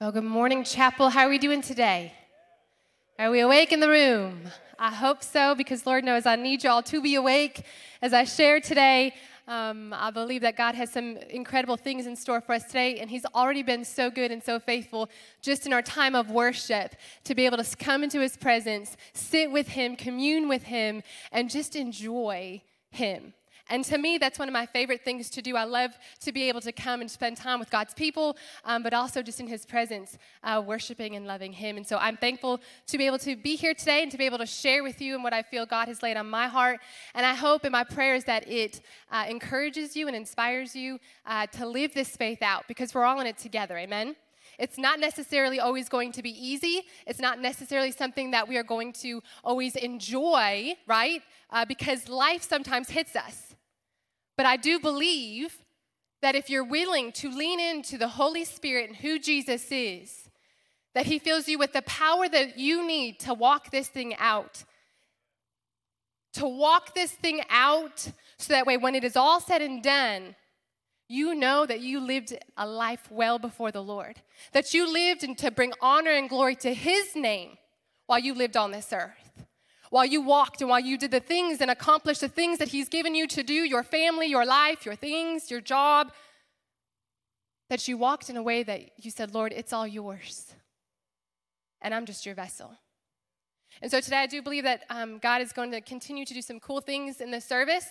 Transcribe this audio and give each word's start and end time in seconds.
Well, 0.00 0.12
good 0.12 0.24
morning, 0.24 0.64
chapel. 0.64 1.10
How 1.10 1.26
are 1.26 1.28
we 1.28 1.36
doing 1.36 1.60
today? 1.60 2.14
Are 3.18 3.30
we 3.30 3.40
awake 3.40 3.70
in 3.70 3.80
the 3.80 3.88
room? 3.90 4.44
I 4.78 4.90
hope 4.94 5.22
so, 5.22 5.54
because 5.54 5.84
Lord 5.84 6.04
knows 6.04 6.24
I 6.24 6.36
need 6.36 6.64
y'all 6.64 6.80
to 6.84 7.02
be 7.02 7.16
awake 7.16 7.66
as 8.00 8.14
I 8.14 8.24
share 8.24 8.60
today. 8.60 9.12
Um, 9.46 9.92
I 9.92 10.10
believe 10.10 10.40
that 10.40 10.56
God 10.56 10.74
has 10.74 10.90
some 10.90 11.18
incredible 11.28 11.76
things 11.76 12.06
in 12.06 12.16
store 12.16 12.40
for 12.40 12.54
us 12.54 12.64
today, 12.64 12.98
and 12.98 13.10
He's 13.10 13.26
already 13.34 13.62
been 13.62 13.84
so 13.84 14.10
good 14.10 14.30
and 14.30 14.42
so 14.42 14.58
faithful 14.58 15.10
just 15.42 15.66
in 15.66 15.74
our 15.74 15.82
time 15.82 16.14
of 16.14 16.30
worship 16.30 16.94
to 17.24 17.34
be 17.34 17.44
able 17.44 17.62
to 17.62 17.76
come 17.76 18.02
into 18.02 18.20
His 18.20 18.38
presence, 18.38 18.96
sit 19.12 19.52
with 19.52 19.68
Him, 19.68 19.96
commune 19.96 20.48
with 20.48 20.62
Him, 20.62 21.02
and 21.30 21.50
just 21.50 21.76
enjoy 21.76 22.62
Him. 22.88 23.34
And 23.70 23.84
to 23.84 23.96
me, 23.98 24.18
that's 24.18 24.38
one 24.38 24.48
of 24.48 24.52
my 24.52 24.66
favorite 24.66 25.02
things 25.02 25.30
to 25.30 25.40
do. 25.40 25.56
I 25.56 25.64
love 25.64 25.92
to 26.20 26.32
be 26.32 26.48
able 26.48 26.60
to 26.60 26.72
come 26.72 27.00
and 27.00 27.10
spend 27.10 27.36
time 27.36 27.60
with 27.60 27.70
God's 27.70 27.94
people, 27.94 28.36
um, 28.64 28.82
but 28.82 28.92
also 28.92 29.22
just 29.22 29.40
in 29.40 29.46
His 29.46 29.64
presence, 29.64 30.18
uh, 30.42 30.62
worshiping 30.64 31.14
and 31.16 31.26
loving 31.26 31.52
Him. 31.52 31.76
And 31.76 31.86
so 31.86 31.96
I'm 31.96 32.16
thankful 32.16 32.60
to 32.88 32.98
be 32.98 33.06
able 33.06 33.20
to 33.20 33.36
be 33.36 33.54
here 33.54 33.72
today 33.72 34.02
and 34.02 34.10
to 34.10 34.18
be 34.18 34.26
able 34.26 34.38
to 34.38 34.46
share 34.46 34.82
with 34.82 35.00
you 35.00 35.14
and 35.14 35.22
what 35.22 35.32
I 35.32 35.42
feel 35.42 35.66
God 35.66 35.88
has 35.88 36.02
laid 36.02 36.16
on 36.16 36.28
my 36.28 36.48
heart. 36.48 36.80
And 37.14 37.24
I 37.24 37.34
hope 37.34 37.64
in 37.64 37.72
my 37.72 37.84
prayers 37.84 38.24
that 38.24 38.48
it 38.48 38.80
uh, 39.10 39.26
encourages 39.28 39.96
you 39.96 40.08
and 40.08 40.16
inspires 40.16 40.74
you 40.74 40.98
uh, 41.24 41.46
to 41.46 41.66
live 41.66 41.94
this 41.94 42.16
faith 42.16 42.42
out 42.42 42.64
because 42.66 42.92
we're 42.92 43.04
all 43.04 43.20
in 43.20 43.26
it 43.28 43.38
together. 43.38 43.78
Amen. 43.78 44.16
It's 44.58 44.76
not 44.76 45.00
necessarily 45.00 45.58
always 45.58 45.88
going 45.88 46.12
to 46.12 46.22
be 46.22 46.30
easy. 46.30 46.82
It's 47.06 47.20
not 47.20 47.38
necessarily 47.38 47.92
something 47.92 48.32
that 48.32 48.46
we 48.46 48.58
are 48.58 48.62
going 48.62 48.92
to 48.94 49.22
always 49.42 49.74
enjoy, 49.76 50.74
right? 50.86 51.22
Uh, 51.50 51.64
because 51.64 52.08
life 52.08 52.42
sometimes 52.42 52.90
hits 52.90 53.16
us. 53.16 53.49
But 54.40 54.46
I 54.46 54.56
do 54.56 54.80
believe 54.80 55.58
that 56.22 56.34
if 56.34 56.48
you're 56.48 56.64
willing 56.64 57.12
to 57.12 57.30
lean 57.30 57.60
into 57.60 57.98
the 57.98 58.08
Holy 58.08 58.46
Spirit 58.46 58.88
and 58.88 58.96
who 58.96 59.18
Jesus 59.18 59.70
is, 59.70 60.30
that 60.94 61.04
He 61.04 61.18
fills 61.18 61.46
you 61.46 61.58
with 61.58 61.74
the 61.74 61.82
power 61.82 62.26
that 62.26 62.58
you 62.58 62.86
need 62.86 63.20
to 63.20 63.34
walk 63.34 63.70
this 63.70 63.88
thing 63.88 64.14
out. 64.16 64.64
To 66.32 66.48
walk 66.48 66.94
this 66.94 67.12
thing 67.12 67.42
out 67.50 68.12
so 68.38 68.54
that 68.54 68.64
way, 68.64 68.78
when 68.78 68.94
it 68.94 69.04
is 69.04 69.14
all 69.14 69.42
said 69.42 69.60
and 69.60 69.82
done, 69.82 70.34
you 71.06 71.34
know 71.34 71.66
that 71.66 71.80
you 71.80 72.00
lived 72.00 72.34
a 72.56 72.66
life 72.66 73.10
well 73.10 73.38
before 73.38 73.70
the 73.70 73.82
Lord, 73.82 74.22
that 74.52 74.72
you 74.72 74.90
lived 74.90 75.22
and 75.22 75.36
to 75.36 75.50
bring 75.50 75.74
honor 75.82 76.12
and 76.12 76.30
glory 76.30 76.56
to 76.56 76.72
His 76.72 77.14
name 77.14 77.58
while 78.06 78.18
you 78.18 78.32
lived 78.32 78.56
on 78.56 78.70
this 78.70 78.90
earth 78.90 79.29
while 79.90 80.06
you 80.06 80.20
walked 80.20 80.60
and 80.60 80.70
while 80.70 80.80
you 80.80 80.96
did 80.96 81.10
the 81.10 81.20
things 81.20 81.60
and 81.60 81.70
accomplished 81.70 82.20
the 82.20 82.28
things 82.28 82.58
that 82.58 82.68
He's 82.68 82.88
given 82.88 83.14
you 83.14 83.26
to 83.26 83.42
do 83.42 83.52
your 83.52 83.82
family, 83.82 84.26
your 84.26 84.46
life, 84.46 84.86
your 84.86 84.94
things, 84.94 85.50
your 85.50 85.60
job 85.60 86.12
that 87.68 87.86
you 87.86 87.96
walked 87.96 88.30
in 88.30 88.36
a 88.36 88.42
way 88.42 88.62
that 88.62 88.90
you 88.96 89.10
said, 89.10 89.34
Lord, 89.34 89.52
it's 89.52 89.72
all 89.72 89.86
yours. 89.86 90.54
And 91.82 91.94
I'm 91.94 92.06
just 92.06 92.24
your 92.24 92.34
vessel. 92.34 92.72
And 93.82 93.90
so 93.90 94.00
today 94.00 94.18
I 94.18 94.26
do 94.26 94.42
believe 94.42 94.64
that 94.64 94.82
um, 94.90 95.18
God 95.18 95.40
is 95.40 95.52
going 95.52 95.70
to 95.70 95.80
continue 95.80 96.24
to 96.24 96.34
do 96.34 96.42
some 96.42 96.60
cool 96.60 96.80
things 96.80 97.20
in 97.20 97.30
this 97.30 97.44
service. 97.44 97.86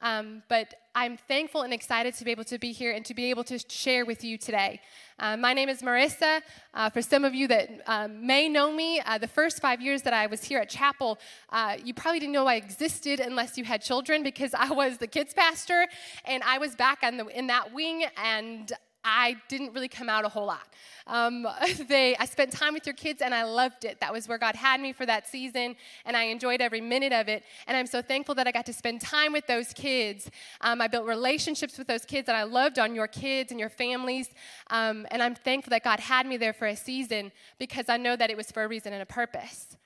Um, 0.00 0.42
but 0.48 0.74
I'm 0.94 1.16
thankful 1.16 1.62
and 1.62 1.72
excited 1.72 2.14
to 2.14 2.24
be 2.24 2.30
able 2.30 2.44
to 2.44 2.58
be 2.58 2.72
here 2.72 2.92
and 2.92 3.04
to 3.04 3.14
be 3.14 3.30
able 3.30 3.44
to 3.44 3.58
share 3.68 4.04
with 4.04 4.24
you 4.24 4.38
today. 4.38 4.80
Uh, 5.18 5.36
my 5.36 5.52
name 5.52 5.68
is 5.68 5.82
Marissa. 5.82 6.40
Uh, 6.74 6.90
for 6.90 7.02
some 7.02 7.24
of 7.24 7.34
you 7.34 7.48
that 7.48 7.70
um, 7.86 8.26
may 8.26 8.48
know 8.48 8.72
me, 8.72 9.00
uh, 9.00 9.18
the 9.18 9.28
first 9.28 9.60
five 9.60 9.80
years 9.80 10.02
that 10.02 10.12
I 10.12 10.26
was 10.26 10.44
here 10.44 10.60
at 10.60 10.68
Chapel, 10.68 11.18
uh, 11.50 11.76
you 11.82 11.94
probably 11.94 12.20
didn't 12.20 12.32
know 12.32 12.46
I 12.46 12.54
existed 12.54 13.20
unless 13.20 13.58
you 13.58 13.64
had 13.64 13.82
children 13.82 14.22
because 14.22 14.54
I 14.58 14.70
was 14.70 14.98
the 14.98 15.06
kids 15.06 15.34
pastor 15.34 15.86
and 16.24 16.42
I 16.44 16.58
was 16.58 16.76
back 16.76 17.00
the, 17.00 17.26
in 17.26 17.48
that 17.48 17.72
wing 17.72 18.04
and 18.16 18.72
I 19.04 19.36
didn't 19.48 19.72
really 19.72 19.88
come 19.88 20.08
out 20.08 20.24
a 20.24 20.28
whole 20.28 20.46
lot. 20.46 20.68
Um, 21.06 21.46
they, 21.88 22.16
I 22.16 22.24
spent 22.26 22.52
time 22.52 22.74
with 22.74 22.86
your 22.86 22.94
kids 22.94 23.22
and 23.22 23.34
I 23.34 23.44
loved 23.44 23.84
it. 23.84 24.00
That 24.00 24.12
was 24.12 24.28
where 24.28 24.38
God 24.38 24.54
had 24.54 24.80
me 24.80 24.92
for 24.92 25.06
that 25.06 25.26
season, 25.26 25.76
and 26.04 26.16
I 26.16 26.24
enjoyed 26.24 26.60
every 26.60 26.80
minute 26.80 27.12
of 27.12 27.28
it. 27.28 27.44
And 27.66 27.76
I'm 27.76 27.86
so 27.86 28.02
thankful 28.02 28.34
that 28.34 28.46
I 28.46 28.52
got 28.52 28.66
to 28.66 28.72
spend 28.72 29.00
time 29.00 29.32
with 29.32 29.46
those 29.46 29.72
kids. 29.72 30.30
Um, 30.60 30.80
I 30.80 30.88
built 30.88 31.06
relationships 31.06 31.78
with 31.78 31.86
those 31.86 32.04
kids 32.04 32.26
that 32.26 32.36
I 32.36 32.42
loved 32.42 32.78
on 32.78 32.94
your 32.94 33.08
kids 33.08 33.50
and 33.50 33.58
your 33.58 33.70
families. 33.70 34.28
Um, 34.70 35.06
and 35.10 35.22
I'm 35.22 35.34
thankful 35.34 35.70
that 35.70 35.84
God 35.84 36.00
had 36.00 36.26
me 36.26 36.36
there 36.36 36.52
for 36.52 36.66
a 36.66 36.76
season 36.76 37.32
because 37.58 37.88
I 37.88 37.96
know 37.96 38.16
that 38.16 38.30
it 38.30 38.36
was 38.36 38.50
for 38.50 38.64
a 38.64 38.68
reason 38.68 38.92
and 38.92 39.02
a 39.02 39.06
purpose. 39.06 39.76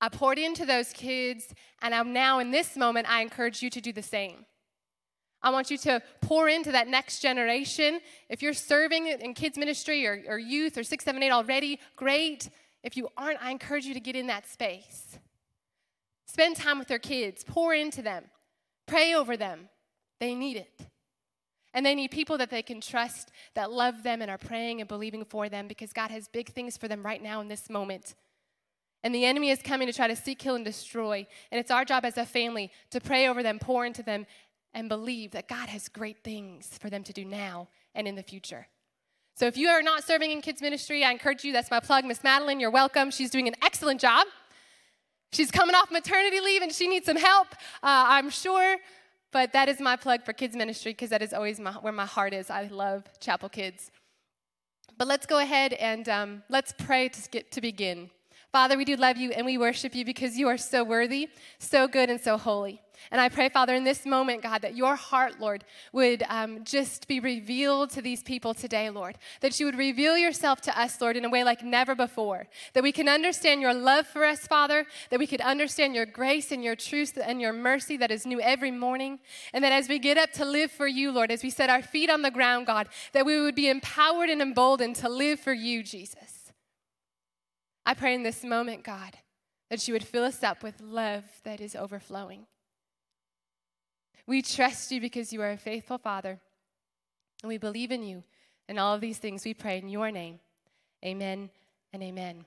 I 0.00 0.08
poured 0.10 0.38
into 0.38 0.66
those 0.66 0.92
kids, 0.92 1.54
and 1.80 1.94
I'm 1.94 2.12
now 2.12 2.38
in 2.38 2.50
this 2.50 2.76
moment, 2.76 3.10
I 3.10 3.22
encourage 3.22 3.62
you 3.62 3.70
to 3.70 3.80
do 3.80 3.92
the 3.92 4.02
same. 4.02 4.44
I 5.44 5.50
want 5.50 5.70
you 5.70 5.76
to 5.78 6.02
pour 6.22 6.48
into 6.48 6.72
that 6.72 6.88
next 6.88 7.20
generation. 7.20 8.00
If 8.30 8.42
you're 8.42 8.54
serving 8.54 9.06
in 9.06 9.34
kids' 9.34 9.58
ministry 9.58 10.06
or, 10.06 10.22
or 10.26 10.38
youth 10.38 10.78
or 10.78 10.82
678 10.82 11.30
already, 11.30 11.78
great. 11.96 12.48
If 12.82 12.96
you 12.96 13.10
aren't, 13.16 13.42
I 13.42 13.50
encourage 13.50 13.84
you 13.84 13.92
to 13.92 14.00
get 14.00 14.16
in 14.16 14.26
that 14.28 14.48
space. 14.48 15.18
Spend 16.26 16.56
time 16.56 16.78
with 16.78 16.88
their 16.88 16.98
kids, 16.98 17.44
pour 17.44 17.74
into 17.74 18.00
them, 18.00 18.24
pray 18.86 19.14
over 19.14 19.36
them. 19.36 19.68
They 20.18 20.34
need 20.34 20.56
it. 20.56 20.86
And 21.74 21.84
they 21.84 21.94
need 21.94 22.10
people 22.10 22.38
that 22.38 22.50
they 22.50 22.62
can 22.62 22.80
trust, 22.80 23.30
that 23.54 23.70
love 23.70 24.02
them 24.02 24.22
and 24.22 24.30
are 24.30 24.38
praying 24.38 24.80
and 24.80 24.88
believing 24.88 25.24
for 25.26 25.50
them 25.50 25.68
because 25.68 25.92
God 25.92 26.10
has 26.10 26.26
big 26.26 26.48
things 26.48 26.78
for 26.78 26.88
them 26.88 27.04
right 27.04 27.22
now 27.22 27.40
in 27.42 27.48
this 27.48 27.68
moment. 27.68 28.14
And 29.02 29.14
the 29.14 29.26
enemy 29.26 29.50
is 29.50 29.60
coming 29.60 29.86
to 29.88 29.92
try 29.92 30.08
to 30.08 30.16
seek, 30.16 30.38
kill, 30.38 30.54
and 30.54 30.64
destroy. 30.64 31.26
And 31.52 31.60
it's 31.60 31.70
our 31.70 31.84
job 31.84 32.06
as 32.06 32.16
a 32.16 32.24
family 32.24 32.70
to 32.90 33.00
pray 33.00 33.28
over 33.28 33.42
them, 33.42 33.58
pour 33.58 33.84
into 33.84 34.02
them, 34.02 34.24
and 34.74 34.88
believe 34.88 35.30
that 35.30 35.48
God 35.48 35.68
has 35.68 35.88
great 35.88 36.22
things 36.22 36.76
for 36.80 36.90
them 36.90 37.04
to 37.04 37.12
do 37.12 37.24
now 37.24 37.68
and 37.94 38.06
in 38.06 38.16
the 38.16 38.22
future. 38.22 38.66
So 39.36 39.46
if 39.46 39.56
you 39.56 39.68
are 39.68 39.82
not 39.82 40.04
serving 40.04 40.30
in 40.30 40.40
kids 40.42 40.60
ministry, 40.60 41.04
I 41.04 41.10
encourage 41.10 41.44
you, 41.44 41.52
that's 41.52 41.70
my 41.70 41.80
plug, 41.80 42.04
Miss 42.04 42.22
Madeline, 42.22 42.60
you're 42.60 42.70
welcome. 42.70 43.10
She's 43.10 43.30
doing 43.30 43.48
an 43.48 43.54
excellent 43.62 44.00
job. 44.00 44.26
She's 45.32 45.50
coming 45.50 45.74
off 45.74 45.90
maternity 45.90 46.40
leave 46.40 46.62
and 46.62 46.72
she 46.72 46.86
needs 46.86 47.06
some 47.06 47.16
help, 47.16 47.48
uh, 47.82 48.06
I'm 48.08 48.30
sure. 48.30 48.76
But 49.32 49.52
that 49.52 49.68
is 49.68 49.80
my 49.80 49.96
plug 49.96 50.24
for 50.24 50.32
kids 50.32 50.54
ministry 50.54 50.92
because 50.92 51.10
that 51.10 51.20
is 51.20 51.32
always 51.32 51.58
my, 51.58 51.72
where 51.72 51.92
my 51.92 52.06
heart 52.06 52.32
is. 52.32 52.50
I 52.50 52.68
love 52.68 53.02
chapel 53.18 53.48
kids. 53.48 53.90
But 54.96 55.08
let's 55.08 55.26
go 55.26 55.40
ahead 55.40 55.72
and 55.72 56.08
um, 56.08 56.42
let's 56.48 56.72
pray 56.78 57.08
to, 57.08 57.30
get, 57.30 57.50
to 57.50 57.60
begin. 57.60 58.10
Father, 58.52 58.76
we 58.76 58.84
do 58.84 58.94
love 58.94 59.16
you 59.16 59.32
and 59.32 59.44
we 59.44 59.58
worship 59.58 59.96
you 59.96 60.04
because 60.04 60.38
you 60.38 60.46
are 60.46 60.56
so 60.56 60.84
worthy, 60.84 61.28
so 61.58 61.88
good, 61.88 62.08
and 62.08 62.20
so 62.20 62.38
holy. 62.38 62.80
And 63.10 63.20
I 63.20 63.28
pray, 63.28 63.48
Father, 63.48 63.74
in 63.74 63.84
this 63.84 64.06
moment, 64.06 64.42
God, 64.42 64.62
that 64.62 64.76
your 64.76 64.96
heart, 64.96 65.40
Lord, 65.40 65.64
would 65.92 66.22
um, 66.28 66.64
just 66.64 67.06
be 67.08 67.20
revealed 67.20 67.90
to 67.90 68.02
these 68.02 68.22
people 68.22 68.54
today, 68.54 68.90
Lord. 68.90 69.18
That 69.40 69.58
you 69.58 69.66
would 69.66 69.76
reveal 69.76 70.16
yourself 70.16 70.60
to 70.62 70.78
us, 70.78 71.00
Lord, 71.00 71.16
in 71.16 71.24
a 71.24 71.30
way 71.30 71.44
like 71.44 71.62
never 71.62 71.94
before. 71.94 72.46
That 72.72 72.82
we 72.82 72.92
can 72.92 73.08
understand 73.08 73.60
your 73.60 73.74
love 73.74 74.06
for 74.06 74.24
us, 74.24 74.46
Father. 74.46 74.86
That 75.10 75.18
we 75.18 75.26
could 75.26 75.40
understand 75.40 75.94
your 75.94 76.06
grace 76.06 76.52
and 76.52 76.62
your 76.62 76.76
truth 76.76 77.18
and 77.22 77.40
your 77.40 77.52
mercy 77.52 77.96
that 77.98 78.10
is 78.10 78.26
new 78.26 78.40
every 78.40 78.70
morning. 78.70 79.18
And 79.52 79.62
that 79.64 79.72
as 79.72 79.88
we 79.88 79.98
get 79.98 80.18
up 80.18 80.32
to 80.32 80.44
live 80.44 80.70
for 80.70 80.86
you, 80.86 81.12
Lord, 81.12 81.30
as 81.30 81.42
we 81.42 81.50
set 81.50 81.70
our 81.70 81.82
feet 81.82 82.10
on 82.10 82.22
the 82.22 82.30
ground, 82.30 82.66
God, 82.66 82.88
that 83.12 83.26
we 83.26 83.40
would 83.40 83.54
be 83.54 83.68
empowered 83.68 84.30
and 84.30 84.40
emboldened 84.40 84.96
to 84.96 85.08
live 85.08 85.40
for 85.40 85.52
you, 85.52 85.82
Jesus. 85.82 86.52
I 87.86 87.94
pray 87.94 88.14
in 88.14 88.22
this 88.22 88.42
moment, 88.42 88.82
God, 88.82 89.18
that 89.70 89.86
you 89.86 89.94
would 89.94 90.04
fill 90.04 90.24
us 90.24 90.42
up 90.42 90.62
with 90.62 90.80
love 90.80 91.24
that 91.44 91.60
is 91.60 91.76
overflowing. 91.76 92.46
We 94.26 94.40
trust 94.40 94.90
you 94.90 95.00
because 95.00 95.32
you 95.32 95.42
are 95.42 95.50
a 95.50 95.56
faithful 95.56 95.98
Father, 95.98 96.40
and 97.42 97.48
we 97.48 97.58
believe 97.58 97.90
in 97.90 98.02
you. 98.02 98.22
And 98.68 98.78
all 98.78 98.94
of 98.94 99.02
these 99.02 99.18
things 99.18 99.44
we 99.44 99.52
pray 99.52 99.78
in 99.78 99.90
your 99.90 100.10
name. 100.10 100.40
Amen 101.04 101.50
and 101.92 102.02
amen. 102.02 102.46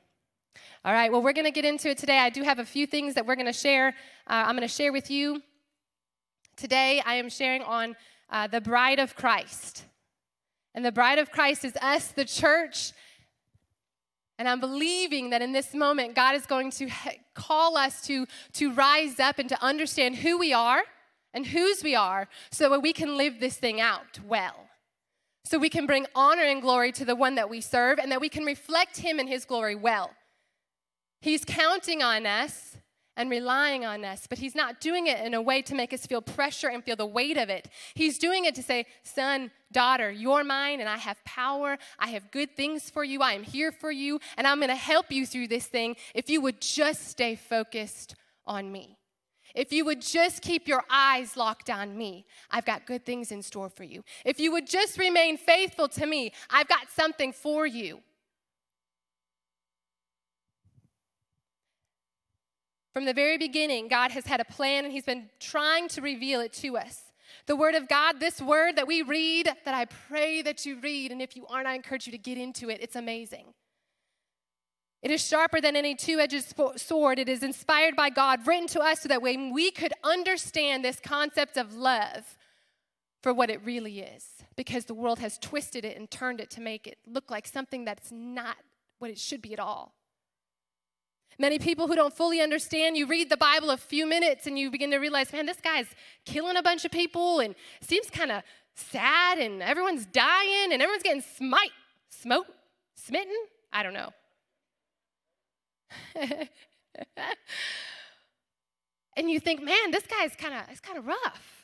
All 0.84 0.92
right, 0.92 1.12
well, 1.12 1.22
we're 1.22 1.34
going 1.34 1.46
to 1.46 1.52
get 1.52 1.66
into 1.66 1.90
it 1.90 2.00
today. 2.00 2.18
I 2.18 2.32
do 2.32 2.42
have 2.42 2.58
a 2.58 2.66
few 2.66 2.88
things 2.88 3.14
that 3.14 3.28
we're 3.28 3.36
going 3.36 3.46
to 3.46 3.54
share. 3.54 3.90
Uh, 4.26 4.46
I'm 4.48 4.56
going 4.56 4.68
to 4.68 4.74
share 4.74 4.92
with 4.92 5.12
you. 5.12 5.44
Today, 6.56 7.04
I 7.06 7.16
am 7.16 7.30
sharing 7.30 7.62
on 7.62 7.96
uh, 8.32 8.48
the 8.48 8.59
bride 8.59 8.98
of 8.98 9.16
Christ. 9.16 9.84
And 10.74 10.84
the 10.84 10.92
bride 10.92 11.20
of 11.20 11.32
Christ 11.32 11.64
is 11.64 11.76
us, 11.80 12.08
the 12.08 12.26
church. 12.26 12.94
And 14.40 14.50
I'm 14.50 14.59
believing 14.59 15.30
that 15.30 15.44
in 15.44 15.52
this 15.52 15.76
moment, 15.76 16.16
God 16.16 16.34
is 16.34 16.47
going 16.47 16.72
to 16.72 16.90
call 17.35 17.78
us 17.78 18.02
to, 18.08 18.26
to 18.53 18.73
rise 18.73 19.20
up 19.20 19.38
and 19.38 19.50
to 19.50 19.64
understand 19.64 20.16
who 20.16 20.40
we 20.40 20.53
are 20.53 20.82
and 21.37 21.45
whose 21.45 21.84
we 21.84 21.93
are 21.93 22.28
so 22.51 22.67
that 22.67 22.81
we 22.81 22.91
can 22.91 23.16
live 23.16 23.39
this 23.39 23.57
thing 23.57 23.79
out 23.79 24.19
well. 24.25 24.67
So 25.45 25.59
we 25.59 25.69
can 25.69 25.85
bring 25.85 26.07
honor 26.16 26.41
and 26.41 26.63
glory 26.63 26.91
to 26.93 27.05
the 27.05 27.16
one 27.16 27.35
that 27.35 27.47
we 27.47 27.61
serve 27.61 27.99
and 27.99 28.11
that 28.11 28.19
we 28.19 28.28
can 28.28 28.43
reflect 28.43 28.97
him 28.97 29.19
and 29.19 29.29
his 29.29 29.45
glory 29.45 29.75
well. 29.75 30.09
He's 31.22 31.45
counting 31.45 32.01
on 32.01 32.25
us 32.25 32.78
and 33.16 33.29
relying 33.29 33.85
on 33.85 34.03
us, 34.03 34.25
but 34.28 34.39
he's 34.39 34.55
not 34.55 34.81
doing 34.81 35.05
it 35.05 35.23
in 35.23 35.35
a 35.35 35.41
way 35.41 35.61
to 35.61 35.75
make 35.75 35.93
us 35.93 36.07
feel 36.07 36.23
pressure 36.23 36.69
and 36.69 36.84
feel 36.84 36.95
the 36.95 37.05
weight 37.05 37.37
of 37.37 37.49
it. 37.49 37.69
He's 37.93 38.17
doing 38.17 38.45
it 38.45 38.55
to 38.55 38.63
say, 38.63 38.87
Son, 39.03 39.51
daughter, 39.72 40.09
you're 40.09 40.43
mine, 40.43 40.79
and 40.79 40.89
I 40.89 40.97
have 40.97 41.23
power. 41.23 41.78
I 41.99 42.07
have 42.07 42.31
good 42.31 42.55
things 42.57 42.89
for 42.89 43.03
you. 43.03 43.22
I 43.22 43.34
am 43.34 43.43
here 43.43 43.72
for 43.72 43.91
you, 43.91 44.19
and 44.37 44.47
I'm 44.47 44.57
going 44.57 44.69
to 44.69 44.75
help 44.75 45.11
you 45.11 45.28
through 45.28 45.49
this 45.49 45.67
thing 45.67 45.97
if 46.16 46.31
you 46.31 46.41
would 46.41 46.61
just 46.61 47.07
stay 47.07 47.35
focused 47.35 48.16
on 48.47 48.72
me 48.72 48.97
If 49.58 49.74
you 49.74 49.86
would 49.86 50.04
just 50.04 50.44
keep 50.44 50.68
your 50.68 50.84
eyes 50.88 51.36
locked 51.36 51.72
on 51.72 51.98
me, 51.98 52.28
I've 52.52 52.64
got 52.64 52.86
good 52.86 53.04
things 53.04 53.32
in 53.32 53.42
store 53.42 53.70
for 53.70 53.84
you. 53.84 54.04
If 54.24 54.40
you 54.40 54.52
would 54.52 54.68
just 54.68 55.00
remain 55.00 55.36
faithful 55.36 55.88
to 55.90 56.06
me, 56.06 56.32
I've 56.52 56.68
got 56.68 56.92
something 56.96 57.34
for 57.34 57.66
you. 57.66 58.02
From 62.94 63.06
the 63.06 63.16
very 63.16 63.40
beginning, 63.40 63.88
God 63.88 64.12
has 64.12 64.28
had 64.28 64.40
a 64.40 64.46
plan 64.46 64.86
and 64.86 64.94
He's 64.94 65.06
been 65.06 65.28
trying 65.40 65.88
to 65.90 66.02
reveal 66.02 66.40
it 66.40 66.54
to 66.54 66.78
us. 66.78 67.02
The 67.48 67.56
Word 67.56 67.74
of 67.74 67.88
God, 67.88 68.20
this 68.20 68.40
Word 68.40 68.76
that 68.76 68.86
we 68.86 69.02
read, 69.02 69.52
that 69.66 69.74
I 69.74 69.86
pray 69.86 70.44
that 70.44 70.68
you 70.68 70.80
read, 70.80 71.12
and 71.12 71.20
if 71.20 71.36
you 71.36 71.48
aren't, 71.48 71.68
I 71.68 71.74
encourage 71.74 72.06
you 72.06 72.12
to 72.12 72.18
get 72.20 72.38
into 72.38 72.70
it. 72.70 72.78
It's 72.80 72.96
amazing. 72.96 73.56
It 75.02 75.11
is 75.11 75.26
sharper 75.26 75.61
than 75.61 75.76
any 75.76 75.96
two 75.96 76.20
edged 76.20 76.44
sword. 76.76 77.20
It 77.20 77.29
is 77.29 77.44
inspired 77.44 77.96
by 77.96 78.09
God, 78.09 78.47
written 78.47 78.67
to 78.67 78.79
us 78.82 79.02
so 79.02 79.09
that 79.09 79.22
when 79.22 79.53
we 79.53 79.72
could 79.72 79.94
understand 80.03 80.84
this 80.84 80.99
concept 80.99 81.58
of 81.58 81.76
love 81.76 82.38
for 83.22 83.34
what 83.34 83.49
it 83.49 83.64
really 83.64 83.99
is, 83.99 84.26
because 84.55 84.85
the 84.85 84.94
world 84.94 85.20
has 85.20 85.38
twisted 85.38 85.85
it 85.85 85.97
and 85.97 86.09
turned 86.09 86.41
it 86.41 86.49
to 86.52 86.61
make 86.61 86.88
it 86.88 86.97
look 87.05 87.29
like 87.29 87.47
something 87.47 87.85
that's 87.85 88.11
not 88.11 88.58
what 88.99 89.11
it 89.11 89.20
should 89.20 89.41
be 89.41 89.53
at 89.53 89.59
all. 89.59 89.94
Many 91.40 91.59
people 91.59 91.88
who 91.88 91.96
don't 91.96 92.16
fully 92.16 92.41
understand, 92.41 92.97
you 92.97 93.05
read 93.05 93.29
the 93.29 93.38
Bible 93.38 93.70
a 93.70 93.78
few 93.78 94.08
minutes 94.08 94.47
and 94.47 94.58
you 94.58 94.72
begin 94.72 94.90
to 94.90 94.97
realize, 94.97 95.32
man, 95.32 95.46
this 95.46 95.61
guy's 95.61 95.88
killing 96.26 96.58
a 96.58 96.64
bunch 96.64 96.84
of 96.84 96.91
people 96.91 97.40
and 97.40 97.53
seems 97.82 98.09
kind 98.09 98.32
of 98.32 98.41
sad 98.73 99.38
and 99.38 99.61
everyone's 99.61 100.08
dying 100.08 100.73
and 100.73 100.82
everyone's 100.82 101.03
getting 101.03 101.22
smite, 101.22 101.72
smote, 102.09 102.47
smitten. 102.96 103.35
I 103.72 103.84
don't 103.84 103.94
know. 103.94 104.09
and 109.16 109.29
you 109.29 109.39
think, 109.39 109.63
man, 109.63 109.91
this 109.91 110.05
guy's 110.07 110.35
kind 110.35 110.53
of 110.53 110.61
it's 110.69 110.79
kind 110.79 110.97
of 110.97 111.05
rough. 111.05 111.57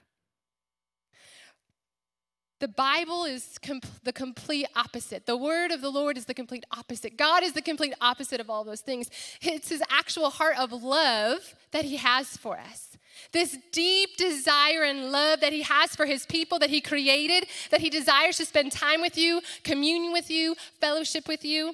The 2.64 2.70
Bible 2.70 3.26
is 3.26 3.60
the 4.04 4.14
complete 4.14 4.68
opposite. 4.74 5.26
The 5.26 5.36
word 5.36 5.72
of 5.72 5.82
the 5.82 5.90
Lord 5.90 6.18
is 6.18 6.24
the 6.24 6.34
complete 6.34 6.64
opposite. 6.72 7.18
God 7.18 7.44
is 7.44 7.52
the 7.52 7.62
complete 7.62 7.94
opposite 8.00 8.40
of 8.40 8.50
all 8.50 8.64
those 8.64 8.80
things. 8.80 9.10
It's 9.42 9.68
his 9.68 9.84
actual 9.90 10.30
heart 10.30 10.58
of 10.58 10.72
love 10.72 11.56
that 11.72 11.84
he 11.84 11.98
has 11.98 12.38
for 12.38 12.58
us. 12.58 12.96
This 13.34 13.58
deep 13.74 14.16
desire 14.16 14.84
and 14.84 15.12
love 15.12 15.42
that 15.42 15.52
he 15.52 15.64
has 15.64 15.94
for 15.94 16.06
his 16.06 16.26
people 16.26 16.58
that 16.60 16.70
he 16.70 16.80
created, 16.80 17.48
that 17.70 17.82
he 17.82 17.90
desires 17.90 18.38
to 18.38 18.46
spend 18.46 18.72
time 18.72 19.02
with 19.02 19.18
you, 19.18 19.42
communion 19.66 20.14
with 20.14 20.32
you, 20.32 20.56
fellowship 20.80 21.28
with 21.28 21.44
you. 21.44 21.74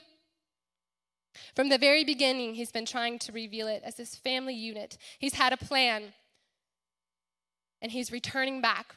From 1.56 1.70
the 1.70 1.78
very 1.78 2.04
beginning, 2.04 2.56
he's 2.56 2.72
been 2.72 2.86
trying 2.86 3.20
to 3.20 3.32
reveal 3.32 3.68
it 3.68 3.82
as 3.86 3.96
this 3.96 4.16
family 4.16 4.54
unit. 4.54 4.98
He's 5.18 5.36
had 5.36 5.54
a 5.54 5.58
plan, 5.58 6.14
and 7.82 7.92
he's 7.92 8.12
returning 8.12 8.62
back 8.62 8.96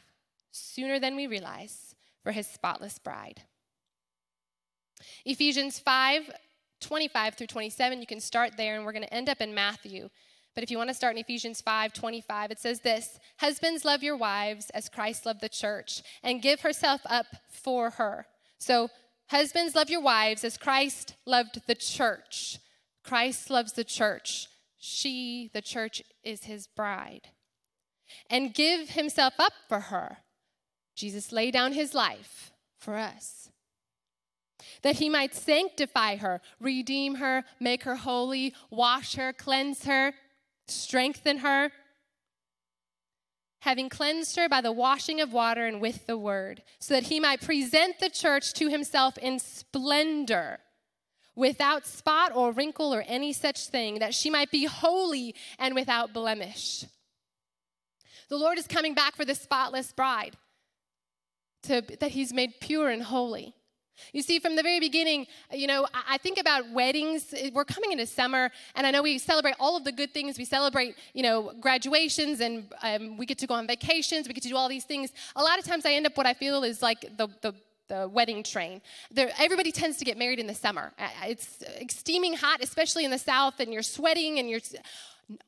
sooner 0.51 0.99
than 0.99 1.17
we 1.17 1.27
realize 1.27 1.95
for 2.23 2.33
his 2.33 2.47
spotless 2.47 2.99
bride. 2.99 3.43
Ephesians 5.25 5.79
5 5.79 6.31
25 6.81 7.35
through 7.35 7.47
27, 7.47 8.01
you 8.01 8.07
can 8.07 8.21
start 8.21 8.57
there, 8.57 8.75
and 8.75 8.85
we're 8.85 8.93
going 8.93 9.05
to 9.05 9.15
end 9.15 9.29
up 9.29 9.41
in 9.41 9.55
Matthew. 9.55 10.09
But 10.55 10.65
if 10.65 10.71
you 10.71 10.77
want 10.77 10.91
to 10.91 10.95
start 10.95 11.15
in 11.15 11.21
Ephesians 11.21 11.61
5 11.61 11.93
25, 11.93 12.51
it 12.51 12.59
says 12.59 12.81
this 12.81 13.19
Husbands, 13.39 13.85
love 13.85 14.03
your 14.03 14.17
wives 14.17 14.69
as 14.71 14.89
Christ 14.89 15.25
loved 15.25 15.41
the 15.41 15.49
church 15.49 16.03
and 16.23 16.43
give 16.43 16.61
herself 16.61 17.01
up 17.07 17.27
for 17.49 17.91
her. 17.91 18.27
So, 18.59 18.91
husbands, 19.33 19.75
love 19.75 19.91
your 19.91 20.01
wives 20.01 20.45
as 20.45 20.57
Christ 20.57 21.17
loved 21.27 21.63
the 21.67 21.75
church. 21.75 22.59
Christ 23.03 23.51
loves 23.51 23.73
the 23.73 23.85
church. 23.85 24.47
She, 24.79 25.51
the 25.53 25.63
church, 25.63 26.03
is 26.23 26.45
his 26.45 26.67
bride. 26.67 27.29
And 28.31 28.55
give 28.55 28.91
himself 28.91 29.35
up 29.39 29.55
for 29.69 29.81
her. 29.81 30.19
Jesus 30.95 31.33
laid 31.33 31.53
down 31.53 31.73
his 31.73 31.95
life 31.95 32.53
for 32.79 32.97
us. 32.97 33.49
That 34.83 34.97
he 34.97 35.09
might 35.09 35.35
sanctify 35.35 36.17
her, 36.17 36.41
redeem 36.61 37.17
her, 37.17 37.45
make 37.59 37.83
her 37.85 37.97
holy, 37.97 38.55
wash 38.71 39.15
her, 39.15 39.33
cleanse 39.33 39.85
her, 39.85 40.13
strengthen 40.69 41.39
her. 41.39 41.73
Having 43.63 43.91
cleansed 43.91 44.37
her 44.37 44.49
by 44.49 44.61
the 44.61 44.73
washing 44.73 45.21
of 45.21 45.33
water 45.33 45.67
and 45.67 45.81
with 45.81 46.07
the 46.07 46.19
word, 46.19 46.65
so 46.81 46.95
that 46.95 47.05
he 47.05 47.21
might 47.21 47.41
present 47.41 48.01
the 48.01 48.11
church 48.11 48.53
to 48.55 48.69
himself 48.69 49.17
in 49.19 49.39
splendor, 49.39 50.59
without 51.37 51.87
spot 51.87 52.33
or 52.35 52.51
wrinkle 52.51 52.93
or 52.93 53.05
any 53.07 53.33
such 53.33 53.69
thing, 53.69 54.01
that 54.01 54.15
she 54.15 54.31
might 54.31 54.51
be 54.51 54.65
holy 54.65 55.37
and 55.61 55.77
without 55.77 56.13
blemish. 56.13 56.85
The 58.29 58.37
Lord 58.37 58.59
is 58.59 58.67
coming 58.67 58.95
back 58.95 59.15
for 59.15 59.25
the 59.25 59.35
spotless 59.35 59.93
bride 59.93 60.37
to, 61.63 61.83
that 62.01 62.11
he's 62.11 62.33
made 62.33 62.61
pure 62.61 62.89
and 62.89 63.05
holy. 63.05 63.55
You 64.13 64.23
see, 64.23 64.39
from 64.39 64.57
the 64.57 64.63
very 64.63 64.81
beginning, 64.81 65.27
you 65.53 65.67
know, 65.67 65.87
I 66.09 66.19
think 66.19 66.39
about 66.39 66.71
weddings. 66.71 67.35
We're 67.53 67.65
coming 67.65 67.93
into 67.93 68.07
summer, 68.07 68.51
and 68.75 68.87
I 68.87 68.91
know 68.91 69.03
we 69.03 69.19
celebrate 69.19 69.55
all 69.59 69.77
of 69.77 69.85
the 69.85 69.93
good 69.93 70.13
things. 70.13 70.39
We 70.39 70.45
celebrate, 70.45 70.97
you 71.15 71.23
know, 71.23 71.53
graduations, 71.61 72.41
and 72.41 72.73
um, 72.83 73.17
we 73.17 73.27
get 73.27 73.39
to 73.39 73.47
go 73.47 73.55
on 73.55 73.67
vacations. 73.67 74.29
We 74.29 74.35
get 74.35 74.43
to 74.45 74.49
do 74.49 74.57
all 74.57 74.69
these 74.69 74.85
things. 74.85 75.13
A 75.37 75.43
lot 75.43 75.59
of 75.59 75.65
times, 75.65 75.87
I 75.87 75.93
end 75.93 76.07
up 76.07 76.17
what 76.17 76.27
I 76.27 76.35
feel 76.35 76.65
is 76.65 76.83
like 76.83 77.17
the 77.17 77.29
the 77.41 77.55
the 77.89 78.09
wedding 78.09 78.43
train. 78.43 78.81
There, 79.11 79.31
everybody 79.39 79.71
tends 79.71 79.99
to 79.99 80.05
get 80.05 80.17
married 80.17 80.39
in 80.39 80.47
the 80.47 80.55
summer. 80.55 80.93
It's 81.25 81.63
steaming 81.91 82.35
hot, 82.35 82.63
especially 82.63 83.05
in 83.05 83.11
the 83.11 83.19
south, 83.19 83.61
and 83.61 83.73
you're 83.73 83.83
sweating 83.83 84.39
and 84.39 84.49
you're. 84.49 84.61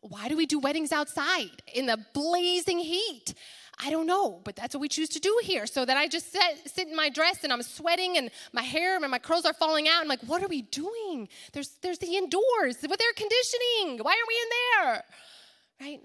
Why 0.00 0.28
do 0.28 0.36
we 0.36 0.46
do 0.46 0.58
weddings 0.58 0.92
outside 0.92 1.62
in 1.74 1.86
the 1.86 1.98
blazing 2.12 2.78
heat? 2.78 3.34
I 3.78 3.90
don't 3.90 4.06
know, 4.06 4.40
but 4.44 4.56
that's 4.56 4.74
what 4.74 4.80
we 4.80 4.88
choose 4.88 5.08
to 5.10 5.20
do 5.20 5.40
here. 5.42 5.66
So 5.66 5.84
that 5.84 5.96
I 5.96 6.06
just 6.06 6.32
sit, 6.32 6.42
sit 6.66 6.88
in 6.88 6.96
my 6.96 7.08
dress 7.08 7.44
and 7.44 7.52
I'm 7.52 7.62
sweating 7.62 8.16
and 8.16 8.30
my 8.52 8.62
hair 8.62 8.96
and 8.96 9.10
my 9.10 9.18
curls 9.18 9.44
are 9.44 9.52
falling 9.52 9.88
out. 9.88 10.00
I'm 10.00 10.08
like, 10.08 10.22
what 10.22 10.42
are 10.42 10.48
we 10.48 10.62
doing? 10.62 11.28
There's, 11.52 11.70
there's 11.82 11.98
the 11.98 12.16
indoors 12.16 12.76
with 12.82 13.00
air 13.00 13.12
conditioning. 13.16 14.04
Why 14.04 14.12
aren't 14.12 14.28
we 14.28 14.34
in 14.42 14.48
there? 14.52 15.04
Right? 15.80 16.00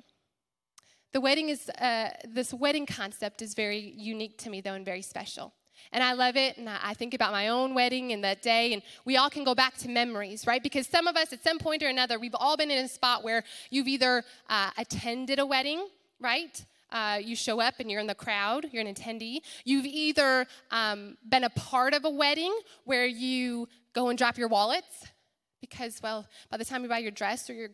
The 1.11 1.21
wedding 1.21 1.49
is, 1.49 1.69
uh, 1.69 2.09
this 2.27 2.53
wedding 2.53 2.85
concept 2.85 3.41
is 3.41 3.53
very 3.53 3.93
unique 3.97 4.37
to 4.39 4.49
me, 4.49 4.61
though, 4.61 4.73
and 4.73 4.85
very 4.85 5.01
special. 5.01 5.53
And 5.91 6.03
I 6.03 6.13
love 6.13 6.35
it. 6.35 6.57
And 6.57 6.69
I 6.69 6.93
think 6.93 7.13
about 7.13 7.31
my 7.31 7.47
own 7.47 7.73
wedding 7.73 8.11
and 8.11 8.23
that 8.23 8.41
day. 8.41 8.73
And 8.73 8.83
we 9.05 9.17
all 9.17 9.29
can 9.29 9.43
go 9.43 9.55
back 9.55 9.77
to 9.77 9.89
memories, 9.89 10.45
right? 10.45 10.61
Because 10.61 10.87
some 10.87 11.07
of 11.07 11.15
us, 11.15 11.33
at 11.33 11.43
some 11.43 11.57
point 11.57 11.81
or 11.81 11.87
another, 11.87 12.19
we've 12.19 12.35
all 12.35 12.57
been 12.57 12.69
in 12.69 12.83
a 12.83 12.87
spot 12.87 13.23
where 13.23 13.43
you've 13.69 13.87
either 13.87 14.23
uh, 14.49 14.69
attended 14.77 15.39
a 15.39 15.45
wedding, 15.45 15.87
right? 16.19 16.63
Uh, 16.91 17.19
you 17.21 17.35
show 17.35 17.59
up 17.59 17.75
and 17.79 17.89
you're 17.89 18.01
in 18.01 18.07
the 18.07 18.15
crowd, 18.15 18.67
you're 18.71 18.85
an 18.85 18.93
attendee. 18.93 19.39
You've 19.63 19.85
either 19.85 20.47
um, 20.71 21.17
been 21.27 21.43
a 21.43 21.49
part 21.51 21.93
of 21.93 22.05
a 22.05 22.09
wedding 22.09 22.57
where 22.85 23.05
you 23.05 23.67
go 23.93 24.09
and 24.09 24.17
drop 24.17 24.37
your 24.37 24.47
wallets 24.47 25.05
because, 25.61 25.99
well, 26.01 26.25
by 26.49 26.57
the 26.57 26.65
time 26.65 26.83
you 26.83 26.89
buy 26.89 26.99
your 26.99 27.11
dress 27.11 27.49
or 27.49 27.53
your 27.53 27.69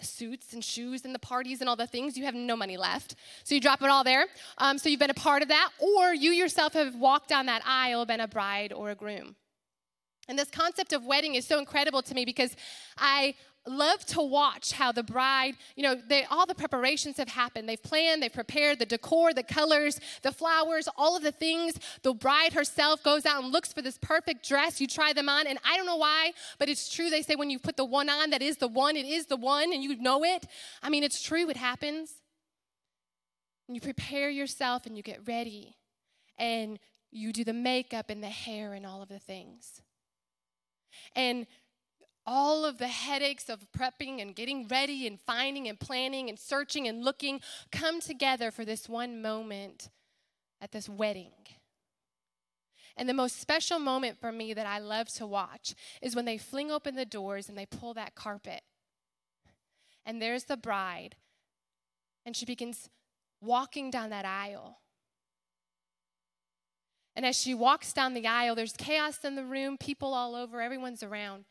suits 0.00 0.52
and 0.52 0.64
shoes 0.64 1.04
and 1.04 1.14
the 1.14 1.18
parties 1.18 1.60
and 1.60 1.68
all 1.68 1.76
the 1.76 1.86
things, 1.86 2.16
you 2.16 2.24
have 2.24 2.34
no 2.34 2.56
money 2.56 2.76
left. 2.76 3.14
So 3.44 3.54
you 3.54 3.60
drop 3.60 3.82
it 3.82 3.88
all 3.88 4.04
there. 4.04 4.26
Um, 4.58 4.78
so 4.78 4.88
you've 4.88 5.00
been 5.00 5.10
a 5.10 5.14
part 5.14 5.42
of 5.42 5.48
that, 5.48 5.70
or 5.78 6.14
you 6.14 6.30
yourself 6.30 6.74
have 6.74 6.94
walked 6.96 7.28
down 7.28 7.46
that 7.46 7.62
aisle, 7.64 8.04
been 8.06 8.20
a 8.20 8.28
bride 8.28 8.72
or 8.72 8.90
a 8.90 8.94
groom. 8.94 9.36
And 10.28 10.38
this 10.38 10.50
concept 10.50 10.92
of 10.92 11.04
wedding 11.04 11.34
is 11.34 11.46
so 11.46 11.58
incredible 11.58 12.02
to 12.02 12.14
me 12.14 12.24
because 12.24 12.54
I 12.96 13.34
love 13.66 14.04
to 14.06 14.20
watch 14.20 14.72
how 14.72 14.90
the 14.92 15.02
bride, 15.02 15.54
you 15.76 15.82
know, 15.82 15.94
they, 15.94 16.24
all 16.24 16.46
the 16.46 16.54
preparations 16.54 17.16
have 17.16 17.28
happened. 17.28 17.68
They've 17.68 17.82
planned, 17.82 18.22
they've 18.22 18.32
prepared 18.32 18.78
the 18.78 18.86
decor, 18.86 19.32
the 19.32 19.42
colors, 19.42 20.00
the 20.22 20.32
flowers, 20.32 20.88
all 20.96 21.16
of 21.16 21.22
the 21.22 21.32
things. 21.32 21.74
The 22.02 22.12
bride 22.12 22.52
herself 22.52 23.02
goes 23.02 23.24
out 23.24 23.42
and 23.42 23.52
looks 23.52 23.72
for 23.72 23.82
this 23.82 23.98
perfect 23.98 24.46
dress. 24.46 24.80
You 24.80 24.86
try 24.86 25.12
them 25.12 25.28
on, 25.28 25.46
and 25.46 25.58
I 25.64 25.76
don't 25.76 25.86
know 25.86 25.96
why, 25.96 26.32
but 26.58 26.68
it's 26.68 26.92
true. 26.92 27.10
They 27.10 27.22
say 27.22 27.36
when 27.36 27.50
you 27.50 27.58
put 27.58 27.76
the 27.76 27.84
one 27.84 28.08
on, 28.08 28.30
that 28.30 28.42
is 28.42 28.56
the 28.56 28.68
one, 28.68 28.96
it 28.96 29.06
is 29.06 29.26
the 29.26 29.36
one, 29.36 29.72
and 29.72 29.82
you 29.82 29.96
know 29.96 30.24
it. 30.24 30.46
I 30.82 30.90
mean, 30.90 31.04
it's 31.04 31.22
true, 31.22 31.48
it 31.48 31.56
happens. 31.56 32.14
And 33.68 33.76
you 33.76 33.80
prepare 33.80 34.28
yourself 34.28 34.86
and 34.86 34.96
you 34.96 35.02
get 35.02 35.26
ready, 35.26 35.76
and 36.36 36.78
you 37.12 37.32
do 37.32 37.44
the 37.44 37.52
makeup 37.52 38.10
and 38.10 38.22
the 38.22 38.28
hair 38.28 38.72
and 38.72 38.84
all 38.84 39.02
of 39.02 39.08
the 39.08 39.18
things. 39.18 39.82
And 41.14 41.46
all 42.26 42.64
of 42.64 42.78
the 42.78 42.88
headaches 42.88 43.48
of 43.48 43.66
prepping 43.76 44.20
and 44.20 44.36
getting 44.36 44.68
ready 44.68 45.06
and 45.06 45.20
finding 45.20 45.68
and 45.68 45.80
planning 45.80 46.28
and 46.28 46.38
searching 46.38 46.86
and 46.86 47.04
looking 47.04 47.40
come 47.70 48.00
together 48.00 48.50
for 48.50 48.64
this 48.64 48.88
one 48.88 49.20
moment 49.20 49.90
at 50.60 50.72
this 50.72 50.88
wedding. 50.88 51.32
And 52.96 53.08
the 53.08 53.14
most 53.14 53.40
special 53.40 53.78
moment 53.78 54.20
for 54.20 54.30
me 54.30 54.52
that 54.54 54.66
I 54.66 54.78
love 54.78 55.08
to 55.14 55.26
watch 55.26 55.74
is 56.00 56.14
when 56.14 56.24
they 56.24 56.38
fling 56.38 56.70
open 56.70 56.94
the 56.94 57.04
doors 57.04 57.48
and 57.48 57.56
they 57.56 57.66
pull 57.66 57.94
that 57.94 58.14
carpet. 58.14 58.62
And 60.04 60.20
there's 60.20 60.44
the 60.44 60.56
bride, 60.56 61.14
and 62.26 62.36
she 62.36 62.44
begins 62.44 62.90
walking 63.40 63.90
down 63.90 64.10
that 64.10 64.24
aisle. 64.24 64.78
And 67.14 67.24
as 67.24 67.38
she 67.38 67.54
walks 67.54 67.92
down 67.92 68.14
the 68.14 68.26
aisle, 68.26 68.54
there's 68.54 68.72
chaos 68.72 69.24
in 69.24 69.36
the 69.36 69.44
room, 69.44 69.76
people 69.78 70.12
all 70.12 70.34
over, 70.34 70.60
everyone's 70.60 71.02
around. 71.02 71.44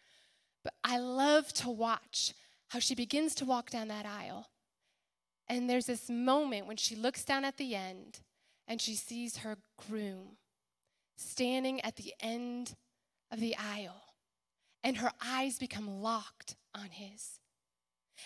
But 0.63 0.73
I 0.83 0.97
love 0.97 1.51
to 1.53 1.69
watch 1.69 2.33
how 2.69 2.79
she 2.79 2.95
begins 2.95 3.35
to 3.35 3.45
walk 3.45 3.69
down 3.69 3.87
that 3.89 4.05
aisle. 4.05 4.47
And 5.47 5.69
there's 5.69 5.87
this 5.87 6.09
moment 6.09 6.67
when 6.67 6.77
she 6.77 6.95
looks 6.95 7.25
down 7.25 7.43
at 7.43 7.57
the 7.57 7.75
end 7.75 8.19
and 8.67 8.79
she 8.79 8.95
sees 8.95 9.37
her 9.37 9.57
groom 9.87 10.37
standing 11.17 11.81
at 11.81 11.97
the 11.97 12.13
end 12.19 12.75
of 13.31 13.39
the 13.39 13.55
aisle, 13.57 14.01
and 14.83 14.97
her 14.97 15.11
eyes 15.23 15.59
become 15.59 16.01
locked 16.01 16.55
on 16.73 16.89
his. 16.89 17.39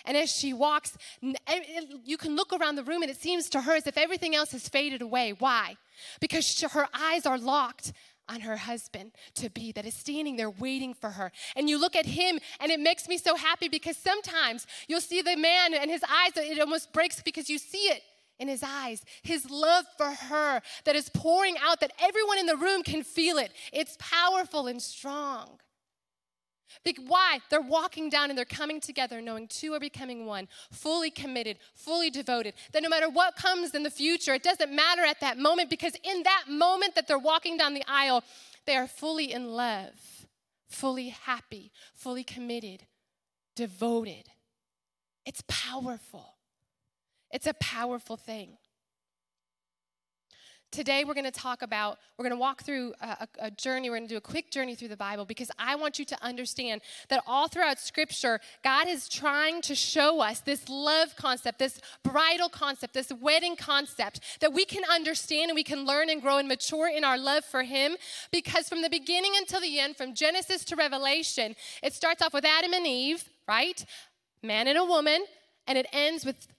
And 0.04 0.16
as 0.18 0.32
she 0.32 0.54
walks, 0.54 0.98
you 1.22 2.18
can 2.18 2.36
look 2.36 2.54
around 2.54 2.76
the 2.76 2.84
room 2.84 3.02
and 3.02 3.12
it 3.12 3.20
seems 3.20 3.50
to 3.50 3.62
her 3.62 3.76
as 3.76 3.88
if 3.88 3.98
everything 3.98 4.36
else 4.36 4.52
has 4.52 4.68
faded 4.68 5.02
away. 5.02 5.34
Why? 5.38 5.78
Because 6.20 6.62
her 6.62 6.88
eyes 6.94 7.26
are 7.26 7.38
locked 7.38 7.94
on 8.28 8.42
her 8.42 8.58
husband 8.58 9.12
to 9.36 9.50
be 9.50 9.72
that 9.74 9.86
is 9.86 9.94
standing 9.94 10.36
there 10.36 10.50
waiting 10.50 10.94
for 10.94 11.12
her. 11.12 11.32
And 11.56 11.70
you 11.70 11.80
look 11.80 11.96
at 11.96 12.06
him 12.06 12.40
and 12.60 12.72
it 12.72 12.80
makes 12.80 13.08
me 13.08 13.18
so 13.18 13.36
happy 13.36 13.70
because 13.70 13.98
sometimes 13.98 14.66
you'll 14.88 15.02
see 15.02 15.22
the 15.22 15.36
man 15.36 15.74
and 15.74 15.90
his 15.90 16.04
eyes, 16.04 16.32
it 16.36 16.60
almost 16.60 16.94
breaks 16.94 17.22
because 17.22 17.50
you 17.50 17.58
see 17.58 17.90
it 17.90 18.02
in 18.40 18.48
his 18.48 18.64
eyes, 18.64 19.04
his 19.24 19.50
love 19.50 19.86
for 19.98 20.12
her 20.12 20.62
that 20.84 20.96
is 20.96 21.10
pouring 21.10 21.56
out 21.62 21.80
that 21.80 21.94
everyone 22.00 22.38
in 22.38 22.46
the 22.46 22.58
room 22.58 22.84
can 22.84 23.04
feel 23.04 23.38
it. 23.38 23.52
It's 23.72 23.98
powerful 24.00 24.68
and 24.68 24.82
strong. 24.82 25.60
Why? 27.08 27.40
They're 27.50 27.62
walking 27.62 28.10
down 28.10 28.30
and 28.30 28.38
they're 28.38 28.46
coming 28.46 28.80
together, 28.80 29.22
knowing 29.22 29.48
two 29.48 29.74
are 29.74 29.80
becoming 29.80 30.26
one, 30.26 30.48
fully 30.72 31.10
committed, 31.10 31.58
fully 31.74 32.10
devoted. 32.10 32.54
That 32.72 32.84
no 32.84 32.90
matter 32.90 33.10
what 33.10 33.36
comes 33.36 33.74
in 33.74 33.84
the 33.84 33.90
future, 33.90 34.34
it 34.34 34.44
doesn't 34.44 34.74
matter 34.74 35.04
at 35.04 35.20
that 35.22 35.38
moment 35.38 35.70
because 35.70 35.94
in 36.04 36.24
that 36.24 36.46
moment 36.50 36.96
that 36.96 37.08
they're 37.08 37.18
walking 37.18 37.58
down 37.58 37.74
the 37.74 37.84
aisle, 37.88 38.24
they 38.66 38.76
are 38.76 38.88
fully 38.88 39.32
in 39.32 39.52
love, 39.52 40.28
fully 40.68 41.10
happy, 41.10 41.72
fully 41.94 42.24
committed, 42.24 42.84
devoted. 43.56 44.30
It's 45.26 45.44
powerful. 45.48 46.36
It's 47.32 47.48
a 47.48 47.54
powerful 47.56 48.18
thing. 48.18 48.58
Today, 50.76 51.06
we're 51.06 51.14
going 51.14 51.24
to 51.24 51.32
talk 51.32 51.62
about, 51.62 52.00
we're 52.18 52.24
going 52.24 52.36
to 52.36 52.42
walk 52.42 52.64
through 52.64 52.94
a, 53.00 53.30
a, 53.40 53.50
journey. 53.50 53.90
We're 53.90 53.96
going 53.96 54.10
to 54.10 54.14
do 54.14 54.18
a 54.18 54.22
quick 54.22 54.52
journey 54.52 54.76
through 54.76 54.90
the 54.90 54.98
Bible 54.98 55.24
because 55.24 55.50
I 55.58 55.76
want 55.76 56.00
you 56.00 56.04
to 56.04 56.22
understand 56.22 56.82
that 57.08 57.24
all 57.26 57.48
throughout 57.48 57.80
Scripture, 57.80 58.42
God 58.62 58.90
is 58.90 59.08
trying 59.08 59.62
to 59.62 59.74
show 59.74 60.20
us 60.20 60.42
this 60.42 60.68
love 60.68 61.16
concept, 61.16 61.60
this 61.60 61.80
bridal 62.04 62.50
concept, 62.50 62.94
this 62.94 63.10
wedding 63.22 63.56
concept 63.56 64.20
that 64.42 64.52
we 64.52 64.66
can 64.66 64.84
understand 64.92 65.50
and 65.50 65.56
we 65.56 65.64
can 65.64 65.86
learn 65.86 66.10
and 66.10 66.22
grow 66.22 66.40
and 66.40 66.48
mature 66.50 66.90
in 66.90 67.06
our 67.06 67.18
love 67.18 67.46
for 67.46 67.64
Him. 67.64 67.96
Because 68.30 68.68
from 68.68 68.82
the 68.82 68.90
beginning 68.90 69.32
until 69.38 69.62
the 69.62 69.80
end, 69.80 69.96
from 69.96 70.14
Genesis 70.14 70.66
to 70.66 70.76
Revelation, 70.76 71.56
it 71.84 71.94
starts 71.94 72.22
off 72.22 72.34
with 72.34 72.44
Adam 72.44 72.74
and 72.74 72.86
Eve, 72.86 73.24
right? 73.48 73.86
Man 74.44 74.68
and 74.68 74.78
a 74.78 74.84
woman, 74.84 75.24
and 75.68 75.78
it 75.78 75.86
ends 75.94 76.26
with 76.26 76.50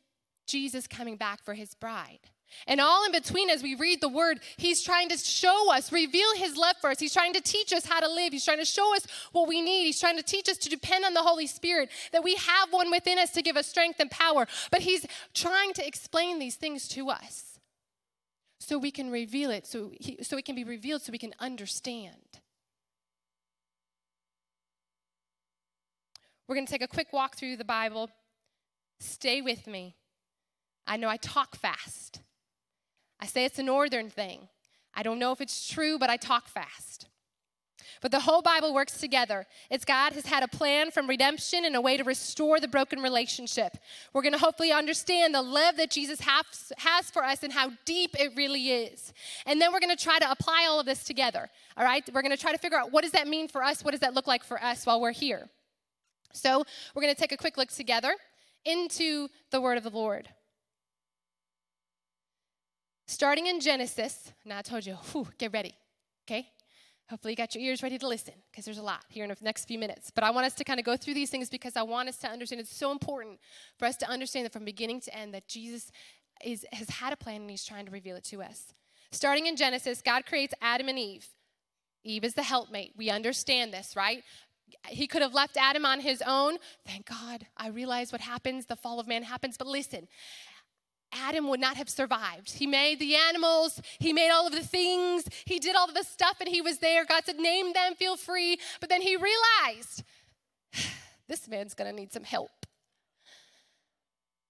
Jesus 0.47 0.87
coming 0.87 1.17
back 1.17 1.45
for 1.45 1.53
His 1.53 1.75
bride. 1.75 2.31
And 2.67 2.81
all 2.81 3.05
in 3.05 3.12
between, 3.12 3.50
as 3.50 3.62
we 3.62 3.75
read 3.75 4.00
the 4.00 4.09
word, 4.09 4.41
he's 4.57 4.83
trying 4.83 5.09
to 5.11 5.19
show 5.19 5.73
us, 5.73 5.93
reveal 5.93 6.35
his 6.37 6.57
love 6.57 6.76
for 6.81 6.91
us. 6.91 6.99
He's 6.99 7.12
trying 7.12 7.33
to 7.35 7.41
teach 7.41 7.73
us 7.73 7.87
how 7.87 8.00
to 8.00 8.09
live. 8.09 8.33
He's 8.33 8.45
trying 8.45 8.59
to 8.59 8.65
show 8.65 8.95
us 8.97 9.07
what 9.33 9.49
we 9.49 9.61
need. 9.61 9.85
He's 9.85 10.00
trying 10.00 10.17
to 10.17 10.23
teach 10.23 10.49
us 10.49 10.57
to 10.59 10.69
depend 10.69 11.05
on 11.05 11.15
the 11.15 11.23
Holy 11.23 11.47
Spirit, 11.47 11.91
that 12.12 12.25
we 12.25 12.35
have 12.37 12.73
one 12.73 12.91
within 12.91 13.19
us 13.19 13.31
to 13.33 13.43
give 13.43 13.57
us 13.57 13.67
strength 13.67 14.00
and 14.00 14.11
power. 14.11 14.47
But 14.71 14.81
he's 14.81 15.07
trying 15.35 15.75
to 15.75 15.87
explain 15.87 16.38
these 16.38 16.57
things 16.57 16.88
to 16.88 17.11
us 17.11 17.59
so 18.59 18.79
we 18.79 18.91
can 18.91 19.11
reveal 19.11 19.50
it, 19.50 19.67
so, 19.67 19.93
he, 20.00 20.19
so 20.23 20.37
it 20.37 20.45
can 20.45 20.57
be 20.57 20.65
revealed, 20.65 21.03
so 21.03 21.12
we 21.12 21.19
can 21.19 21.35
understand. 21.38 22.17
We're 26.49 26.57
going 26.57 26.67
to 26.67 26.73
take 26.73 26.83
a 26.83 26.88
quick 26.88 27.12
walk 27.12 27.37
through 27.37 27.57
the 27.57 27.65
Bible. 27.65 28.11
Stay 28.99 29.41
with 29.41 29.67
me. 29.67 29.97
I 30.87 30.97
know 30.97 31.09
I 31.09 31.17
talk 31.17 31.57
fast. 31.57 32.21
I 33.21 33.27
say 33.27 33.45
it's 33.45 33.59
a 33.59 33.63
northern 33.63 34.11
thing. 34.11 34.49
I 34.95 35.03
don't 35.03 35.19
know 35.19 35.33
if 35.33 35.41
it's 35.41 35.69
true, 35.69 35.99
but 35.99 36.11
I 36.11 36.17
talk 36.17 36.49
fast. 36.49 37.09
But 38.03 38.11
the 38.11 38.21
whole 38.21 38.43
Bible 38.43 38.75
works 38.75 38.99
together. 38.99 39.47
It's 39.71 39.85
God 39.85 40.13
has 40.13 40.27
had 40.27 40.43
a 40.43 40.49
plan 40.49 40.91
from 40.91 41.07
redemption 41.07 41.65
and 41.65 41.75
a 41.77 41.81
way 41.81 41.97
to 41.97 42.05
restore 42.05 42.61
the 42.61 42.69
broken 42.69 43.01
relationship. 43.01 43.77
We're 44.13 44.23
going 44.23 44.33
to 44.33 44.39
hopefully 44.39 44.73
understand 44.73 45.35
the 45.35 45.43
love 45.43 45.77
that 45.77 45.91
Jesus 45.91 46.21
has, 46.21 46.73
has 46.79 47.11
for 47.11 47.25
us 47.25 47.43
and 47.43 47.53
how 47.53 47.71
deep 47.85 48.19
it 48.19 48.33
really 48.37 48.71
is. 48.71 49.13
And 49.47 49.61
then 49.61 49.73
we're 49.73 49.81
going 49.81 49.97
to 49.97 50.03
try 50.03 50.19
to 50.19 50.31
apply 50.31 50.67
all 50.69 50.81
of 50.81 50.87
this 50.87 51.05
together. 51.05 51.49
All 51.77 51.85
right? 51.85 52.09
We're 52.13 52.23
going 52.23 52.37
to 52.37 52.41
try 52.41 52.53
to 52.53 52.59
figure 52.59 52.79
out 52.79 52.93
what 52.93 53.03
does 53.03 53.13
that 53.13 53.29
mean 53.29 53.49
for 53.49 53.63
us? 53.63 53.83
What 53.85 53.93
does 53.93 54.01
that 54.01 54.15
look 54.15 54.27
like 54.27 54.45
for 54.45 54.63
us 54.63 54.85
while 54.85 55.01
we're 55.01 55.13
here? 55.13 55.49
So, 56.33 56.65
we're 56.95 57.03
going 57.03 57.15
to 57.15 57.21
take 57.21 57.33
a 57.33 57.37
quick 57.37 57.57
look 57.57 57.71
together 57.71 58.15
into 58.67 59.29
the 59.51 59.61
word 59.61 59.79
of 59.79 59.85
the 59.85 59.91
Lord. 59.91 60.29
Starting 63.07 63.47
in 63.47 63.61
Genesis, 63.61 64.33
now 64.45 64.59
I 64.59 64.63
told 64.63 64.85
you, 64.85 64.95
whew, 65.13 65.29
get 65.39 65.53
ready, 65.53 65.75
okay? 66.27 66.49
Hopefully, 67.09 67.33
you 67.33 67.37
got 67.37 67.55
your 67.55 67.63
ears 67.63 67.83
ready 67.85 67.99
to 67.99 68.09
listen 68.09 68.35
because 68.51 68.65
there's 68.65 68.79
a 68.79 68.83
lot 68.83 69.05
here 69.09 69.23
in 69.23 69.31
the 69.31 69.37
next 69.41 69.67
few 69.67 69.79
minutes. 69.79 70.11
But 70.13 70.25
I 70.25 70.31
want 70.31 70.47
us 70.47 70.55
to 70.55 70.65
kind 70.65 70.81
of 70.81 70.85
go 70.85 70.97
through 70.97 71.15
these 71.15 71.31
things 71.31 71.49
because 71.49 71.77
I 71.77 71.83
want 71.83 72.09
us 72.09 72.17
to 72.19 72.29
understand 72.29 72.61
it's 72.61 72.77
so 72.77 72.91
important 72.91 73.39
for 73.79 73.87
us 73.87 73.97
to 73.99 74.11
understand 74.11 74.45
that 74.45 74.53
from 74.53 74.65
beginning 74.65 75.01
to 75.03 75.17
end 75.17 75.33
that 75.35 75.47
Jesus 75.47 75.93
is, 76.45 76.67
has 76.73 76.91
had 76.91 77.13
a 77.13 77.17
plan 77.17 77.43
and 77.43 77.51
he's 77.51 77.65
trying 77.65 77.87
to 77.87 77.93
reveal 77.93 78.17
it 78.17 78.25
to 78.25 78.43
us. 78.43 78.75
Starting 79.13 79.47
in 79.47 79.55
Genesis, 79.55 80.03
God 80.03 80.27
creates 80.27 80.53
Adam 80.61 80.89
and 80.89 80.99
Eve. 80.99 81.29
Eve 82.03 82.25
is 82.25 82.35
the 82.35 82.43
helpmate. 82.43 82.93
We 82.97 83.09
understand 83.09 83.73
this, 83.73 83.95
right? 83.95 84.25
He 84.89 85.07
could 85.07 85.23
have 85.23 85.33
left 85.33 85.57
Adam 85.57 85.87
on 85.87 86.01
his 86.01 86.23
own. 86.27 86.59
Thank 86.85 87.07
God. 87.07 87.47
I 87.57 87.69
realize 87.69 88.11
what 88.11 88.21
happens. 88.21 88.67
The 88.67 88.75
fall 88.75 88.99
of 88.99 89.07
man 89.07 89.23
happens. 89.23 89.57
But 89.57 89.69
listen, 89.69 90.09
Adam 91.23 91.49
would 91.49 91.61
not 91.61 91.77
have 91.77 91.89
survived. 91.89 92.53
He 92.53 92.67
made 92.67 92.99
the 92.99 93.17
animals, 93.17 93.81
he 93.99 94.13
made 94.13 94.31
all 94.31 94.47
of 94.47 94.53
the 94.53 94.63
things, 94.63 95.25
he 95.45 95.59
did 95.59 95.77
all 95.77 95.89
of 95.89 95.95
the 95.95 96.05
stuff, 96.05 96.37
and 96.41 96.49
he 96.49 96.61
was 96.61 96.79
there. 96.79 97.05
God 97.05 97.25
said, 97.25 97.39
Name 97.39 97.73
them, 97.73 97.95
feel 97.95 98.17
free. 98.17 98.59
But 98.81 98.89
then 98.89 99.03
he 99.03 99.17
realized 99.17 100.05
this 101.29 101.49
man's 101.49 101.75
gonna 101.75 101.93
need 101.93 102.13
some 102.13 102.25
help. 102.25 102.67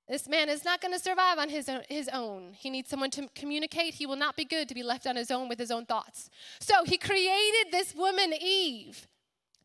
This 0.09 0.29
man 0.29 0.49
is 0.49 0.65
not 0.65 0.81
to 0.81 0.99
survive 1.01 1.39
on 1.39 1.49
his 1.49 1.69
own, 1.69 1.83
his 1.89 2.09
own. 2.13 2.53
He 2.53 2.71
needs 2.71 2.89
someone 2.89 3.11
to 3.11 3.29
communicate. 3.35 3.95
He 3.95 4.07
will 4.07 4.17
not 4.17 4.37
be 4.37 4.45
good 4.45 4.69
to 4.69 4.75
be 4.75 4.85
left 4.85 5.07
on 5.07 5.17
his 5.17 5.33
own 5.33 5.49
with 5.49 5.59
his 5.59 5.73
own 5.73 5.85
thoughts. 5.85 6.31
So 6.61 6.85
he 6.85 6.97
created 6.97 7.73
this 7.73 7.93
woman, 7.93 8.33
Eve, 8.41 9.09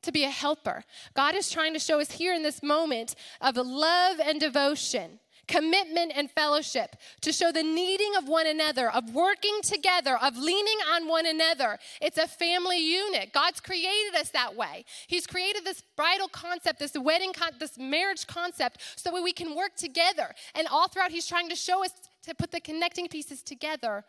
to 0.02 0.12
be 0.12 0.24
a 0.24 0.32
helper. 0.32 0.84
God 1.14 1.36
is 1.36 1.52
trying 1.52 1.74
to 1.74 1.80
show 1.80 2.00
us 2.00 2.14
here 2.14 2.34
in 2.34 2.42
this 2.42 2.64
moment 2.64 3.14
of 3.40 3.56
love 3.56 4.20
and 4.20 4.40
devotion 4.40 5.20
commitment 5.52 6.14
and 6.16 6.32
fellowship, 6.32 6.96
to 7.20 7.34
show 7.34 7.52
the 7.52 7.62
needing 7.62 8.16
of 8.18 8.28
one 8.28 8.48
another, 8.48 8.90
of 8.90 9.14
working 9.14 9.60
together, 9.62 10.18
of 10.22 10.38
leaning 10.38 10.78
on 10.94 11.08
one 11.08 11.26
another. 11.26 11.78
It's 12.02 12.18
a 12.18 12.28
family 12.28 12.78
unit. 12.78 13.34
God's 13.34 13.60
created 13.60 14.16
us 14.18 14.30
that 14.30 14.56
way. 14.56 14.86
He's 15.08 15.28
created 15.28 15.66
this 15.66 15.84
bridal 15.98 16.30
concept, 16.30 16.80
this 16.80 16.94
wedding, 16.98 17.34
con- 17.34 17.52
this 17.60 17.78
marriage 17.78 18.26
concept, 18.28 18.78
so 18.96 19.22
we 19.22 19.34
can 19.34 19.54
work 19.54 19.76
together. 19.76 20.34
And 20.56 20.68
all 20.68 20.88
throughout, 20.88 21.12
He's 21.12 21.28
trying 21.28 21.50
to 21.50 21.56
show 21.56 21.84
us 21.84 21.92
to 22.24 22.34
put 22.34 22.52
the 22.52 22.62
connecting 22.62 23.10
pieces 23.10 23.44
together 23.44 24.06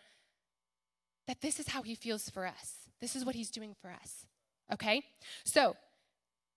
that 1.27 1.41
this 1.41 1.59
is 1.59 1.69
how 1.69 1.83
He 1.83 1.97
feels 1.97 2.31
for 2.31 2.47
us. 2.47 2.77
This 3.01 3.17
is 3.17 3.25
what 3.25 3.35
He's 3.35 3.51
doing 3.51 3.75
for 3.83 3.91
us. 3.91 4.27
Okay? 4.73 5.03
So, 5.45 5.77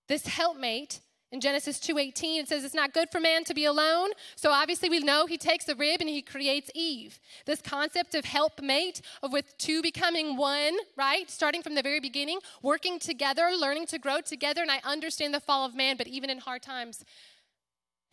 this 0.07 0.27
helpmate 0.27 0.99
in 1.35 1.41
Genesis 1.41 1.79
2:18 1.79 2.39
it 2.39 2.47
says 2.47 2.63
it's 2.63 2.73
not 2.73 2.93
good 2.93 3.11
for 3.11 3.19
man 3.19 3.43
to 3.43 3.53
be 3.53 3.65
alone. 3.65 4.11
So 4.37 4.51
obviously 4.51 4.89
we 4.89 4.99
know 4.99 5.25
he 5.25 5.37
takes 5.37 5.65
the 5.65 5.75
rib 5.75 5.99
and 5.99 6.09
he 6.09 6.21
creates 6.21 6.71
Eve. 6.73 7.19
This 7.45 7.61
concept 7.61 8.15
of 8.15 8.23
helpmate 8.23 9.01
of 9.21 9.33
with 9.33 9.57
two 9.57 9.81
becoming 9.81 10.37
one, 10.37 10.77
right? 10.95 11.29
Starting 11.29 11.61
from 11.61 11.75
the 11.75 11.81
very 11.81 11.99
beginning, 11.99 12.39
working 12.61 12.99
together, 12.99 13.51
learning 13.59 13.85
to 13.87 13.99
grow 13.99 14.21
together 14.21 14.61
and 14.61 14.71
I 14.71 14.79
understand 14.85 15.33
the 15.33 15.41
fall 15.41 15.65
of 15.65 15.75
man, 15.75 15.97
but 15.97 16.07
even 16.07 16.29
in 16.29 16.37
hard 16.39 16.61
times 16.61 17.03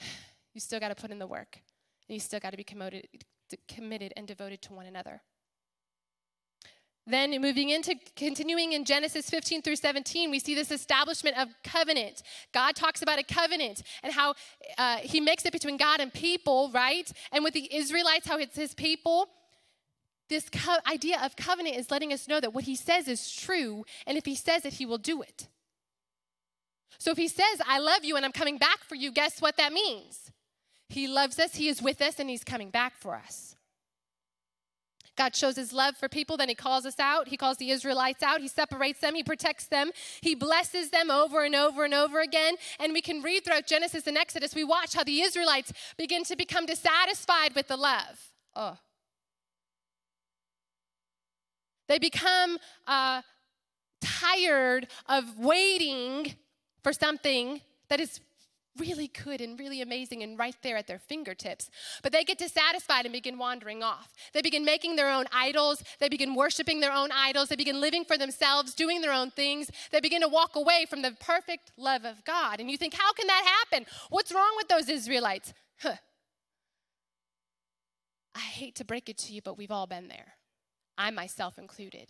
you 0.52 0.61
still 0.61 0.81
got 0.81 0.88
to 0.88 0.97
put 0.97 1.12
in 1.12 1.21
the 1.21 1.29
work. 1.29 1.61
And 2.09 2.14
you 2.14 2.21
still 2.21 2.41
got 2.41 2.50
to 2.50 2.57
be 2.57 2.64
committed, 2.64 3.07
committed 3.69 4.12
and 4.17 4.26
devoted 4.26 4.61
to 4.62 4.73
one 4.73 4.87
another. 4.87 5.23
Then 7.06 7.40
moving 7.40 7.71
into 7.71 7.97
continuing 8.14 8.73
in 8.73 8.85
Genesis 8.85 9.28
15 9.28 9.62
through 9.62 9.76
17, 9.76 10.30
we 10.30 10.38
see 10.38 10.54
this 10.54 10.71
establishment 10.71 11.37
of 11.37 11.49
covenant. 11.64 12.23
God 12.52 12.76
talks 12.76 13.02
about 13.02 13.18
a 13.18 13.25
covenant 13.25 13.82
and 14.04 14.12
how 14.12 14.35
uh, 14.78 14.99
he 14.99 15.21
makes 15.21 15.44
it 15.44 15.52
between 15.52 15.76
God 15.76 16.00
and 16.00 16.12
people, 16.12 16.71
right? 16.73 17.11
And 17.32 17.42
with 17.42 17.54
the 17.54 17.75
Israelites, 17.75 18.28
how 18.28 18.38
it's 18.38 18.56
his 18.56 18.73
people. 18.73 19.28
This 20.28 20.49
co- 20.49 20.78
idea 20.90 21.21
of 21.23 21.35
covenant 21.35 21.76
is 21.76 21.90
letting 21.90 22.12
us 22.12 22.28
know 22.28 22.40
that 22.40 22.54
what 22.54 22.64
he 22.64 22.76
says 22.76 23.09
is 23.09 23.30
true, 23.35 23.85
and 24.06 24.16
if 24.16 24.25
he 24.25 24.37
says 24.37 24.64
it, 24.64 24.75
he 24.75 24.87
will 24.87 24.99
do 24.99 25.23
it. 25.23 25.49
So 26.99 27.11
if 27.11 27.18
he 27.18 27.26
says, 27.26 27.61
I 27.66 27.80
love 27.80 28.04
you 28.04 28.14
and 28.16 28.25
I'm 28.25 28.32
coming 28.32 28.59
back 28.59 28.85
for 28.85 28.94
you, 28.94 29.11
guess 29.11 29.42
what 29.42 29.56
that 29.56 29.73
means? 29.73 30.30
He 30.88 31.09
loves 31.09 31.38
us, 31.40 31.56
he 31.56 31.68
is 31.68 31.82
with 31.82 32.00
us, 32.00 32.21
and 32.21 32.30
he's 32.30 32.44
coming 32.44 32.71
back 32.71 32.97
for 32.97 33.16
us. 33.16 33.56
God 35.16 35.37
shows 35.37 35.57
his 35.57 35.73
love 35.73 35.97
for 35.97 36.09
people, 36.09 36.37
then 36.37 36.49
he 36.49 36.54
calls 36.54 36.87
us 36.87 36.99
out. 36.99 37.28
He 37.28 37.37
calls 37.37 37.59
the 37.59 37.71
Israelites 37.71 38.23
out. 38.23 38.40
He 38.40 38.49
separates 38.49 39.00
them. 39.00 39.14
He 39.14 39.23
protects 39.23 39.66
them. 39.66 39.90
He 40.21 40.35
blesses 40.35 40.90
them 40.90 41.11
over 41.11 41.45
and 41.45 41.54
over 41.54 41.85
and 41.85 41.92
over 41.92 42.21
again. 42.21 42.54
And 42.81 42.92
we 42.92 43.02
can 43.02 43.21
read 43.21 43.45
throughout 43.45 43.66
Genesis 43.66 44.07
and 44.07 44.16
Exodus, 44.16 44.54
we 44.54 44.64
watch 44.64 44.95
how 44.95 45.04
the 45.04 45.21
Israelites 45.21 45.73
begin 45.99 46.25
to 46.25 46.37
become 46.37 46.66
dissatisfied 46.66 47.54
with 47.54 47.69
the 47.69 47.76
love. 47.76 48.31
Oh. 48.57 48.78
They 51.88 51.99
become 51.99 52.59
uh, 52.87 53.21
tired 54.00 54.88
of 55.07 55.38
waiting 55.38 56.35
for 56.83 56.92
something 56.92 57.61
that 57.88 58.00
is 58.00 58.21
really 58.79 59.09
good 59.09 59.41
and 59.41 59.59
really 59.59 59.83
amazing 59.83 60.23
and 60.23 60.38
right 60.38 60.57
there 60.62 60.76
at 60.76 60.87
their 60.87 60.99
fingertips. 60.99 61.71
But 62.02 62.12
they 62.12 62.25
get 62.25 62.38
dissatisfied 62.38 63.05
and 63.05 63.12
begin 63.12 63.38
wandering 63.38 63.83
off. 63.83 64.12
They 64.33 64.43
begin 64.43 64.64
making 64.64 64.97
their 64.97 65.11
own 65.11 65.26
idols. 65.33 65.83
They 66.00 66.09
begin 66.09 66.35
worshiping 66.35 66.81
their 66.81 66.93
own 66.93 67.11
idols. 67.12 67.49
They 67.49 67.57
begin 67.57 67.81
living 67.81 68.05
for 68.05 68.17
themselves, 68.17 68.75
doing 68.75 69.00
their 69.00 69.12
own 69.12 69.31
things. 69.31 69.71
They 69.91 70.00
begin 70.00 70.23
to 70.23 70.29
walk 70.29 70.57
away 70.57 70.87
from 70.88 71.02
the 71.02 71.12
perfect 71.21 71.73
love 71.76 72.05
of 72.05 72.25
God. 72.25 72.61
And 72.61 72.71
you 72.71 72.79
think, 72.79 72.95
how 72.95 73.12
can 73.12 73.26
that 73.26 73.59
happen? 73.71 73.87
What's 74.09 74.33
wrong 74.33 74.55
with 74.57 74.69
those 74.69 74.88
Israelites? 74.88 75.52
Huh. 75.81 75.97
I 78.35 78.41
hate 78.41 78.75
to 78.76 78.85
break 78.85 79.09
it 79.09 79.19
to 79.19 79.35
you, 79.35 79.43
but 79.43 79.59
we've 79.59 79.71
all 79.71 79.87
been 79.87 80.09
there. 80.09 80.35
I 80.97 81.11
myself 81.11 81.59
included. 81.59 82.09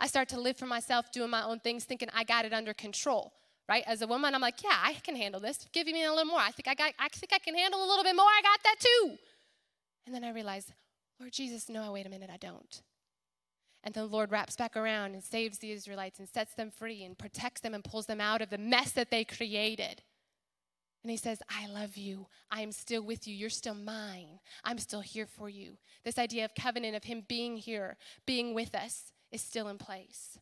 I 0.00 0.06
start 0.06 0.28
to 0.30 0.40
live 0.40 0.56
for 0.56 0.66
myself, 0.66 1.12
doing 1.12 1.28
my 1.28 1.42
own 1.42 1.60
things, 1.60 1.84
thinking 1.84 2.08
I 2.14 2.24
got 2.24 2.44
it 2.44 2.54
under 2.54 2.72
control 2.72 3.32
right? 3.68 3.84
As 3.86 4.02
a 4.02 4.06
woman, 4.06 4.34
I'm 4.34 4.40
like, 4.40 4.62
yeah, 4.62 4.76
I 4.82 4.94
can 4.94 5.16
handle 5.16 5.40
this. 5.40 5.66
Give 5.72 5.86
me 5.86 6.04
a 6.04 6.10
little 6.10 6.24
more. 6.24 6.40
I 6.40 6.50
think 6.50 6.68
I 6.68 6.74
got 6.74 6.92
I 6.98 7.08
think 7.08 7.32
I 7.32 7.38
can 7.38 7.54
handle 7.54 7.84
a 7.84 7.88
little 7.88 8.04
bit 8.04 8.16
more. 8.16 8.26
I 8.26 8.42
got 8.42 8.60
that 8.64 8.76
too. 8.80 9.18
And 10.06 10.14
then 10.14 10.24
I 10.24 10.30
realize, 10.30 10.72
Lord 11.20 11.32
Jesus, 11.32 11.68
no, 11.68 11.92
wait 11.92 12.06
a 12.06 12.10
minute, 12.10 12.30
I 12.32 12.38
don't. 12.38 12.82
And 13.84 13.94
then 13.94 14.04
the 14.04 14.10
Lord 14.10 14.30
wraps 14.30 14.56
back 14.56 14.76
around 14.76 15.14
and 15.14 15.22
saves 15.22 15.58
the 15.58 15.70
Israelites 15.70 16.18
and 16.18 16.28
sets 16.28 16.54
them 16.54 16.70
free 16.70 17.04
and 17.04 17.16
protects 17.16 17.60
them 17.60 17.74
and 17.74 17.84
pulls 17.84 18.06
them 18.06 18.20
out 18.20 18.42
of 18.42 18.50
the 18.50 18.58
mess 18.58 18.92
that 18.92 19.10
they 19.10 19.24
created. 19.24 20.02
And 21.02 21.10
he 21.10 21.16
says, 21.16 21.40
I 21.48 21.66
love 21.68 21.96
you. 21.96 22.26
I 22.50 22.62
am 22.62 22.72
still 22.72 23.02
with 23.02 23.28
you. 23.28 23.34
You're 23.34 23.50
still 23.50 23.74
mine. 23.74 24.40
I'm 24.64 24.78
still 24.78 25.00
here 25.00 25.26
for 25.26 25.48
you. 25.48 25.76
This 26.04 26.18
idea 26.18 26.44
of 26.44 26.54
covenant, 26.54 26.96
of 26.96 27.04
him 27.04 27.24
being 27.28 27.56
here, 27.56 27.96
being 28.26 28.52
with 28.52 28.74
us, 28.74 29.12
is 29.30 29.40
still 29.40 29.68
in 29.68 29.78
place. 29.78 30.38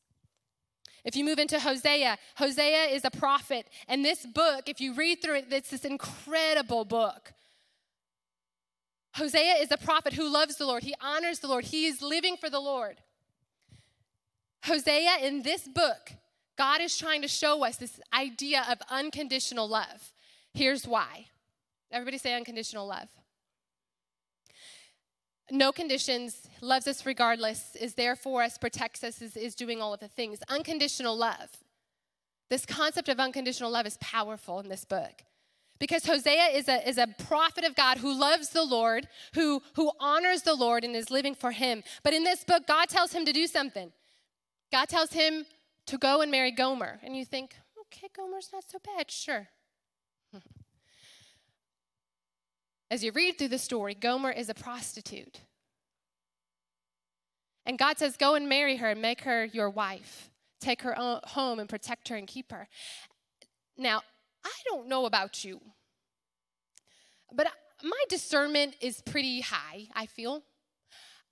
If 1.06 1.14
you 1.14 1.24
move 1.24 1.38
into 1.38 1.60
Hosea, 1.60 2.18
Hosea 2.34 2.86
is 2.86 3.04
a 3.04 3.10
prophet. 3.10 3.68
And 3.88 4.04
this 4.04 4.26
book, 4.26 4.68
if 4.68 4.80
you 4.80 4.92
read 4.92 5.22
through 5.22 5.36
it, 5.36 5.46
it's 5.50 5.70
this 5.70 5.84
incredible 5.84 6.84
book. 6.84 7.32
Hosea 9.14 9.54
is 9.60 9.70
a 9.70 9.78
prophet 9.78 10.12
who 10.12 10.30
loves 10.30 10.56
the 10.56 10.66
Lord, 10.66 10.82
he 10.82 10.94
honors 11.00 11.38
the 11.38 11.48
Lord, 11.48 11.64
he 11.64 11.86
is 11.86 12.02
living 12.02 12.36
for 12.36 12.50
the 12.50 12.60
Lord. 12.60 12.96
Hosea, 14.64 15.18
in 15.22 15.42
this 15.42 15.66
book, 15.66 16.12
God 16.58 16.80
is 16.80 16.98
trying 16.98 17.22
to 17.22 17.28
show 17.28 17.64
us 17.64 17.76
this 17.76 18.00
idea 18.12 18.66
of 18.68 18.78
unconditional 18.90 19.68
love. 19.68 20.12
Here's 20.52 20.86
why. 20.86 21.26
Everybody 21.92 22.18
say 22.18 22.34
unconditional 22.34 22.86
love 22.86 23.08
no 25.50 25.72
conditions, 25.72 26.48
loves 26.60 26.86
us 26.86 27.06
regardless, 27.06 27.76
is 27.76 27.94
there 27.94 28.16
for 28.16 28.42
us, 28.42 28.58
protects 28.58 29.04
us, 29.04 29.22
is, 29.22 29.36
is 29.36 29.54
doing 29.54 29.80
all 29.80 29.94
of 29.94 30.00
the 30.00 30.08
things. 30.08 30.40
Unconditional 30.48 31.16
love. 31.16 31.50
This 32.50 32.66
concept 32.66 33.08
of 33.08 33.18
unconditional 33.18 33.70
love 33.70 33.86
is 33.86 33.98
powerful 34.00 34.60
in 34.60 34.68
this 34.68 34.84
book. 34.84 35.22
Because 35.78 36.06
Hosea 36.06 36.46
is 36.54 36.68
a, 36.68 36.88
is 36.88 36.96
a 36.96 37.06
prophet 37.06 37.64
of 37.64 37.74
God 37.74 37.98
who 37.98 38.18
loves 38.18 38.50
the 38.50 38.64
Lord, 38.64 39.08
who, 39.34 39.62
who 39.74 39.90
honors 40.00 40.42
the 40.42 40.54
Lord 40.54 40.84
and 40.84 40.96
is 40.96 41.10
living 41.10 41.34
for 41.34 41.50
him. 41.50 41.82
But 42.02 42.14
in 42.14 42.24
this 42.24 42.44
book, 42.44 42.66
God 42.66 42.88
tells 42.88 43.12
him 43.12 43.26
to 43.26 43.32
do 43.32 43.46
something. 43.46 43.92
God 44.72 44.88
tells 44.88 45.12
him 45.12 45.44
to 45.86 45.98
go 45.98 46.22
and 46.22 46.30
marry 46.30 46.50
Gomer. 46.50 46.98
And 47.02 47.16
you 47.16 47.24
think, 47.24 47.54
okay, 47.78 48.08
Gomer's 48.16 48.50
not 48.52 48.64
so 48.68 48.78
bad, 48.96 49.10
sure. 49.10 49.48
As 52.90 53.02
you 53.02 53.12
read 53.12 53.38
through 53.38 53.48
the 53.48 53.58
story, 53.58 53.94
Gomer 53.94 54.30
is 54.30 54.48
a 54.48 54.54
prostitute. 54.54 55.40
And 57.64 57.78
God 57.78 57.98
says, 57.98 58.16
Go 58.16 58.34
and 58.34 58.48
marry 58.48 58.76
her 58.76 58.90
and 58.90 59.02
make 59.02 59.22
her 59.22 59.44
your 59.44 59.68
wife. 59.68 60.30
Take 60.60 60.82
her 60.82 60.94
home 60.94 61.58
and 61.58 61.68
protect 61.68 62.08
her 62.08 62.16
and 62.16 62.26
keep 62.26 62.52
her. 62.52 62.68
Now, 63.76 64.02
I 64.44 64.52
don't 64.68 64.88
know 64.88 65.04
about 65.04 65.44
you, 65.44 65.60
but 67.32 67.48
my 67.82 68.04
discernment 68.08 68.76
is 68.80 69.02
pretty 69.02 69.40
high, 69.40 69.88
I 69.94 70.06
feel. 70.06 70.42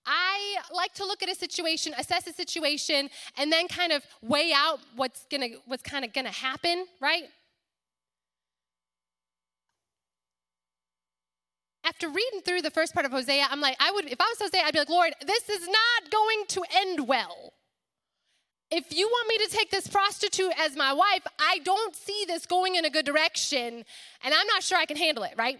I 0.04 0.56
like 0.74 0.92
to 0.94 1.06
look 1.06 1.22
at 1.22 1.30
a 1.30 1.34
situation, 1.34 1.94
assess 1.96 2.26
a 2.26 2.32
situation, 2.32 3.08
and 3.38 3.50
then 3.50 3.68
kind 3.68 3.92
of 3.92 4.04
weigh 4.20 4.52
out 4.54 4.80
what's 4.96 5.24
gonna 5.30 5.48
what's 5.66 5.82
kind 5.82 6.04
of 6.04 6.12
gonna 6.12 6.30
happen, 6.30 6.86
right? 7.00 7.24
After 11.84 12.08
reading 12.08 12.40
through 12.44 12.62
the 12.62 12.70
first 12.70 12.94
part 12.94 13.06
of 13.06 13.12
Hosea, 13.12 13.46
I'm 13.50 13.60
like, 13.60 13.76
I 13.78 13.90
would, 13.92 14.06
if 14.06 14.20
I 14.20 14.24
was 14.24 14.38
Hosea, 14.38 14.62
I'd 14.64 14.72
be 14.72 14.78
like, 14.78 14.88
Lord, 14.88 15.12
this 15.26 15.48
is 15.48 15.66
not 15.68 16.10
going 16.10 16.44
to 16.48 16.62
end 16.74 17.06
well. 17.06 17.52
If 18.70 18.96
you 18.96 19.06
want 19.06 19.28
me 19.28 19.46
to 19.46 19.56
take 19.56 19.70
this 19.70 19.86
prostitute 19.86 20.52
as 20.58 20.76
my 20.76 20.92
wife, 20.92 21.26
I 21.38 21.58
don't 21.64 21.94
see 21.94 22.24
this 22.26 22.46
going 22.46 22.74
in 22.74 22.84
a 22.84 22.90
good 22.90 23.04
direction, 23.04 23.84
and 24.24 24.34
I'm 24.34 24.46
not 24.46 24.62
sure 24.62 24.78
I 24.78 24.86
can 24.86 24.96
handle 24.96 25.22
it, 25.24 25.34
right? 25.36 25.58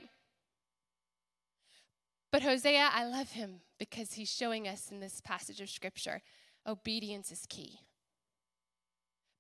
But 2.33 2.43
Hosea, 2.43 2.91
I 2.93 3.07
love 3.07 3.31
him 3.31 3.61
because 3.79 4.15
he's 4.15 4.31
showing 4.31 4.67
us 4.67 4.91
in 4.91 5.01
this 5.01 5.21
passage 5.21 5.61
of 5.61 5.69
scripture 5.69 6.23
obedience 6.67 7.31
is 7.31 7.47
key. 7.49 7.79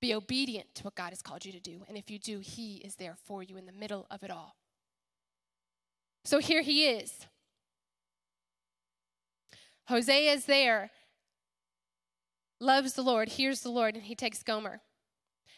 Be 0.01 0.15
obedient 0.15 0.75
to 0.75 0.83
what 0.83 0.95
God 0.95 1.11
has 1.11 1.23
called 1.23 1.45
you 1.47 1.53
to 1.53 1.61
do. 1.61 1.83
And 1.89 1.97
if 1.97 2.11
you 2.11 2.19
do, 2.19 2.41
he 2.41 2.77
is 2.77 2.97
there 2.97 3.17
for 3.25 3.43
you 3.43 3.57
in 3.57 3.65
the 3.65 3.73
middle 3.73 4.07
of 4.11 4.23
it 4.23 4.31
all. 4.31 4.55
So 6.25 6.39
here 6.39 6.63
he 6.63 6.87
is. 6.87 7.27
Hosea 9.89 10.33
is 10.33 10.47
there, 10.47 10.91
loves 12.59 12.95
the 12.95 13.03
Lord, 13.03 13.29
hears 13.29 13.61
the 13.61 13.71
Lord, 13.71 13.95
and 13.95 14.05
he 14.05 14.15
takes 14.15 14.43
Gomer 14.43 14.81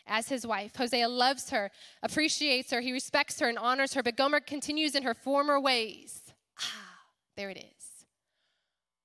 as 0.06 0.28
his 0.28 0.44
wife. 0.44 0.74
Hosea 0.76 1.08
loves 1.08 1.50
her, 1.50 1.70
appreciates 2.02 2.72
her, 2.72 2.80
he 2.80 2.92
respects 2.92 3.38
her, 3.38 3.48
and 3.48 3.58
honors 3.58 3.94
her, 3.94 4.02
but 4.02 4.16
Gomer 4.16 4.40
continues 4.40 4.96
in 4.96 5.04
her 5.04 5.14
former 5.14 5.60
ways. 5.60 6.22
Ah, 6.60 6.98
there 7.36 7.50
it 7.50 7.58
is. 7.58 7.86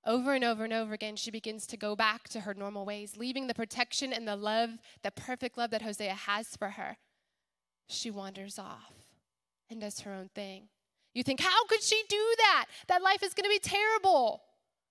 Over 0.04 0.34
and 0.34 0.43
over 0.43 0.63
and 0.63 0.74
over 0.74 0.93
again, 0.93 1.15
she 1.15 1.30
begins 1.30 1.67
to 1.67 1.78
go 1.78 1.95
back 1.95 2.28
to 2.30 2.41
her 2.41 2.56
normal 2.56 2.86
ways, 2.86 3.17
leaving 3.17 3.45
the 3.45 3.54
protection 3.54 4.12
and 4.12 4.28
the 4.28 4.36
love, 4.36 4.71
the 5.04 5.12
perfect 5.12 5.58
love 5.58 5.69
that 5.69 5.84
Hosea 5.84 6.13
has 6.13 6.56
for 6.56 6.69
her. 6.69 6.97
She 7.88 8.10
wanders 8.10 8.58
off 8.58 8.93
and 9.69 9.80
does 9.80 10.00
her 10.00 10.13
own 10.13 10.30
thing. 10.34 10.69
You 11.13 11.24
think, 11.24 11.41
how 11.41 11.65
could 11.65 11.82
she 11.82 12.02
do 12.08 12.36
that? 12.38 12.65
That 12.88 13.02
life 13.02 13.24
is 13.24 13.34
going 13.34 13.43
to 13.43 13.50
be 13.50 13.60
terrible. 13.60 14.43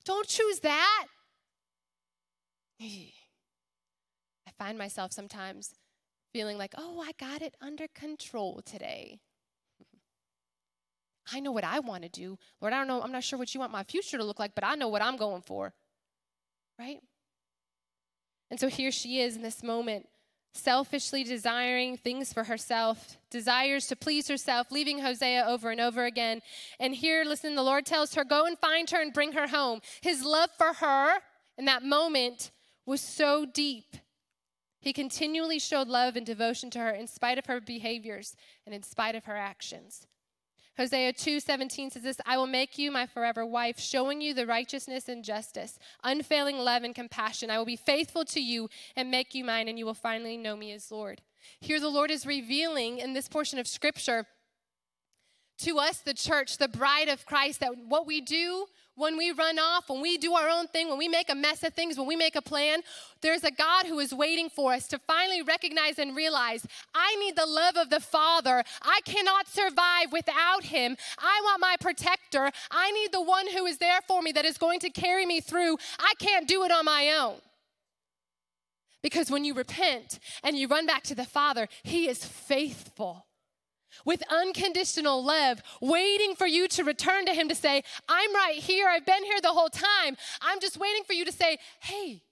Don't 0.04 0.26
choose 0.26 0.60
that. 0.60 1.06
I 2.80 3.12
find 4.58 4.78
myself 4.78 5.12
sometimes 5.12 5.74
feeling 6.32 6.58
like, 6.58 6.74
oh, 6.76 7.02
I 7.04 7.12
got 7.18 7.42
it 7.42 7.56
under 7.60 7.86
control 7.88 8.60
today. 8.64 9.20
I 11.32 11.40
know 11.40 11.52
what 11.52 11.64
I 11.64 11.80
want 11.80 12.02
to 12.02 12.08
do. 12.08 12.38
Lord, 12.60 12.72
I 12.72 12.78
don't 12.78 12.88
know, 12.88 13.02
I'm 13.02 13.12
not 13.12 13.24
sure 13.24 13.38
what 13.38 13.54
you 13.54 13.60
want 13.60 13.72
my 13.72 13.84
future 13.84 14.18
to 14.18 14.24
look 14.24 14.38
like, 14.38 14.54
but 14.54 14.64
I 14.64 14.74
know 14.74 14.88
what 14.88 15.02
I'm 15.02 15.16
going 15.16 15.42
for. 15.42 15.72
Right? 16.78 17.00
And 18.50 18.58
so 18.58 18.68
here 18.68 18.90
she 18.90 19.20
is 19.20 19.36
in 19.36 19.42
this 19.42 19.62
moment 19.62 20.08
selfishly 20.52 21.24
desiring 21.24 21.96
things 21.96 22.32
for 22.32 22.44
herself, 22.44 23.16
desires 23.30 23.86
to 23.86 23.96
please 23.96 24.28
herself, 24.28 24.70
leaving 24.70 24.98
Hosea 24.98 25.44
over 25.46 25.70
and 25.70 25.80
over 25.80 26.04
again. 26.04 26.42
And 26.78 26.94
here, 26.94 27.24
listen, 27.24 27.54
the 27.54 27.62
Lord 27.62 27.86
tells 27.86 28.14
her, 28.14 28.24
Go 28.24 28.46
and 28.46 28.58
find 28.58 28.90
her 28.90 29.00
and 29.00 29.12
bring 29.12 29.32
her 29.32 29.48
home. 29.48 29.80
His 30.00 30.24
love 30.24 30.50
for 30.56 30.74
her 30.74 31.20
in 31.56 31.64
that 31.66 31.82
moment 31.82 32.50
was 32.86 33.00
so 33.00 33.46
deep. 33.46 33.96
He 34.80 34.92
continually 34.92 35.58
showed 35.58 35.88
love 35.88 36.16
and 36.16 36.24
devotion 36.24 36.70
to 36.70 36.78
her 36.78 36.90
in 36.90 37.06
spite 37.06 37.38
of 37.38 37.46
her 37.46 37.60
behaviors 37.60 38.34
and 38.64 38.74
in 38.74 38.82
spite 38.82 39.14
of 39.14 39.26
her 39.26 39.36
actions. 39.36 40.06
Hosea 40.80 41.12
2:17 41.12 41.92
says 41.92 42.02
this, 42.02 42.16
I 42.24 42.38
will 42.38 42.46
make 42.46 42.78
you 42.78 42.90
my 42.90 43.04
forever 43.04 43.44
wife, 43.44 43.78
showing 43.78 44.22
you 44.22 44.32
the 44.32 44.46
righteousness 44.46 45.10
and 45.10 45.22
justice, 45.22 45.78
unfailing 46.02 46.56
love 46.56 46.84
and 46.84 46.94
compassion. 46.94 47.50
I 47.50 47.58
will 47.58 47.66
be 47.66 47.76
faithful 47.76 48.24
to 48.24 48.40
you 48.40 48.70
and 48.96 49.10
make 49.10 49.34
you 49.34 49.44
mine, 49.44 49.68
and 49.68 49.78
you 49.78 49.84
will 49.84 49.92
finally 49.92 50.38
know 50.38 50.56
me 50.56 50.72
as 50.72 50.90
Lord. 50.90 51.20
Here 51.60 51.80
the 51.80 51.90
Lord 51.90 52.10
is 52.10 52.24
revealing 52.24 52.96
in 52.96 53.12
this 53.12 53.28
portion 53.28 53.58
of 53.58 53.68
scripture 53.68 54.24
to 55.58 55.78
us, 55.78 55.98
the 55.98 56.14
church, 56.14 56.56
the 56.56 56.66
bride 56.66 57.10
of 57.10 57.26
Christ, 57.26 57.60
that 57.60 57.76
what 57.76 58.06
we 58.06 58.22
do 58.22 58.64
when 59.00 59.16
we 59.16 59.32
run 59.32 59.58
off, 59.58 59.88
when 59.88 60.00
we 60.00 60.18
do 60.18 60.34
our 60.34 60.48
own 60.48 60.68
thing, 60.68 60.88
when 60.88 60.98
we 60.98 61.08
make 61.08 61.30
a 61.30 61.34
mess 61.34 61.64
of 61.64 61.72
things, 61.72 61.96
when 61.96 62.06
we 62.06 62.16
make 62.16 62.36
a 62.36 62.42
plan, 62.42 62.80
there's 63.22 63.42
a 63.44 63.50
God 63.50 63.86
who 63.86 63.98
is 63.98 64.12
waiting 64.12 64.50
for 64.50 64.72
us 64.72 64.86
to 64.88 64.98
finally 64.98 65.42
recognize 65.42 65.98
and 65.98 66.14
realize 66.14 66.66
I 66.94 67.16
need 67.16 67.34
the 67.34 67.46
love 67.46 67.76
of 67.76 67.90
the 67.90 68.00
Father. 68.00 68.62
I 68.82 69.00
cannot 69.04 69.48
survive 69.48 70.12
without 70.12 70.64
Him. 70.64 70.96
I 71.18 71.40
want 71.44 71.60
my 71.60 71.76
protector. 71.80 72.50
I 72.70 72.90
need 72.92 73.10
the 73.12 73.22
one 73.22 73.48
who 73.48 73.66
is 73.66 73.78
there 73.78 74.00
for 74.06 74.20
me 74.22 74.32
that 74.32 74.44
is 74.44 74.58
going 74.58 74.80
to 74.80 74.90
carry 74.90 75.24
me 75.24 75.40
through. 75.40 75.78
I 75.98 76.12
can't 76.18 76.46
do 76.46 76.62
it 76.64 76.70
on 76.70 76.84
my 76.84 77.16
own. 77.18 77.36
Because 79.02 79.30
when 79.30 79.46
you 79.46 79.54
repent 79.54 80.18
and 80.44 80.58
you 80.58 80.68
run 80.68 80.84
back 80.84 81.04
to 81.04 81.14
the 81.14 81.24
Father, 81.24 81.68
He 81.82 82.06
is 82.06 82.22
faithful 82.24 83.24
with 84.04 84.22
unconditional 84.30 85.24
love, 85.24 85.62
waiting 85.80 86.34
for 86.34 86.46
you 86.46 86.68
to 86.68 86.84
return 86.84 87.26
to 87.26 87.34
Him 87.34 87.48
to 87.48 87.54
say, 87.54 87.82
I'm 88.08 88.34
right 88.34 88.56
here. 88.56 88.88
I've 88.88 89.06
been 89.06 89.24
here 89.24 89.40
the 89.40 89.48
whole 89.48 89.68
time. 89.68 90.16
I'm 90.40 90.60
just 90.60 90.78
waiting 90.78 91.04
for 91.04 91.12
you 91.12 91.24
to 91.24 91.32
say, 91.32 91.58
Hey, 91.80 92.22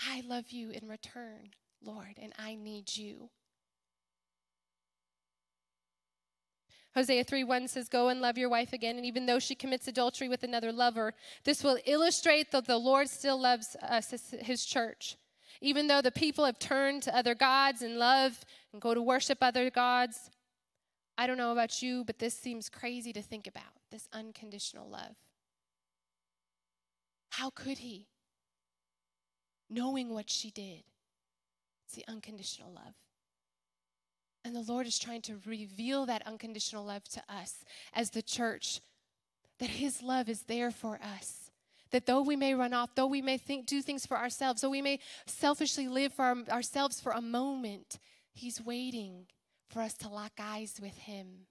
I 0.00 0.22
love 0.26 0.50
you 0.50 0.70
in 0.70 0.88
return, 0.88 1.50
Lord, 1.82 2.14
and 2.20 2.32
I 2.38 2.54
need 2.54 2.96
you. 2.96 3.30
Hosea 6.94 7.24
3 7.24 7.42
1 7.42 7.68
says, 7.68 7.88
Go 7.88 8.08
and 8.08 8.20
love 8.20 8.38
your 8.38 8.48
wife 8.48 8.72
again. 8.72 8.96
And 8.96 9.04
even 9.04 9.26
though 9.26 9.40
she 9.40 9.54
commits 9.54 9.88
adultery 9.88 10.28
with 10.28 10.44
another 10.44 10.72
lover, 10.72 11.14
this 11.44 11.64
will 11.64 11.78
illustrate 11.86 12.52
that 12.52 12.66
the 12.66 12.78
Lord 12.78 13.08
still 13.08 13.40
loves 13.40 13.76
us, 13.82 14.32
his 14.40 14.64
church. 14.64 15.16
Even 15.60 15.86
though 15.86 16.02
the 16.02 16.12
people 16.12 16.44
have 16.44 16.58
turned 16.58 17.02
to 17.04 17.16
other 17.16 17.34
gods 17.34 17.82
and 17.82 17.98
love 17.98 18.44
and 18.72 18.80
go 18.80 18.94
to 18.94 19.02
worship 19.02 19.38
other 19.40 19.70
gods, 19.70 20.30
I 21.16 21.26
don't 21.26 21.36
know 21.36 21.52
about 21.52 21.80
you, 21.82 22.04
but 22.04 22.18
this 22.18 22.34
seems 22.34 22.68
crazy 22.68 23.12
to 23.12 23.22
think 23.22 23.46
about 23.46 23.62
this 23.90 24.08
unconditional 24.12 24.88
love. 24.88 25.14
How 27.30 27.50
could 27.50 27.78
he? 27.78 28.08
Knowing 29.70 30.12
what 30.12 30.28
she 30.28 30.50
did. 30.50 30.82
It's 31.86 31.94
the 31.94 32.04
unconditional 32.08 32.72
love. 32.72 32.94
And 34.44 34.54
the 34.54 34.60
Lord 34.60 34.86
is 34.86 34.98
trying 34.98 35.22
to 35.22 35.40
reveal 35.46 36.06
that 36.06 36.26
unconditional 36.26 36.84
love 36.84 37.04
to 37.10 37.22
us 37.28 37.64
as 37.94 38.10
the 38.10 38.22
church, 38.22 38.80
that 39.58 39.70
His 39.70 40.02
love 40.02 40.28
is 40.28 40.42
there 40.42 40.70
for 40.70 41.00
us. 41.02 41.50
That 41.92 42.06
though 42.06 42.22
we 42.22 42.36
may 42.36 42.54
run 42.54 42.74
off, 42.74 42.94
though 42.94 43.06
we 43.06 43.22
may 43.22 43.38
think, 43.38 43.66
do 43.66 43.80
things 43.80 44.04
for 44.04 44.18
ourselves, 44.18 44.60
though 44.60 44.70
we 44.70 44.82
may 44.82 44.98
selfishly 45.26 45.88
live 45.88 46.12
for 46.12 46.24
our, 46.24 46.36
ourselves 46.50 47.00
for 47.00 47.12
a 47.12 47.22
moment, 47.22 47.98
He's 48.32 48.60
waiting 48.60 49.26
for 49.68 49.82
us 49.82 49.94
to 49.94 50.08
lock 50.08 50.32
eyes 50.38 50.78
with 50.80 50.96
Him. 50.98 51.46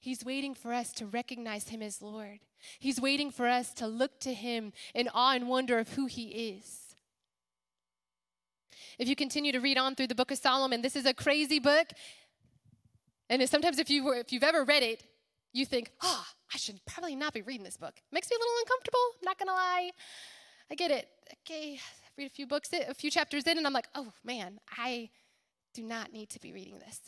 He's 0.00 0.24
waiting 0.24 0.54
for 0.54 0.72
us 0.72 0.92
to 0.92 1.06
recognize 1.06 1.68
Him 1.68 1.82
as 1.82 2.02
Lord. 2.02 2.40
He's 2.78 3.00
waiting 3.00 3.30
for 3.30 3.46
us 3.46 3.72
to 3.74 3.86
look 3.86 4.20
to 4.20 4.32
Him 4.32 4.72
in 4.94 5.08
awe 5.12 5.34
and 5.34 5.48
wonder 5.48 5.78
of 5.78 5.90
who 5.90 6.06
He 6.06 6.58
is. 6.58 6.80
If 8.98 9.08
you 9.08 9.16
continue 9.16 9.52
to 9.52 9.60
read 9.60 9.78
on 9.78 9.94
through 9.94 10.06
the 10.06 10.14
book 10.14 10.30
of 10.30 10.38
Solomon, 10.38 10.82
this 10.82 10.96
is 10.96 11.06
a 11.06 11.14
crazy 11.14 11.58
book. 11.58 11.88
And 13.28 13.48
sometimes, 13.48 13.78
if, 13.78 13.90
you 13.90 14.04
were, 14.04 14.16
if 14.16 14.32
you've 14.32 14.44
ever 14.44 14.64
read 14.64 14.82
it, 14.82 15.02
you 15.52 15.64
think, 15.64 15.90
oh, 16.02 16.24
I 16.52 16.58
should 16.58 16.80
probably 16.86 17.16
not 17.16 17.32
be 17.32 17.42
reading 17.42 17.64
this 17.64 17.76
book. 17.76 17.94
Makes 18.12 18.30
me 18.30 18.36
a 18.36 18.38
little 18.38 18.54
uncomfortable, 18.60 19.00
I'm 19.14 19.24
not 19.24 19.38
gonna 19.38 19.52
lie. 19.52 19.90
I 20.70 20.74
get 20.74 20.90
it. 20.90 21.08
Okay, 21.42 21.78
read 22.16 22.26
a 22.26 22.30
few 22.30 22.46
books, 22.46 22.70
a 22.72 22.94
few 22.94 23.10
chapters 23.10 23.44
in, 23.44 23.58
and 23.58 23.66
I'm 23.66 23.72
like, 23.72 23.88
oh 23.94 24.12
man, 24.24 24.60
I 24.76 25.10
do 25.74 25.82
not 25.82 26.12
need 26.12 26.30
to 26.30 26.40
be 26.40 26.52
reading 26.52 26.78
this. 26.78 27.00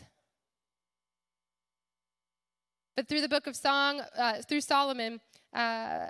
But 2.96 3.08
through 3.08 3.20
the 3.20 3.28
book 3.28 3.46
of 3.46 3.54
Song, 3.54 4.00
uh, 4.16 4.40
through 4.48 4.62
Solomon, 4.62 5.20
uh, 5.54 6.06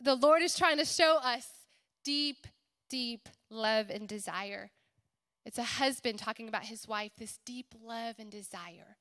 the 0.00 0.14
Lord 0.14 0.40
is 0.40 0.56
trying 0.56 0.78
to 0.78 0.84
show 0.84 1.16
us 1.16 1.48
deep, 2.04 2.46
deep 2.88 3.28
love 3.50 3.90
and 3.90 4.08
desire. 4.08 4.70
It's 5.44 5.58
a 5.58 5.64
husband 5.64 6.20
talking 6.20 6.48
about 6.48 6.64
his 6.64 6.86
wife, 6.86 7.12
this 7.18 7.38
deep 7.44 7.74
love 7.82 8.16
and 8.18 8.30
desire. 8.30 8.96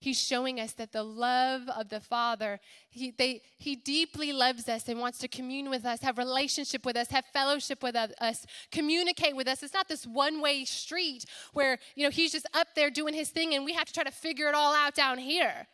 He's 0.00 0.20
showing 0.20 0.60
us 0.60 0.72
that 0.74 0.92
the 0.92 1.02
love 1.02 1.62
of 1.68 1.88
the 1.88 1.98
Father, 1.98 2.60
he, 2.88 3.10
they, 3.10 3.42
he 3.56 3.74
deeply 3.74 4.32
loves 4.32 4.68
us 4.68 4.86
and 4.88 5.00
wants 5.00 5.18
to 5.18 5.28
commune 5.28 5.70
with 5.70 5.84
us, 5.84 6.02
have 6.02 6.18
relationship 6.18 6.86
with 6.86 6.96
us, 6.96 7.08
have 7.08 7.24
fellowship 7.32 7.82
with 7.82 7.96
us, 7.96 8.46
communicate 8.70 9.34
with 9.34 9.48
us. 9.48 9.62
It's 9.62 9.74
not 9.74 9.88
this 9.88 10.06
one-way 10.06 10.66
street 10.66 11.24
where, 11.52 11.78
you 11.96 12.04
know, 12.04 12.10
he's 12.10 12.32
just 12.32 12.46
up 12.54 12.68
there 12.76 12.90
doing 12.90 13.12
his 13.12 13.30
thing 13.30 13.54
and 13.54 13.64
we 13.64 13.72
have 13.72 13.86
to 13.86 13.92
try 13.92 14.04
to 14.04 14.12
figure 14.12 14.48
it 14.48 14.54
all 14.54 14.74
out 14.74 14.94
down 14.94 15.18
here. 15.18 15.66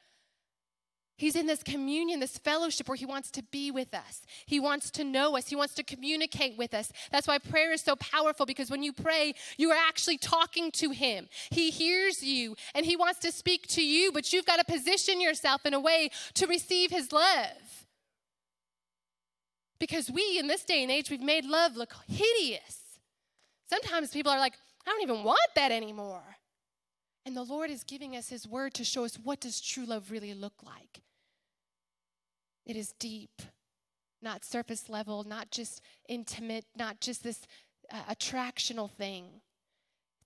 He's 1.16 1.36
in 1.36 1.46
this 1.46 1.62
communion, 1.62 2.18
this 2.18 2.38
fellowship 2.38 2.88
where 2.88 2.96
He 2.96 3.06
wants 3.06 3.30
to 3.32 3.42
be 3.42 3.70
with 3.70 3.94
us. 3.94 4.22
He 4.46 4.58
wants 4.58 4.90
to 4.92 5.04
know 5.04 5.36
us. 5.36 5.48
He 5.48 5.56
wants 5.56 5.74
to 5.74 5.84
communicate 5.84 6.58
with 6.58 6.74
us. 6.74 6.92
That's 7.12 7.28
why 7.28 7.38
prayer 7.38 7.72
is 7.72 7.82
so 7.82 7.94
powerful 7.96 8.46
because 8.46 8.70
when 8.70 8.82
you 8.82 8.92
pray, 8.92 9.34
you 9.56 9.70
are 9.70 9.78
actually 9.88 10.18
talking 10.18 10.72
to 10.72 10.90
Him. 10.90 11.28
He 11.50 11.70
hears 11.70 12.22
you 12.22 12.56
and 12.74 12.84
He 12.84 12.96
wants 12.96 13.20
to 13.20 13.30
speak 13.30 13.68
to 13.68 13.84
you, 13.84 14.10
but 14.10 14.32
you've 14.32 14.46
got 14.46 14.56
to 14.56 14.64
position 14.64 15.20
yourself 15.20 15.64
in 15.64 15.72
a 15.72 15.80
way 15.80 16.10
to 16.34 16.46
receive 16.46 16.90
His 16.90 17.12
love. 17.12 17.86
Because 19.78 20.10
we, 20.10 20.38
in 20.38 20.48
this 20.48 20.64
day 20.64 20.82
and 20.82 20.90
age, 20.90 21.10
we've 21.10 21.20
made 21.20 21.44
love 21.44 21.76
look 21.76 21.94
hideous. 22.08 22.80
Sometimes 23.68 24.10
people 24.10 24.32
are 24.32 24.38
like, 24.38 24.54
I 24.86 24.90
don't 24.90 25.02
even 25.02 25.24
want 25.24 25.38
that 25.54 25.72
anymore. 25.72 26.22
And 27.26 27.36
the 27.36 27.42
Lord 27.42 27.70
is 27.70 27.84
giving 27.84 28.16
us 28.16 28.28
His 28.28 28.46
word 28.46 28.74
to 28.74 28.84
show 28.84 29.04
us 29.04 29.16
what 29.16 29.40
does 29.40 29.60
true 29.60 29.84
love 29.84 30.10
really 30.10 30.34
look 30.34 30.62
like. 30.62 31.00
It 32.66 32.76
is 32.76 32.92
deep, 32.98 33.42
not 34.22 34.44
surface 34.44 34.88
level, 34.88 35.24
not 35.24 35.50
just 35.50 35.80
intimate, 36.08 36.64
not 36.76 37.00
just 37.00 37.22
this 37.22 37.42
uh, 37.92 38.02
attractional 38.10 38.90
thing. 38.90 39.26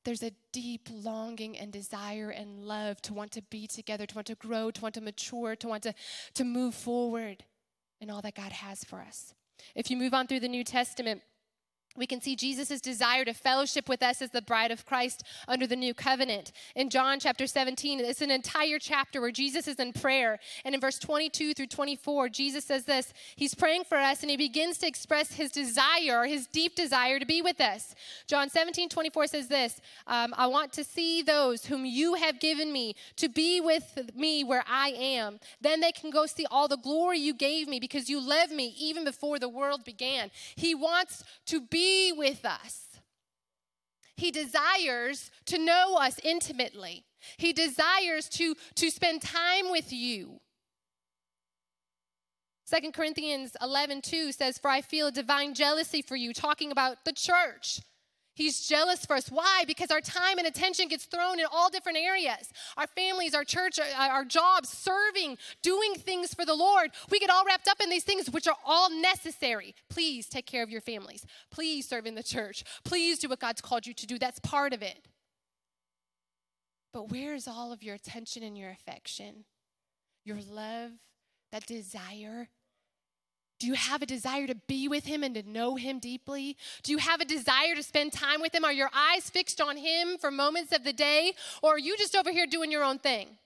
There's 0.04 0.22
a 0.22 0.32
deep 0.52 0.88
longing 0.90 1.58
and 1.58 1.72
desire 1.72 2.30
and 2.30 2.64
love 2.64 3.02
to 3.02 3.12
want 3.12 3.32
to 3.32 3.42
be 3.42 3.66
together, 3.66 4.06
to 4.06 4.14
want 4.14 4.28
to 4.28 4.34
grow, 4.36 4.70
to 4.70 4.80
want 4.80 4.94
to 4.94 5.00
mature, 5.00 5.56
to 5.56 5.68
want 5.68 5.82
to, 5.82 5.94
to 6.34 6.44
move 6.44 6.74
forward 6.74 7.44
in 8.00 8.08
all 8.08 8.22
that 8.22 8.34
God 8.34 8.52
has 8.52 8.84
for 8.84 9.00
us. 9.00 9.34
If 9.74 9.90
you 9.90 9.96
move 9.96 10.14
on 10.14 10.26
through 10.26 10.40
the 10.40 10.48
New 10.48 10.64
Testament, 10.64 11.22
we 11.96 12.06
can 12.06 12.20
see 12.20 12.36
Jesus' 12.36 12.80
desire 12.80 13.24
to 13.24 13.34
fellowship 13.34 13.88
with 13.88 14.02
us 14.02 14.22
as 14.22 14.30
the 14.30 14.42
bride 14.42 14.70
of 14.70 14.86
Christ 14.86 15.24
under 15.48 15.66
the 15.66 15.76
new 15.76 15.94
covenant. 15.94 16.52
In 16.76 16.90
John 16.90 17.18
chapter 17.18 17.46
17, 17.46 18.00
it's 18.00 18.20
an 18.20 18.30
entire 18.30 18.78
chapter 18.78 19.20
where 19.20 19.32
Jesus 19.32 19.66
is 19.66 19.76
in 19.76 19.92
prayer. 19.92 20.38
And 20.64 20.74
in 20.74 20.80
verse 20.80 20.98
22 20.98 21.54
through 21.54 21.66
24, 21.66 22.28
Jesus 22.28 22.64
says 22.64 22.84
this 22.84 23.12
He's 23.36 23.54
praying 23.54 23.84
for 23.84 23.98
us 23.98 24.22
and 24.22 24.30
he 24.30 24.36
begins 24.36 24.78
to 24.78 24.86
express 24.86 25.32
his 25.32 25.50
desire, 25.50 26.24
his 26.24 26.46
deep 26.46 26.76
desire 26.76 27.18
to 27.18 27.26
be 27.26 27.42
with 27.42 27.60
us. 27.60 27.94
John 28.26 28.48
17, 28.48 28.88
24 28.88 29.26
says 29.26 29.48
this 29.48 29.80
um, 30.06 30.34
I 30.36 30.46
want 30.46 30.72
to 30.74 30.84
see 30.84 31.22
those 31.22 31.64
whom 31.66 31.84
you 31.84 32.14
have 32.14 32.38
given 32.38 32.72
me 32.72 32.94
to 33.16 33.28
be 33.28 33.60
with 33.60 34.12
me 34.14 34.44
where 34.44 34.64
I 34.68 34.90
am. 34.90 35.40
Then 35.60 35.80
they 35.80 35.92
can 35.92 36.10
go 36.10 36.26
see 36.26 36.46
all 36.50 36.68
the 36.68 36.76
glory 36.76 37.18
you 37.18 37.34
gave 37.34 37.66
me 37.66 37.80
because 37.80 38.08
you 38.08 38.20
loved 38.20 38.52
me 38.52 38.74
even 38.78 39.04
before 39.04 39.38
the 39.38 39.48
world 39.48 39.84
began. 39.84 40.30
He 40.54 40.74
wants 40.74 41.24
to 41.46 41.60
be 41.60 41.77
be 41.78 42.10
with 42.10 42.44
us. 42.44 42.88
He 44.16 44.32
desires 44.32 45.30
to 45.46 45.58
know 45.58 45.96
us 45.96 46.18
intimately. 46.24 47.04
He 47.36 47.52
desires 47.52 48.28
to, 48.30 48.56
to 48.74 48.90
spend 48.90 49.22
time 49.22 49.70
with 49.70 49.92
you. 49.92 50.40
2 52.68 52.90
Corinthians 52.90 53.56
11, 53.62 54.02
2 54.02 54.32
says, 54.32 54.58
For 54.58 54.68
I 54.68 54.80
feel 54.80 55.06
a 55.06 55.12
divine 55.12 55.54
jealousy 55.54 56.02
for 56.02 56.16
you, 56.16 56.34
talking 56.34 56.72
about 56.72 57.04
the 57.04 57.12
church. 57.12 57.80
He's 58.38 58.68
jealous 58.68 59.04
for 59.04 59.16
us. 59.16 59.32
Why? 59.32 59.64
Because 59.66 59.90
our 59.90 60.00
time 60.00 60.38
and 60.38 60.46
attention 60.46 60.86
gets 60.86 61.06
thrown 61.06 61.40
in 61.40 61.46
all 61.50 61.70
different 61.70 61.98
areas. 61.98 62.52
Our 62.76 62.86
families, 62.86 63.34
our 63.34 63.42
church, 63.42 63.80
uh, 63.80 63.82
uh, 63.98 64.10
our 64.10 64.24
jobs, 64.24 64.68
serving, 64.68 65.38
doing 65.60 65.94
things 65.94 66.34
for 66.34 66.44
the 66.44 66.54
Lord. 66.54 66.92
We 67.10 67.18
get 67.18 67.30
all 67.30 67.44
wrapped 67.44 67.66
up 67.66 67.80
in 67.82 67.90
these 67.90 68.04
things, 68.04 68.30
which 68.30 68.46
are 68.46 68.54
all 68.64 68.90
necessary. 68.90 69.74
Please 69.90 70.28
take 70.28 70.46
care 70.46 70.62
of 70.62 70.70
your 70.70 70.80
families. 70.80 71.26
Please 71.50 71.88
serve 71.88 72.06
in 72.06 72.14
the 72.14 72.22
church. 72.22 72.62
Please 72.84 73.18
do 73.18 73.28
what 73.28 73.40
God's 73.40 73.60
called 73.60 73.88
you 73.88 73.94
to 73.94 74.06
do. 74.06 74.20
That's 74.20 74.38
part 74.38 74.72
of 74.72 74.82
it. 74.82 75.08
But 76.92 77.10
where 77.10 77.34
is 77.34 77.48
all 77.48 77.72
of 77.72 77.82
your 77.82 77.96
attention 77.96 78.44
and 78.44 78.56
your 78.56 78.70
affection? 78.70 79.46
Your 80.24 80.38
love, 80.48 80.92
that 81.50 81.66
desire 81.66 82.50
do 83.58 83.66
you 83.66 83.74
have 83.74 84.02
a 84.02 84.06
desire 84.06 84.46
to 84.46 84.54
be 84.54 84.88
with 84.88 85.04
him 85.06 85.22
and 85.22 85.34
to 85.34 85.42
know 85.42 85.76
him 85.76 85.98
deeply? 85.98 86.56
Do 86.82 86.92
you 86.92 86.98
have 86.98 87.20
a 87.20 87.24
desire 87.24 87.74
to 87.74 87.82
spend 87.82 88.12
time 88.12 88.40
with 88.40 88.54
him? 88.54 88.64
Are 88.64 88.72
your 88.72 88.90
eyes 88.94 89.28
fixed 89.28 89.60
on 89.60 89.76
him 89.76 90.16
for 90.18 90.30
moments 90.30 90.72
of 90.72 90.84
the 90.84 90.92
day? 90.92 91.32
Or 91.62 91.74
are 91.74 91.78
you 91.78 91.96
just 91.96 92.14
over 92.14 92.30
here 92.30 92.46
doing 92.46 92.70
your 92.70 92.84
own 92.84 92.98
thing? 92.98 93.38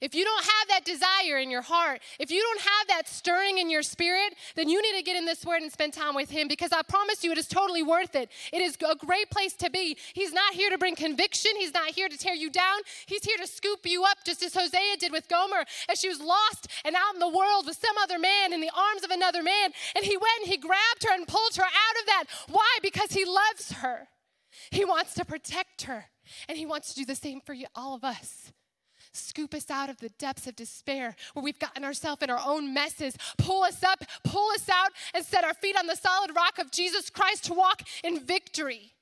If 0.00 0.14
you 0.14 0.24
don't 0.24 0.44
have 0.44 0.68
that 0.68 0.84
desire 0.84 1.38
in 1.38 1.50
your 1.50 1.62
heart, 1.62 2.00
if 2.18 2.30
you 2.30 2.40
don't 2.40 2.60
have 2.60 2.88
that 2.88 3.08
stirring 3.08 3.58
in 3.58 3.70
your 3.70 3.82
spirit, 3.82 4.34
then 4.56 4.68
you 4.68 4.80
need 4.80 4.98
to 4.98 5.02
get 5.02 5.16
in 5.16 5.26
this 5.26 5.44
word 5.44 5.62
and 5.62 5.70
spend 5.70 5.92
time 5.92 6.14
with 6.14 6.30
Him 6.30 6.48
because 6.48 6.72
I 6.72 6.82
promise 6.82 7.24
you 7.24 7.32
it 7.32 7.38
is 7.38 7.48
totally 7.48 7.82
worth 7.82 8.14
it. 8.14 8.30
It 8.52 8.62
is 8.62 8.76
a 8.76 8.94
great 8.94 9.30
place 9.30 9.54
to 9.54 9.70
be. 9.70 9.96
He's 10.14 10.32
not 10.32 10.54
here 10.54 10.70
to 10.70 10.78
bring 10.78 10.96
conviction, 10.96 11.52
He's 11.58 11.74
not 11.74 11.90
here 11.90 12.08
to 12.08 12.16
tear 12.16 12.34
you 12.34 12.50
down. 12.50 12.80
He's 13.06 13.24
here 13.24 13.36
to 13.38 13.46
scoop 13.46 13.80
you 13.84 14.04
up, 14.04 14.18
just 14.24 14.42
as 14.42 14.54
Hosea 14.54 14.96
did 14.98 15.12
with 15.12 15.28
Gomer 15.28 15.64
as 15.88 16.00
she 16.00 16.08
was 16.08 16.20
lost 16.20 16.68
and 16.84 16.94
out 16.94 17.14
in 17.14 17.20
the 17.20 17.28
world 17.28 17.66
with 17.66 17.76
some 17.76 17.96
other 18.02 18.18
man 18.18 18.52
in 18.52 18.60
the 18.60 18.70
arms 18.74 19.04
of 19.04 19.10
another 19.10 19.42
man. 19.42 19.72
And 19.96 20.04
He 20.04 20.16
went 20.16 20.40
and 20.42 20.50
He 20.50 20.56
grabbed 20.56 21.04
her 21.04 21.14
and 21.14 21.26
pulled 21.26 21.56
her 21.56 21.64
out 21.64 22.00
of 22.00 22.06
that. 22.06 22.24
Why? 22.48 22.78
Because 22.82 23.12
He 23.12 23.24
loves 23.24 23.72
her, 23.72 24.08
He 24.70 24.84
wants 24.84 25.14
to 25.14 25.24
protect 25.24 25.82
her, 25.82 26.06
and 26.48 26.56
He 26.56 26.66
wants 26.66 26.94
to 26.94 27.00
do 27.00 27.04
the 27.04 27.14
same 27.14 27.40
for 27.40 27.54
you, 27.54 27.66
all 27.74 27.94
of 27.94 28.04
us 28.04 28.52
scoop 29.12 29.54
us 29.54 29.70
out 29.70 29.90
of 29.90 29.98
the 29.98 30.08
depths 30.10 30.46
of 30.46 30.56
despair 30.56 31.16
where 31.34 31.42
we've 31.42 31.58
gotten 31.58 31.84
ourselves 31.84 32.22
in 32.22 32.30
our 32.30 32.40
own 32.44 32.72
messes, 32.72 33.16
pull 33.38 33.62
us 33.62 33.82
up, 33.82 34.04
pull 34.24 34.50
us 34.52 34.68
out, 34.68 34.90
and 35.14 35.24
set 35.24 35.44
our 35.44 35.54
feet 35.54 35.76
on 35.78 35.86
the 35.86 35.96
solid 35.96 36.34
rock 36.34 36.58
of 36.58 36.70
Jesus 36.70 37.10
Christ 37.10 37.44
to 37.46 37.54
walk 37.54 37.82
in 38.04 38.20
victory. 38.20 38.92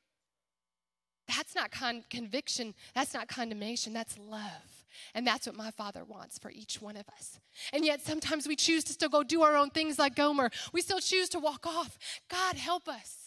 That's 1.28 1.54
not 1.54 1.70
con- 1.70 2.04
conviction, 2.08 2.74
that's 2.94 3.12
not 3.12 3.28
condemnation, 3.28 3.92
that's 3.92 4.18
love. 4.18 4.84
And 5.14 5.26
that's 5.26 5.46
what 5.46 5.54
my 5.56 5.70
Father 5.70 6.04
wants 6.04 6.38
for 6.38 6.50
each 6.50 6.80
one 6.80 6.96
of 6.96 7.08
us. 7.10 7.38
And 7.72 7.84
yet 7.84 8.00
sometimes 8.00 8.48
we 8.48 8.56
choose 8.56 8.82
to 8.84 8.92
still 8.92 9.08
go 9.08 9.22
do 9.22 9.42
our 9.42 9.56
own 9.56 9.70
things 9.70 9.98
like 9.98 10.16
Gomer. 10.16 10.50
We 10.72 10.80
still 10.80 10.98
choose 10.98 11.28
to 11.30 11.38
walk 11.38 11.66
off. 11.66 11.98
God, 12.28 12.56
help 12.56 12.88
us. 12.88 13.17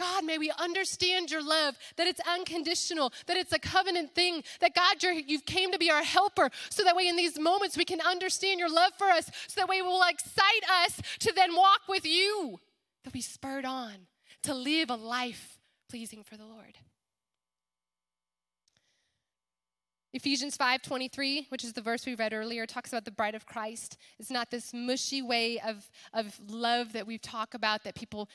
God, 0.00 0.24
may 0.24 0.38
we 0.38 0.50
understand 0.58 1.30
your 1.30 1.46
love, 1.46 1.76
that 1.96 2.06
it's 2.06 2.20
unconditional, 2.26 3.12
that 3.26 3.36
it's 3.36 3.52
a 3.52 3.58
covenant 3.58 4.14
thing, 4.14 4.42
that 4.60 4.74
God, 4.74 5.02
you 5.02 5.36
have 5.36 5.44
came 5.44 5.70
to 5.72 5.78
be 5.78 5.90
our 5.90 6.02
helper, 6.02 6.48
so 6.70 6.82
that 6.84 6.96
way 6.96 7.06
in 7.06 7.16
these 7.16 7.38
moments 7.38 7.76
we 7.76 7.84
can 7.84 8.00
understand 8.00 8.58
your 8.58 8.72
love 8.72 8.92
for 8.96 9.08
us, 9.08 9.30
so 9.46 9.60
that 9.60 9.68
way 9.68 9.82
will 9.82 10.02
excite 10.08 10.64
us 10.84 11.00
to 11.18 11.32
then 11.34 11.54
walk 11.54 11.82
with 11.86 12.06
you, 12.06 12.58
that 13.04 13.12
we 13.12 13.20
spurred 13.20 13.66
on 13.66 13.92
to 14.42 14.54
live 14.54 14.88
a 14.88 14.96
life 14.96 15.58
pleasing 15.90 16.22
for 16.24 16.38
the 16.38 16.46
Lord. 16.46 16.78
Ephesians 20.12 20.56
5:23, 20.56 21.46
which 21.50 21.62
is 21.62 21.72
the 21.72 21.80
verse 21.80 22.04
we 22.04 22.16
read 22.16 22.32
earlier, 22.32 22.66
talks 22.66 22.90
about 22.90 23.04
the 23.04 23.12
bride 23.12 23.36
of 23.36 23.46
Christ. 23.46 23.96
It's 24.18 24.30
not 24.30 24.50
this 24.50 24.74
mushy 24.74 25.22
way 25.22 25.60
of, 25.60 25.88
of 26.12 26.40
love 26.50 26.94
that 26.94 27.06
we've 27.06 27.22
talked 27.22 27.54
about 27.54 27.84
that 27.84 27.94
people 27.94 28.28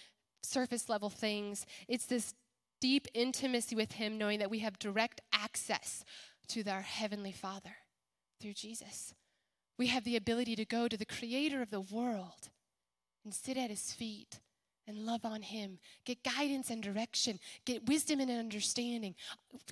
surface 0.45 0.89
level 0.89 1.09
things. 1.09 1.65
It's 1.87 2.05
this 2.05 2.33
deep 2.81 3.07
intimacy 3.13 3.75
with 3.75 3.93
Him, 3.93 4.17
knowing 4.17 4.39
that 4.39 4.51
we 4.51 4.59
have 4.59 4.79
direct 4.79 5.21
access 5.33 6.03
to 6.49 6.63
our 6.69 6.81
Heavenly 6.81 7.31
Father 7.31 7.77
through 8.39 8.53
Jesus. 8.53 9.13
We 9.77 9.87
have 9.87 10.03
the 10.03 10.15
ability 10.15 10.55
to 10.55 10.65
go 10.65 10.87
to 10.87 10.97
the 10.97 11.05
Creator 11.05 11.61
of 11.61 11.71
the 11.71 11.81
world 11.81 12.49
and 13.23 13.33
sit 13.33 13.57
at 13.57 13.69
His 13.69 13.91
feet 13.91 14.39
and 14.87 15.05
love 15.05 15.25
on 15.25 15.41
Him. 15.41 15.79
Get 16.05 16.23
guidance 16.23 16.69
and 16.69 16.81
direction. 16.81 17.39
Get 17.65 17.87
wisdom 17.87 18.19
and 18.19 18.29
understanding. 18.29 19.15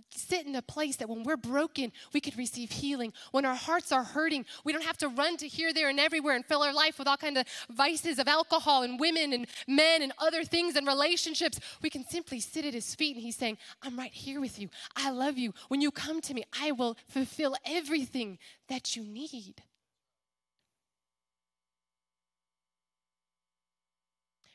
Sit 0.09 0.45
in 0.45 0.55
a 0.55 0.61
place 0.61 0.95
that 0.97 1.09
when 1.09 1.23
we're 1.23 1.37
broken, 1.37 1.91
we 2.13 2.21
could 2.21 2.37
receive 2.37 2.71
healing. 2.71 3.13
When 3.31 3.45
our 3.45 3.55
hearts 3.55 3.91
are 3.91 4.03
hurting, 4.03 4.45
we 4.63 4.73
don't 4.73 4.83
have 4.83 4.97
to 4.97 5.09
run 5.09 5.37
to 5.37 5.47
here, 5.47 5.73
there, 5.73 5.89
and 5.89 5.99
everywhere 5.99 6.35
and 6.35 6.45
fill 6.45 6.63
our 6.63 6.73
life 6.73 6.97
with 6.97 7.07
all 7.07 7.17
kinds 7.17 7.39
of 7.39 7.45
vices 7.69 8.19
of 8.19 8.27
alcohol 8.27 8.83
and 8.83 8.99
women 8.99 9.33
and 9.33 9.47
men 9.67 10.01
and 10.01 10.13
other 10.17 10.43
things 10.43 10.75
and 10.75 10.87
relationships. 10.87 11.59
We 11.81 11.89
can 11.89 12.05
simply 12.05 12.39
sit 12.39 12.65
at 12.65 12.73
His 12.73 12.95
feet 12.95 13.15
and 13.15 13.23
He's 13.23 13.35
saying, 13.35 13.57
I'm 13.81 13.97
right 13.97 14.13
here 14.13 14.41
with 14.41 14.59
you. 14.59 14.69
I 14.95 15.11
love 15.11 15.37
you. 15.37 15.53
When 15.67 15.81
you 15.81 15.91
come 15.91 16.21
to 16.21 16.33
me, 16.33 16.43
I 16.59 16.71
will 16.71 16.97
fulfill 17.07 17.55
everything 17.65 18.39
that 18.69 18.95
you 18.95 19.03
need. 19.03 19.63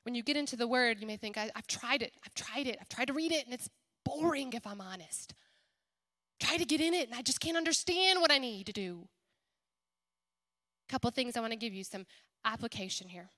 When 0.08 0.14
you 0.14 0.22
get 0.22 0.38
into 0.38 0.56
the 0.56 0.66
word, 0.66 1.02
you 1.02 1.06
may 1.06 1.18
think, 1.18 1.36
I, 1.36 1.50
have 1.54 1.66
tried 1.66 2.00
it, 2.00 2.14
I've 2.24 2.32
tried 2.32 2.66
it, 2.66 2.78
I've 2.80 2.88
tried 2.88 3.08
to 3.08 3.12
read 3.12 3.30
it, 3.30 3.44
and 3.44 3.52
it's 3.52 3.68
boring 4.06 4.54
if 4.54 4.66
I'm 4.66 4.80
honest. 4.80 5.34
Try 6.40 6.56
to 6.56 6.64
get 6.64 6.80
in 6.80 6.94
it, 6.94 7.10
and 7.10 7.14
I 7.14 7.20
just 7.20 7.40
can't 7.40 7.58
understand 7.58 8.22
what 8.22 8.32
I 8.32 8.38
need 8.38 8.64
to 8.68 8.72
do. 8.72 9.06
A 10.88 10.90
couple 10.90 11.10
things 11.10 11.36
I 11.36 11.40
want 11.40 11.52
to 11.52 11.58
give 11.58 11.74
you 11.74 11.84
some 11.84 12.06
application 12.42 13.10
here. 13.10 13.28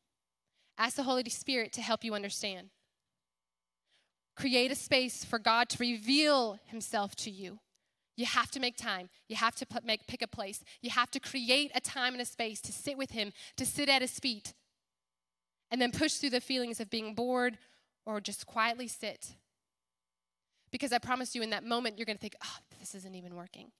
Ask 0.79 0.95
the 0.95 1.03
Holy 1.03 1.29
Spirit 1.29 1.73
to 1.73 1.83
help 1.83 2.05
you 2.05 2.15
understand. 2.15 2.69
Create 4.37 4.71
a 4.71 4.77
space 4.77 5.25
for 5.25 5.41
God 5.41 5.71
to 5.71 5.77
reveal 5.81 6.61
Himself 6.67 7.17
to 7.17 7.33
you. 7.33 7.59
You 8.17 8.27
have 8.27 8.53
to 8.53 8.61
make 8.61 8.77
time. 8.77 9.09
You 9.27 9.35
have 9.35 9.57
to 9.57 9.67
put, 9.67 9.85
make, 9.85 10.07
pick 10.07 10.23
a 10.23 10.29
place. 10.29 10.63
You 10.83 10.91
have 10.91 11.11
to 11.11 11.19
create 11.19 11.73
a 11.75 11.81
time 11.81 12.13
and 12.13 12.23
a 12.23 12.25
space 12.25 12.61
to 12.61 12.71
sit 12.71 12.97
with 12.97 13.11
Him, 13.11 13.33
to 13.57 13.67
sit 13.67 13.89
at 13.89 14.03
His 14.03 14.21
feet, 14.21 14.55
and 15.71 15.81
then 15.81 15.93
push 15.93 16.15
through 16.15 16.31
the 16.31 16.41
feelings 16.41 16.81
of 16.81 16.91
being 16.91 17.15
bored 17.15 17.59
or 18.07 18.21
just 18.21 18.47
quietly 18.47 18.89
sit. 18.89 19.35
Because 20.71 20.93
I 20.93 20.99
promise 20.99 21.35
you, 21.35 21.43
in 21.43 21.51
that 21.51 21.65
moment, 21.65 21.99
you're 21.99 22.07
going 22.07 22.17
to 22.17 22.21
think, 22.21 22.37
oh, 22.45 22.57
this 22.79 22.95
isn't 22.95 23.15
even 23.15 23.35
working. 23.35 23.73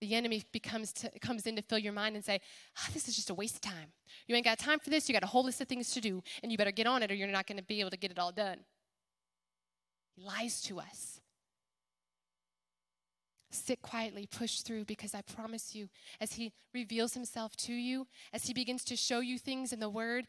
The 0.00 0.14
enemy 0.14 0.44
becomes 0.52 0.92
to, 0.94 1.10
comes 1.20 1.46
in 1.46 1.56
to 1.56 1.62
fill 1.62 1.78
your 1.78 1.92
mind 1.92 2.16
and 2.16 2.24
say, 2.24 2.40
oh, 2.78 2.88
this 2.92 3.06
is 3.06 3.14
just 3.14 3.30
a 3.30 3.34
waste 3.34 3.56
of 3.56 3.60
time. 3.60 3.92
You 4.26 4.34
ain't 4.34 4.44
got 4.44 4.58
time 4.58 4.78
for 4.78 4.90
this. 4.90 5.08
You 5.08 5.12
got 5.12 5.22
a 5.22 5.28
whole 5.28 5.44
list 5.44 5.60
of 5.60 5.68
things 5.68 5.90
to 5.92 6.00
do, 6.00 6.22
and 6.42 6.50
you 6.50 6.58
better 6.58 6.70
get 6.70 6.86
on 6.86 7.02
it 7.02 7.10
or 7.10 7.14
you're 7.14 7.28
not 7.28 7.46
going 7.46 7.58
to 7.58 7.64
be 7.64 7.80
able 7.80 7.90
to 7.90 7.96
get 7.96 8.10
it 8.10 8.18
all 8.18 8.32
done. 8.32 8.58
He 10.16 10.22
lies 10.24 10.62
to 10.62 10.80
us. 10.80 11.20
Sit 13.52 13.82
quietly, 13.82 14.26
push 14.30 14.60
through, 14.60 14.84
because 14.84 15.14
I 15.14 15.22
promise 15.22 15.74
you, 15.74 15.88
as 16.20 16.34
He 16.34 16.52
reveals 16.72 17.14
Himself 17.14 17.56
to 17.58 17.72
you, 17.72 18.06
as 18.32 18.44
He 18.44 18.54
begins 18.54 18.84
to 18.84 18.96
show 18.96 19.20
you 19.20 19.38
things 19.38 19.72
in 19.72 19.80
the 19.80 19.90
Word, 19.90 20.26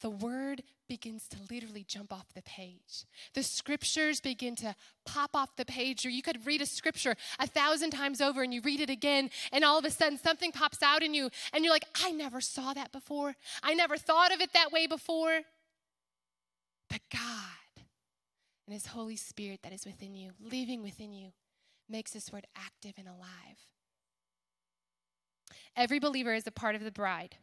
the 0.00 0.10
word 0.10 0.62
begins 0.88 1.26
to 1.28 1.36
literally 1.50 1.84
jump 1.86 2.12
off 2.12 2.26
the 2.34 2.42
page. 2.42 3.04
The 3.34 3.42
scriptures 3.42 4.20
begin 4.20 4.54
to 4.56 4.74
pop 5.04 5.30
off 5.34 5.56
the 5.56 5.64
page, 5.64 6.06
or 6.06 6.10
you 6.10 6.22
could 6.22 6.46
read 6.46 6.60
a 6.60 6.66
scripture 6.66 7.16
a 7.38 7.46
thousand 7.46 7.90
times 7.90 8.20
over 8.20 8.42
and 8.42 8.52
you 8.52 8.60
read 8.60 8.80
it 8.80 8.90
again, 8.90 9.30
and 9.52 9.64
all 9.64 9.78
of 9.78 9.84
a 9.84 9.90
sudden 9.90 10.18
something 10.18 10.52
pops 10.52 10.82
out 10.82 11.02
in 11.02 11.14
you, 11.14 11.30
and 11.52 11.64
you're 11.64 11.72
like, 11.72 11.86
I 12.02 12.12
never 12.12 12.40
saw 12.40 12.74
that 12.74 12.92
before. 12.92 13.34
I 13.62 13.74
never 13.74 13.96
thought 13.96 14.32
of 14.32 14.40
it 14.40 14.52
that 14.52 14.72
way 14.72 14.86
before. 14.86 15.40
But 16.88 17.00
God 17.10 17.82
and 18.66 18.74
His 18.74 18.86
Holy 18.86 19.16
Spirit 19.16 19.60
that 19.62 19.72
is 19.72 19.86
within 19.86 20.14
you, 20.14 20.32
living 20.40 20.82
within 20.82 21.12
you, 21.12 21.30
makes 21.88 22.12
this 22.12 22.32
word 22.32 22.46
active 22.56 22.94
and 22.98 23.08
alive. 23.08 23.58
Every 25.76 25.98
believer 25.98 26.34
is 26.34 26.46
a 26.46 26.52
part 26.52 26.74
of 26.74 26.82
the 26.82 26.90
bride. 26.90 27.36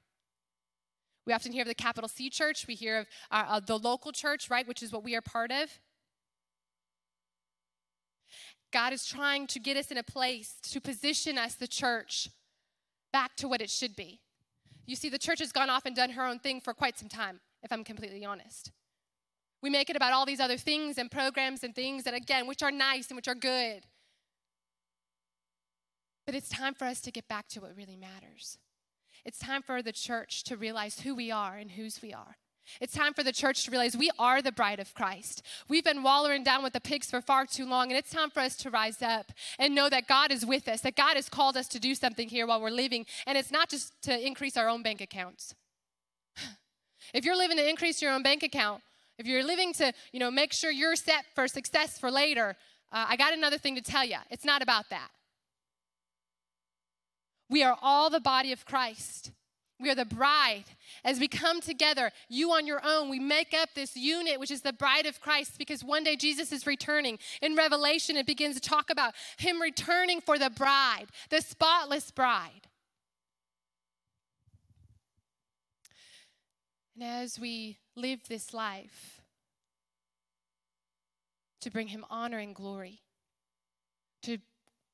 We 1.26 1.34
often 1.34 1.52
hear 1.52 1.62
of 1.62 1.68
the 1.68 1.76
capital 1.76 2.10
C 2.10 2.30
church, 2.30 2.68
we 2.68 2.76
hear 2.76 3.00
of 3.00 3.08
uh, 3.32 3.46
uh, 3.48 3.60
the 3.60 3.78
local 3.80 4.12
church, 4.12 4.50
right, 4.50 4.68
which 4.68 4.84
is 4.84 4.92
what 4.92 5.04
we 5.04 5.16
are 5.16 5.22
part 5.22 5.52
of. 5.52 5.80
God 8.72 8.92
is 8.92 9.06
trying 9.06 9.48
to 9.48 9.60
get 9.60 9.78
us 9.78 9.92
in 9.92 9.98
a 9.98 10.04
place 10.04 10.56
to 10.64 10.82
position 10.82 11.38
us, 11.38 11.56
the 11.56 11.68
church, 11.68 12.28
back 13.14 13.36
to 13.38 13.48
what 13.48 13.62
it 13.62 13.70
should 13.70 13.96
be. 13.96 14.20
You 14.86 14.96
see, 14.96 15.10
the 15.10 15.20
church 15.20 15.40
has 15.40 15.52
gone 15.52 15.70
off 15.70 15.86
and 15.86 15.96
done 15.96 16.10
her 16.12 16.26
own 16.26 16.40
thing 16.40 16.60
for 16.60 16.74
quite 16.74 16.98
some 16.98 17.08
time, 17.08 17.40
if 17.62 17.72
I'm 17.72 17.84
completely 17.84 18.26
honest. 18.26 18.72
We 19.62 19.70
make 19.70 19.90
it 19.90 19.96
about 19.96 20.12
all 20.12 20.26
these 20.26 20.42
other 20.42 20.58
things 20.58 20.98
and 20.98 21.10
programs 21.10 21.64
and 21.64 21.74
things 21.74 22.04
that, 22.04 22.14
again, 22.14 22.48
which 22.48 22.62
are 22.64 22.72
nice 22.72 23.08
and 23.08 23.16
which 23.16 23.30
are 23.30 23.36
good. 23.36 23.84
But 26.26 26.36
it's 26.36 26.50
time 26.50 26.74
for 26.74 26.86
us 26.86 27.00
to 27.02 27.12
get 27.12 27.28
back 27.28 27.48
to 27.50 27.62
what 27.62 27.76
really 27.78 27.96
matters. 27.96 28.58
It's 29.26 29.40
time 29.40 29.62
for 29.62 29.82
the 29.82 29.92
church 29.92 30.44
to 30.46 30.58
realize 30.58 31.02
who 31.02 31.16
we 31.16 31.32
are 31.32 31.56
and 31.56 31.72
whose 31.72 32.02
we 32.02 32.14
are. 32.14 32.38
It's 32.80 32.94
time 32.94 33.14
for 33.14 33.24
the 33.24 33.32
church 33.32 33.66
to 33.66 33.72
realize 33.72 33.96
we 33.96 34.12
are 34.18 34.42
the 34.42 34.52
bride 34.52 34.80
of 34.80 34.94
Christ. 34.94 35.46
We've 35.68 35.84
been 35.84 36.04
wallowing 36.04 36.44
down 36.44 36.64
with 36.64 36.74
the 36.74 36.80
pigs 36.80 37.10
for 37.10 37.22
far 37.22 37.46
too 37.46 37.66
long, 37.66 37.90
and 37.90 37.98
it's 37.98 38.12
time 38.12 38.30
for 38.30 38.40
us 38.40 38.56
to 38.58 38.70
rise 38.70 39.02
up 39.02 39.32
and 39.60 39.76
know 39.76 39.90
that 39.90 40.08
God 40.08 40.32
is 40.32 40.46
with 40.46 40.68
us, 40.68 40.82
that 40.82 40.96
God 40.96 41.16
has 41.16 41.30
called 41.30 41.58
us 41.58 41.68
to 41.70 41.80
do 41.80 41.94
something 41.94 42.30
here 42.30 42.48
while 42.48 42.62
we're 42.62 42.70
living, 42.70 43.06
and 43.28 43.38
it's 43.38 43.52
not 43.52 43.70
just 43.70 43.94
to 44.04 44.26
increase 44.26 44.56
our 44.58 44.70
own 44.70 44.84
bank 44.84 45.02
accounts. 45.02 45.56
If 47.14 47.26
you're 47.26 47.38
living 47.38 47.58
to 47.58 47.70
increase 47.70 48.02
your 48.02 48.12
own 48.12 48.24
bank 48.24 48.44
account, 48.44 48.82
if 49.20 49.28
you're 49.28 49.44
living 49.44 49.74
to, 49.74 49.94
you 50.14 50.20
know, 50.20 50.32
make 50.32 50.54
sure 50.54 50.72
you're 50.72 50.96
set 50.96 51.26
for 51.36 51.48
success 51.48 52.00
for 52.00 52.10
later, 52.10 52.56
uh, 52.92 53.06
I 53.10 53.18
got 53.18 53.34
another 53.34 53.58
thing 53.58 53.76
to 53.76 53.82
tell 53.82 54.06
you. 54.06 54.18
It's 54.32 54.46
not 54.46 54.62
about 54.62 54.90
that. 54.90 55.10
We 57.54 57.62
are 57.62 57.78
all 57.84 58.10
the 58.10 58.20
body 58.20 58.52
of 58.52 58.66
Christ. 58.66 59.32
We 59.80 59.92
are 59.92 59.96
the 59.96 60.06
bride. 60.06 60.64
As 61.06 61.20
we 61.20 61.28
come 61.28 61.62
together, 61.62 62.10
you 62.28 62.52
on 62.52 62.66
your 62.66 62.82
own, 62.84 63.10
we 63.10 63.20
make 63.20 63.54
up 63.54 63.70
this 63.76 63.96
unit, 63.96 64.40
which 64.40 64.50
is 64.50 64.62
the 64.62 64.74
bride 64.74 65.06
of 65.06 65.22
Christ, 65.22 65.60
because 65.60 65.84
one 65.84 66.04
day 66.04 66.16
Jesus 66.16 66.52
is 66.52 66.66
returning. 66.66 67.20
In 67.44 67.56
Revelation, 67.56 68.18
it 68.18 68.26
begins 68.26 68.56
to 68.56 68.60
talk 68.60 68.90
about 68.90 69.14
him 69.38 69.62
returning 69.62 70.20
for 70.20 70.40
the 70.40 70.50
bride, 70.50 71.06
the 71.30 71.42
spotless 71.42 72.10
bride. 72.10 72.70
And 76.96 77.04
as 77.04 77.38
we 77.38 77.78
live 77.96 78.22
this 78.28 78.52
life 78.52 79.22
to 81.62 81.70
bring 81.70 81.90
him 81.90 82.04
honor 82.10 82.40
and 82.40 82.56
glory, 82.56 83.02
to 84.24 84.40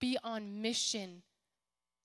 be 0.01 0.17
on 0.25 0.61
mission 0.61 1.23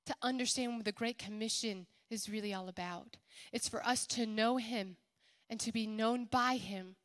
to 0.06 0.14
understand 0.22 0.76
what 0.76 0.84
the 0.84 0.92
Great 0.92 1.18
Commission 1.18 1.86
is 2.10 2.28
really 2.28 2.52
all 2.52 2.68
about. 2.68 3.16
It's 3.52 3.68
for 3.68 3.84
us 3.84 4.06
to 4.08 4.26
know 4.26 4.56
Him 4.56 4.96
and 5.48 5.58
to 5.60 5.72
be 5.72 5.86
known 5.86 6.26
by 6.30 6.56
Him 6.56 6.96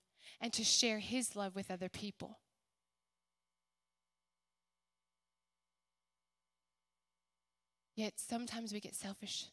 and 0.42 0.54
to 0.54 0.64
share 0.64 1.00
His 1.00 1.36
love 1.36 1.56
with 1.56 1.72
other 1.72 1.90
people. 1.90 2.40
Yet 7.96 8.14
sometimes 8.16 8.72
we 8.72 8.80
get 8.80 8.96
selfish 8.96 9.48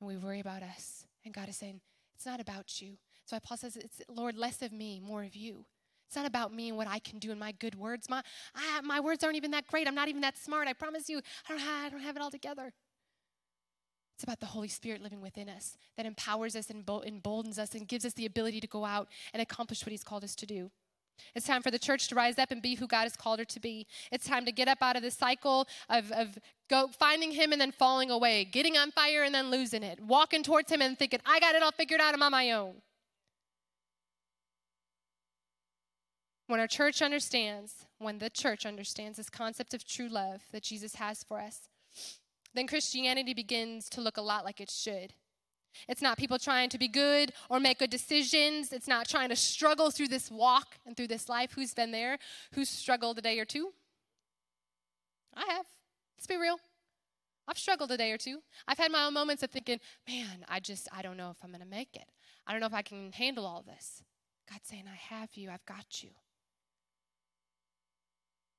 and 0.00 0.08
we 0.08 0.16
worry 0.16 0.40
about 0.40 0.62
us. 0.62 1.06
And 1.24 1.32
God 1.32 1.48
is 1.48 1.56
saying, 1.56 1.80
it's 2.14 2.26
not 2.26 2.40
about 2.40 2.82
you. 2.82 2.98
So 3.24 3.38
Paul 3.40 3.56
says, 3.56 3.76
it's 3.76 4.02
Lord, 4.08 4.36
less 4.36 4.60
of 4.60 4.72
me, 4.72 5.00
more 5.00 5.24
of 5.24 5.34
you. 5.34 5.64
It's 6.10 6.16
not 6.16 6.26
about 6.26 6.52
me 6.52 6.70
and 6.70 6.76
what 6.76 6.88
I 6.88 6.98
can 6.98 7.20
do 7.20 7.30
and 7.30 7.38
my 7.38 7.52
good 7.52 7.76
words. 7.76 8.10
My, 8.10 8.20
I, 8.52 8.80
my 8.80 8.98
words 8.98 9.22
aren't 9.22 9.36
even 9.36 9.52
that 9.52 9.68
great. 9.68 9.86
I'm 9.86 9.94
not 9.94 10.08
even 10.08 10.22
that 10.22 10.36
smart. 10.36 10.66
I 10.66 10.72
promise 10.72 11.08
you, 11.08 11.18
I 11.18 11.52
don't, 11.52 11.60
have, 11.60 11.86
I 11.86 11.88
don't 11.88 12.00
have 12.00 12.16
it 12.16 12.22
all 12.22 12.32
together. 12.32 12.72
It's 14.16 14.24
about 14.24 14.40
the 14.40 14.46
Holy 14.46 14.66
Spirit 14.66 15.04
living 15.04 15.20
within 15.20 15.48
us 15.48 15.78
that 15.96 16.06
empowers 16.06 16.56
us 16.56 16.68
and 16.68 16.82
emboldens 17.06 17.60
us 17.60 17.76
and 17.76 17.86
gives 17.86 18.04
us 18.04 18.12
the 18.14 18.26
ability 18.26 18.60
to 18.60 18.66
go 18.66 18.84
out 18.84 19.06
and 19.32 19.40
accomplish 19.40 19.86
what 19.86 19.92
He's 19.92 20.02
called 20.02 20.24
us 20.24 20.34
to 20.34 20.46
do. 20.46 20.72
It's 21.36 21.46
time 21.46 21.62
for 21.62 21.70
the 21.70 21.78
church 21.78 22.08
to 22.08 22.16
rise 22.16 22.40
up 22.40 22.50
and 22.50 22.60
be 22.60 22.74
who 22.74 22.88
God 22.88 23.02
has 23.04 23.14
called 23.14 23.38
her 23.38 23.44
to 23.44 23.60
be. 23.60 23.86
It's 24.10 24.26
time 24.26 24.44
to 24.46 24.52
get 24.52 24.66
up 24.66 24.78
out 24.82 24.96
of 24.96 25.02
the 25.02 25.12
cycle 25.12 25.68
of, 25.88 26.10
of 26.10 26.36
go 26.68 26.88
finding 26.88 27.30
him 27.30 27.52
and 27.52 27.60
then 27.60 27.70
falling 27.70 28.10
away, 28.10 28.46
getting 28.46 28.76
on 28.76 28.90
fire 28.90 29.22
and 29.22 29.32
then 29.32 29.48
losing 29.48 29.84
it, 29.84 30.00
walking 30.00 30.42
towards 30.42 30.72
him 30.72 30.82
and 30.82 30.98
thinking, 30.98 31.20
I 31.24 31.38
got 31.38 31.54
it 31.54 31.62
all 31.62 31.70
figured 31.70 32.00
out, 32.00 32.14
I'm 32.14 32.22
on 32.24 32.32
my 32.32 32.50
own. 32.50 32.82
When 36.50 36.58
our 36.58 36.66
church 36.66 37.00
understands, 37.00 37.86
when 38.00 38.18
the 38.18 38.28
church 38.28 38.66
understands 38.66 39.18
this 39.18 39.30
concept 39.30 39.72
of 39.72 39.86
true 39.86 40.08
love 40.08 40.42
that 40.50 40.64
Jesus 40.64 40.96
has 40.96 41.22
for 41.22 41.38
us, 41.38 41.68
then 42.54 42.66
Christianity 42.66 43.34
begins 43.34 43.88
to 43.90 44.00
look 44.00 44.16
a 44.16 44.20
lot 44.20 44.44
like 44.44 44.60
it 44.60 44.68
should. 44.68 45.14
It's 45.88 46.02
not 46.02 46.18
people 46.18 46.40
trying 46.40 46.68
to 46.70 46.76
be 46.76 46.88
good 46.88 47.32
or 47.48 47.60
make 47.60 47.78
good 47.78 47.88
decisions. 47.88 48.72
It's 48.72 48.88
not 48.88 49.08
trying 49.08 49.28
to 49.28 49.36
struggle 49.36 49.92
through 49.92 50.08
this 50.08 50.28
walk 50.28 50.76
and 50.84 50.96
through 50.96 51.06
this 51.06 51.28
life. 51.28 51.52
Who's 51.52 51.72
been 51.72 51.92
there? 51.92 52.18
Who's 52.54 52.68
struggled 52.68 53.16
a 53.18 53.22
day 53.22 53.38
or 53.38 53.44
two? 53.44 53.72
I 55.32 55.44
have. 55.52 55.66
Let's 56.18 56.26
be 56.26 56.36
real. 56.36 56.58
I've 57.46 57.58
struggled 57.58 57.92
a 57.92 57.96
day 57.96 58.10
or 58.10 58.18
two. 58.18 58.40
I've 58.66 58.78
had 58.78 58.90
my 58.90 59.04
own 59.04 59.14
moments 59.14 59.44
of 59.44 59.52
thinking, 59.52 59.78
man, 60.08 60.44
I 60.48 60.58
just, 60.58 60.88
I 60.92 61.02
don't 61.02 61.16
know 61.16 61.30
if 61.30 61.36
I'm 61.44 61.50
going 61.50 61.62
to 61.62 61.64
make 61.68 61.94
it. 61.94 62.08
I 62.44 62.50
don't 62.50 62.60
know 62.60 62.66
if 62.66 62.74
I 62.74 62.82
can 62.82 63.12
handle 63.12 63.46
all 63.46 63.62
this. 63.62 64.02
God's 64.50 64.66
saying, 64.66 64.86
I 64.92 65.14
have 65.14 65.28
you, 65.34 65.48
I've 65.48 65.64
got 65.64 66.02
you. 66.02 66.10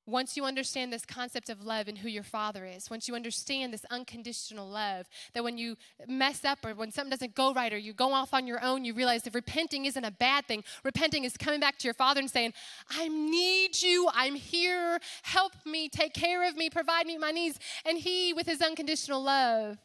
Once 0.08 0.36
you 0.36 0.46
understand 0.46 0.92
this 0.92 1.06
concept 1.06 1.50
of 1.50 1.64
love 1.64 1.88
and 1.88 2.00
who 2.00 2.10
your 2.10 2.24
father 2.24 2.66
is, 2.66 2.90
once 2.90 3.08
you 3.08 3.14
understand 3.14 3.72
this 3.72 3.86
unconditional 3.92 4.68
love, 4.68 5.08
that 5.34 5.44
when 5.44 5.58
you 5.58 5.78
mess 6.08 6.44
up 6.44 6.58
or 6.66 6.74
when 6.74 6.92
something 6.92 7.12
doesn't 7.12 7.36
go 7.36 7.54
right 7.54 7.72
or 7.72 7.78
you 7.78 7.94
go 7.94 8.12
off 8.12 8.34
on 8.34 8.48
your 8.48 8.62
own, 8.64 8.84
you 8.84 8.94
realize 8.94 9.22
that 9.24 9.36
repenting 9.36 9.86
isn't 9.86 10.04
a 10.04 10.12
bad 10.12 10.46
thing. 10.48 10.64
Repenting 10.84 11.24
is 11.24 11.38
coming 11.38 11.60
back 11.60 11.78
to 11.78 11.88
your 11.88 11.94
father 11.94 12.20
and 12.20 12.30
saying, 12.30 12.54
I 12.90 13.08
need 13.08 13.82
you, 13.82 14.10
I'm 14.14 14.36
here, 14.36 15.00
help 15.22 15.54
me, 15.66 15.88
take 15.88 16.14
care 16.14 16.48
of 16.48 16.58
me, 16.58 16.70
provide 16.70 17.06
me 17.06 17.18
my 17.18 17.32
needs. 17.32 17.60
And 17.86 17.98
he, 17.98 18.34
with 18.34 18.48
his 18.48 18.62
unconditional 18.62 19.22
love, 19.22 19.78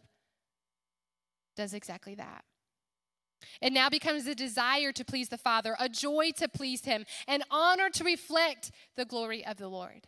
does 1.56 1.74
exactly 1.74 2.14
that. 2.14 2.44
It 3.60 3.72
now 3.72 3.88
becomes 3.88 4.26
a 4.26 4.34
desire 4.34 4.92
to 4.92 5.04
please 5.04 5.28
the 5.28 5.38
Father, 5.38 5.76
a 5.78 5.88
joy 5.88 6.30
to 6.36 6.48
please 6.48 6.84
Him, 6.84 7.04
an 7.26 7.42
honor 7.50 7.90
to 7.90 8.04
reflect 8.04 8.70
the 8.96 9.04
glory 9.04 9.44
of 9.44 9.56
the 9.56 9.68
Lord. 9.68 10.06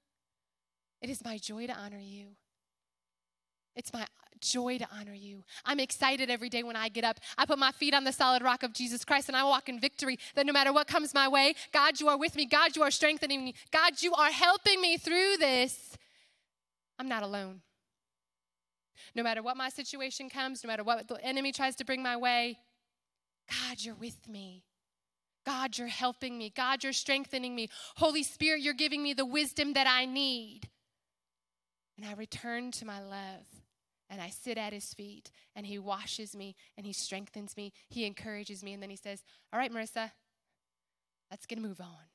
it 1.02 1.10
is 1.10 1.24
my 1.24 1.38
joy 1.38 1.66
to 1.66 1.74
honor 1.74 2.00
you. 2.00 2.28
It's 3.74 3.92
my 3.92 4.06
joy 4.40 4.76
to 4.78 4.86
honor 4.92 5.14
you. 5.14 5.44
I'm 5.64 5.80
excited 5.80 6.28
every 6.28 6.48
day 6.48 6.62
when 6.62 6.76
I 6.76 6.88
get 6.88 7.04
up. 7.04 7.18
I 7.38 7.46
put 7.46 7.58
my 7.58 7.72
feet 7.72 7.94
on 7.94 8.04
the 8.04 8.12
solid 8.12 8.42
rock 8.42 8.62
of 8.62 8.74
Jesus 8.74 9.04
Christ 9.04 9.28
and 9.28 9.36
I 9.36 9.44
walk 9.44 9.68
in 9.68 9.80
victory 9.80 10.18
that 10.34 10.44
no 10.44 10.52
matter 10.52 10.72
what 10.72 10.88
comes 10.88 11.14
my 11.14 11.28
way, 11.28 11.54
God, 11.72 12.00
you 12.00 12.08
are 12.08 12.18
with 12.18 12.34
me. 12.34 12.44
God, 12.44 12.76
you 12.76 12.82
are 12.82 12.90
strengthening 12.90 13.44
me. 13.44 13.54
God, 13.70 14.02
you 14.02 14.12
are 14.14 14.30
helping 14.30 14.80
me 14.80 14.98
through 14.98 15.36
this. 15.38 15.96
I'm 16.98 17.08
not 17.08 17.22
alone. 17.22 17.62
No 19.14 19.22
matter 19.22 19.42
what 19.42 19.56
my 19.56 19.68
situation 19.68 20.28
comes, 20.28 20.62
no 20.62 20.68
matter 20.68 20.84
what 20.84 21.08
the 21.08 21.22
enemy 21.24 21.52
tries 21.52 21.76
to 21.76 21.84
bring 21.84 22.02
my 22.02 22.16
way, 22.16 22.58
God, 23.48 23.78
you're 23.80 23.94
with 23.94 24.28
me. 24.28 24.64
God, 25.44 25.76
you're 25.76 25.88
helping 25.88 26.38
me. 26.38 26.52
God, 26.54 26.84
you're 26.84 26.92
strengthening 26.92 27.54
me. 27.54 27.68
Holy 27.96 28.22
Spirit, 28.22 28.62
you're 28.62 28.74
giving 28.74 29.02
me 29.02 29.12
the 29.12 29.24
wisdom 29.24 29.72
that 29.72 29.86
I 29.86 30.04
need. 30.04 30.68
And 31.96 32.06
I 32.06 32.14
return 32.14 32.70
to 32.72 32.84
my 32.84 33.00
love 33.00 33.46
and 34.08 34.20
I 34.20 34.30
sit 34.30 34.58
at 34.58 34.72
his 34.72 34.92
feet 34.94 35.30
and 35.56 35.66
he 35.66 35.78
washes 35.78 36.36
me 36.36 36.54
and 36.76 36.86
he 36.86 36.92
strengthens 36.92 37.56
me. 37.56 37.72
He 37.88 38.04
encourages 38.04 38.62
me. 38.62 38.72
And 38.72 38.82
then 38.82 38.90
he 38.90 38.96
says, 38.96 39.24
All 39.52 39.58
right, 39.58 39.72
Marissa, 39.72 40.12
let's 41.30 41.46
get 41.46 41.58
a 41.58 41.62
move 41.62 41.80
on. 41.80 42.11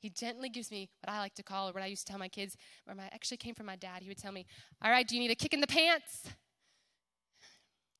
He 0.00 0.10
gently 0.10 0.48
gives 0.48 0.70
me 0.70 0.88
what 1.02 1.12
I 1.12 1.18
like 1.18 1.34
to 1.34 1.42
call, 1.42 1.68
or 1.68 1.72
what 1.72 1.82
I 1.82 1.86
used 1.86 2.06
to 2.06 2.10
tell 2.10 2.18
my 2.18 2.28
kids, 2.28 2.56
or 2.88 2.94
my 2.94 3.04
actually 3.12 3.36
came 3.36 3.54
from 3.54 3.66
my 3.66 3.76
dad. 3.76 4.02
He 4.02 4.08
would 4.08 4.18
tell 4.18 4.32
me, 4.32 4.46
All 4.82 4.90
right, 4.90 5.06
do 5.06 5.14
you 5.14 5.20
need 5.20 5.30
a 5.30 5.34
kick 5.34 5.54
in 5.54 5.60
the 5.60 5.66
pants? 5.66 6.30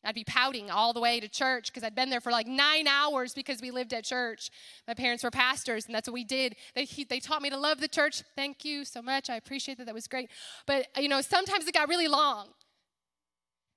I'd 0.03 0.15
be 0.15 0.25
pouting 0.25 0.71
all 0.71 0.93
the 0.93 1.01
way 1.01 1.21
to 1.21 1.29
church 1.29 1.67
because 1.67 1.85
I'd 1.85 1.95
been 1.95 2.09
there 2.09 2.23
for 2.23 2.33
like 2.33 2.47
nine 2.47 2.87
hours 2.87 3.35
because 3.35 3.61
we 3.61 3.71
lived 3.71 3.93
at 3.93 4.05
church. 4.05 4.51
My 4.89 4.95
parents 4.95 5.23
were 5.23 5.31
pastors, 5.31 5.87
and 5.87 5.95
that's 5.95 6.09
what 6.09 6.15
we 6.15 6.25
did. 6.25 6.57
They, 6.75 6.85
he, 6.87 7.05
they 7.05 7.21
taught 7.21 7.43
me 7.43 7.51
to 7.51 7.59
love 7.59 7.81
the 7.81 7.89
church. 7.89 8.23
Thank 8.35 8.65
you 8.65 8.85
so 8.87 9.03
much. 9.03 9.29
I 9.29 9.37
appreciate 9.37 9.77
that. 9.79 9.85
That 9.85 9.95
was 9.95 10.07
great. 10.07 10.31
But, 10.67 10.87
you 10.97 11.09
know, 11.09 11.21
sometimes 11.21 11.67
it 11.67 11.75
got 11.75 11.89
really 11.89 12.09
long. 12.09 12.49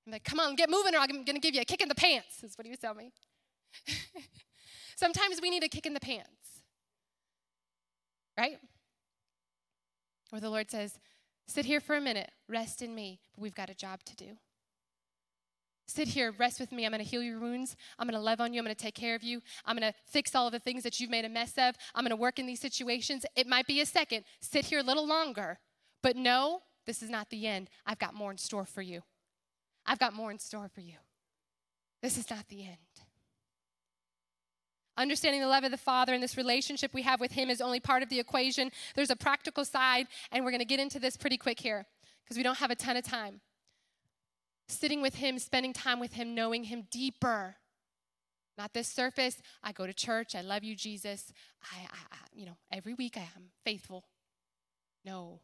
I'm 0.06 0.14
like, 0.14 0.24
come 0.24 0.40
on, 0.40 0.56
get 0.56 0.70
moving, 0.70 0.96
or 0.96 1.00
I'm 1.00 1.10
going 1.10 1.26
to 1.26 1.40
give 1.40 1.56
you 1.56 1.62
a 1.62 1.66
kick 1.66 1.82
in 1.82 1.90
the 1.90 1.96
pants, 1.96 2.44
is 2.44 2.58
what 2.58 2.66
he 2.66 2.72
would 2.72 2.82
tell 2.82 2.94
me. 2.94 3.12
sometimes 4.96 5.42
we 5.42 5.50
need 5.50 5.64
a 5.64 5.70
kick 5.70 5.86
in 5.86 5.94
the 5.94 6.00
pants, 6.00 6.43
right? 8.38 8.58
Where 10.30 10.42
the 10.42 10.50
Lord 10.50 10.72
says, 10.72 11.00
sit 11.48 11.66
here 11.66 11.80
for 11.80 11.96
a 11.96 12.02
minute, 12.02 12.32
rest 12.48 12.82
in 12.82 12.96
me, 12.96 13.20
but 13.34 13.42
we've 13.42 13.56
got 13.56 13.70
a 13.70 13.76
job 13.76 14.04
to 14.06 14.16
do. 14.16 14.38
Sit 15.86 16.08
here, 16.08 16.34
rest 16.40 16.60
with 16.60 16.72
me. 16.72 16.86
I'm 16.86 16.92
going 16.92 17.04
to 17.04 17.10
heal 17.10 17.22
your 17.22 17.40
wounds. 17.40 17.76
I'm 18.00 18.08
going 18.08 18.18
to 18.18 18.24
love 18.24 18.40
on 18.40 18.54
you. 18.54 18.60
I'm 18.60 18.66
going 18.66 18.76
to 18.76 18.82
take 18.82 18.96
care 18.96 19.16
of 19.16 19.24
you. 19.24 19.42
I'm 19.66 19.78
going 19.78 19.92
to 19.92 19.98
fix 20.06 20.34
all 20.34 20.48
of 20.48 20.54
the 20.54 20.60
things 20.60 20.82
that 20.84 21.00
you've 21.00 21.10
made 21.10 21.26
a 21.26 21.30
mess 21.30 21.54
of. 21.58 21.76
I'm 21.94 22.04
going 22.04 22.12
to 22.12 22.16
work 22.16 22.40
in 22.40 22.48
these 22.48 22.62
situations. 22.62 23.26
It 23.36 23.48
might 23.48 23.68
be 23.68 23.82
a 23.82 23.86
second. 23.86 24.24
Sit 24.42 24.66
here 24.66 24.80
a 24.80 24.84
little 24.84 25.06
longer. 25.06 25.60
But 26.02 26.16
no, 26.16 26.62
this 26.86 27.04
is 27.04 27.10
not 27.10 27.30
the 27.30 27.48
end. 27.48 27.70
I've 27.86 28.00
got 28.00 28.14
more 28.14 28.32
in 28.32 28.38
store 28.38 28.66
for 28.66 28.82
you. 28.82 29.04
I've 29.86 30.00
got 30.00 30.14
more 30.14 30.32
in 30.32 30.40
store 30.40 30.70
for 30.74 30.82
you. 30.82 30.96
This 32.02 32.18
is 32.18 32.30
not 32.30 32.48
the 32.48 32.64
end. 32.64 32.78
Understanding 34.96 35.42
the 35.42 35.48
love 35.48 35.64
of 35.64 35.72
the 35.72 35.78
Father 35.78 36.14
and 36.14 36.22
this 36.22 36.38
relationship 36.38 36.94
we 36.94 37.02
have 37.02 37.20
with 37.20 37.32
Him 37.32 37.50
is 37.50 37.62
only 37.62 37.80
part 37.80 38.04
of 38.04 38.10
the 38.10 38.20
equation. 38.20 38.72
There's 38.96 39.10
a 39.10 39.16
practical 39.16 39.66
side, 39.66 40.08
and 40.32 40.46
we're 40.46 40.52
going 40.52 40.60
to 40.60 40.66
get 40.66 40.80
into 40.80 41.00
this 41.00 41.18
pretty 41.18 41.38
quick 41.38 41.60
here 41.60 41.86
because 42.24 42.38
we 42.38 42.44
don't 42.44 42.60
have 42.60 42.72
a 42.72 42.76
ton 42.76 42.98
of 42.98 43.04
time 43.04 43.42
sitting 44.68 45.02
with 45.02 45.16
Him, 45.16 45.40
spending 45.40 45.74
time 45.74 46.00
with 46.00 46.14
Him, 46.14 46.36
knowing 46.36 46.66
Him 46.66 46.88
deeper. 46.92 47.56
Not 48.58 48.74
this 48.74 48.88
surface. 48.88 49.42
I 49.64 49.72
go 49.72 49.88
to 49.88 49.94
church. 49.94 50.36
I 50.36 50.42
love 50.42 50.64
you, 50.64 50.76
Jesus. 50.76 51.34
I, 51.72 51.86
I, 51.86 51.98
I, 52.12 52.18
you 52.34 52.46
know, 52.46 52.58
every 52.72 52.94
week 52.94 53.18
I 53.18 53.22
am 53.36 53.50
faithful. 53.66 54.06
No. 55.04 55.40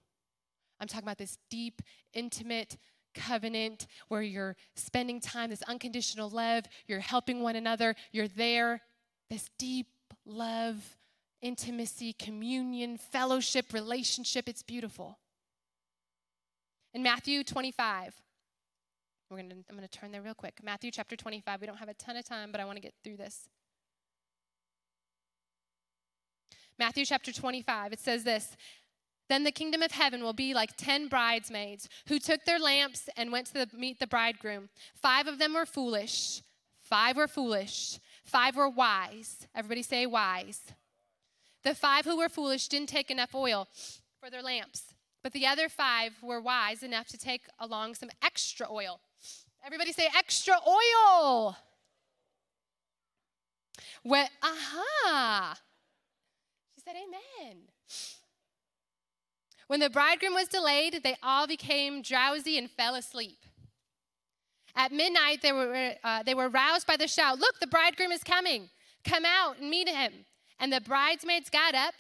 I'm 0.80 0.88
talking 0.88 1.06
about 1.06 1.18
this 1.18 1.38
deep, 1.50 1.82
intimate 2.14 2.78
covenant 3.16 3.88
where 4.08 4.22
you're 4.22 4.56
spending 4.76 5.20
time, 5.20 5.50
this 5.50 5.64
unconditional 5.64 6.30
love, 6.30 6.66
you're 6.88 7.00
helping 7.00 7.42
one 7.42 7.56
another, 7.56 7.96
you're 8.12 8.28
there. 8.28 8.82
This 9.30 9.50
deep 9.58 9.88
love, 10.26 10.98
intimacy, 11.42 12.14
communion, 12.14 12.98
fellowship, 12.98 13.74
relationship. 13.74 14.50
It's 14.50 14.64
beautiful. 14.64 15.20
In 16.94 17.04
Matthew 17.04 17.44
25, 17.44 18.16
we're 19.30 19.38
gonna, 19.38 19.56
I'm 19.70 19.76
going 19.76 19.88
to 19.88 20.00
turn 20.00 20.12
there 20.12 20.24
real 20.24 20.34
quick. 20.34 20.56
Matthew 20.64 20.90
chapter 20.90 21.16
25. 21.16 21.62
We 21.62 21.68
don't 21.68 21.78
have 21.78 21.90
a 21.90 21.94
ton 21.94 22.18
of 22.18 22.26
time, 22.26 22.52
but 22.52 22.60
I 22.60 22.66
want 22.66 22.78
to 22.78 22.82
get 22.82 22.94
through 23.04 23.18
this. 23.18 23.48
Matthew 26.80 27.06
chapter 27.06 27.32
25. 27.32 27.94
It 27.94 28.00
says 28.00 28.24
this 28.24 28.58
Then 29.28 29.44
the 29.44 29.52
kingdom 29.52 29.84
of 29.84 29.92
heaven 29.92 30.24
will 30.24 30.34
be 30.34 30.56
like 30.56 30.76
ten 30.78 31.08
bridesmaids 31.08 31.88
who 32.08 32.18
took 32.18 32.46
their 32.46 32.58
lamps 32.58 33.08
and 33.16 33.32
went 33.32 33.48
to 33.48 33.54
the, 33.54 33.70
meet 33.78 34.00
the 34.00 34.08
bridegroom. 34.08 34.70
Five 34.96 35.28
of 35.28 35.38
them 35.38 35.54
were 35.54 35.68
foolish, 35.68 36.42
five 36.82 37.16
were 37.16 37.28
foolish, 37.28 38.00
five 38.30 38.56
were 38.56 38.70
wise. 38.70 39.48
Everybody 39.56 39.82
say 39.82 40.06
wise. 40.06 40.62
The 41.64 41.76
five 41.76 42.06
who 42.06 42.18
were 42.18 42.30
foolish 42.30 42.68
didn't 42.68 42.90
take 42.90 43.12
enough 43.12 43.36
oil 43.36 43.68
for 44.20 44.30
their 44.30 44.42
lamps, 44.42 44.94
but 45.24 45.34
the 45.34 45.46
other 45.46 45.68
five 45.68 46.14
were 46.22 46.40
wise 46.40 46.84
enough 46.84 47.08
to 47.08 47.18
take 47.18 47.48
along 47.60 47.96
some 47.96 48.10
extra 48.24 48.72
oil. 48.72 49.02
Everybody 49.66 49.92
say 49.92 50.08
extra 50.18 50.56
oil. 50.66 51.58
When, 54.04 54.28
aha. 54.42 55.60
She 56.76 56.82
said, 56.82 56.96
Amen. 56.96 57.58
When 59.68 59.82
the 59.82 59.90
bridegroom 59.90 60.34
was 60.34 60.48
delayed, 60.48 61.02
they 61.04 61.16
all 61.22 61.46
became 61.46 62.02
drowsy 62.02 62.58
and 62.58 62.72
fell 62.72 62.96
asleep. 62.96 63.38
At 64.80 64.94
midnight, 64.94 65.42
they 65.42 65.52
were, 65.52 65.94
uh, 66.06 66.24
they 66.24 66.34
were 66.34 66.48
roused 66.48 66.88
by 66.88 66.96
the 66.96 67.08
shout 67.08 67.38
Look, 67.38 67.60
the 67.60 67.68
bridegroom 67.68 68.14
is 68.14 68.24
coming. 68.24 68.70
Come 69.04 69.26
out 69.26 69.60
and 69.60 69.70
meet 69.70 69.90
him. 69.90 70.14
And 70.58 70.72
the 70.72 70.80
bridesmaids 70.80 71.50
got 71.50 71.76
up 71.76 71.94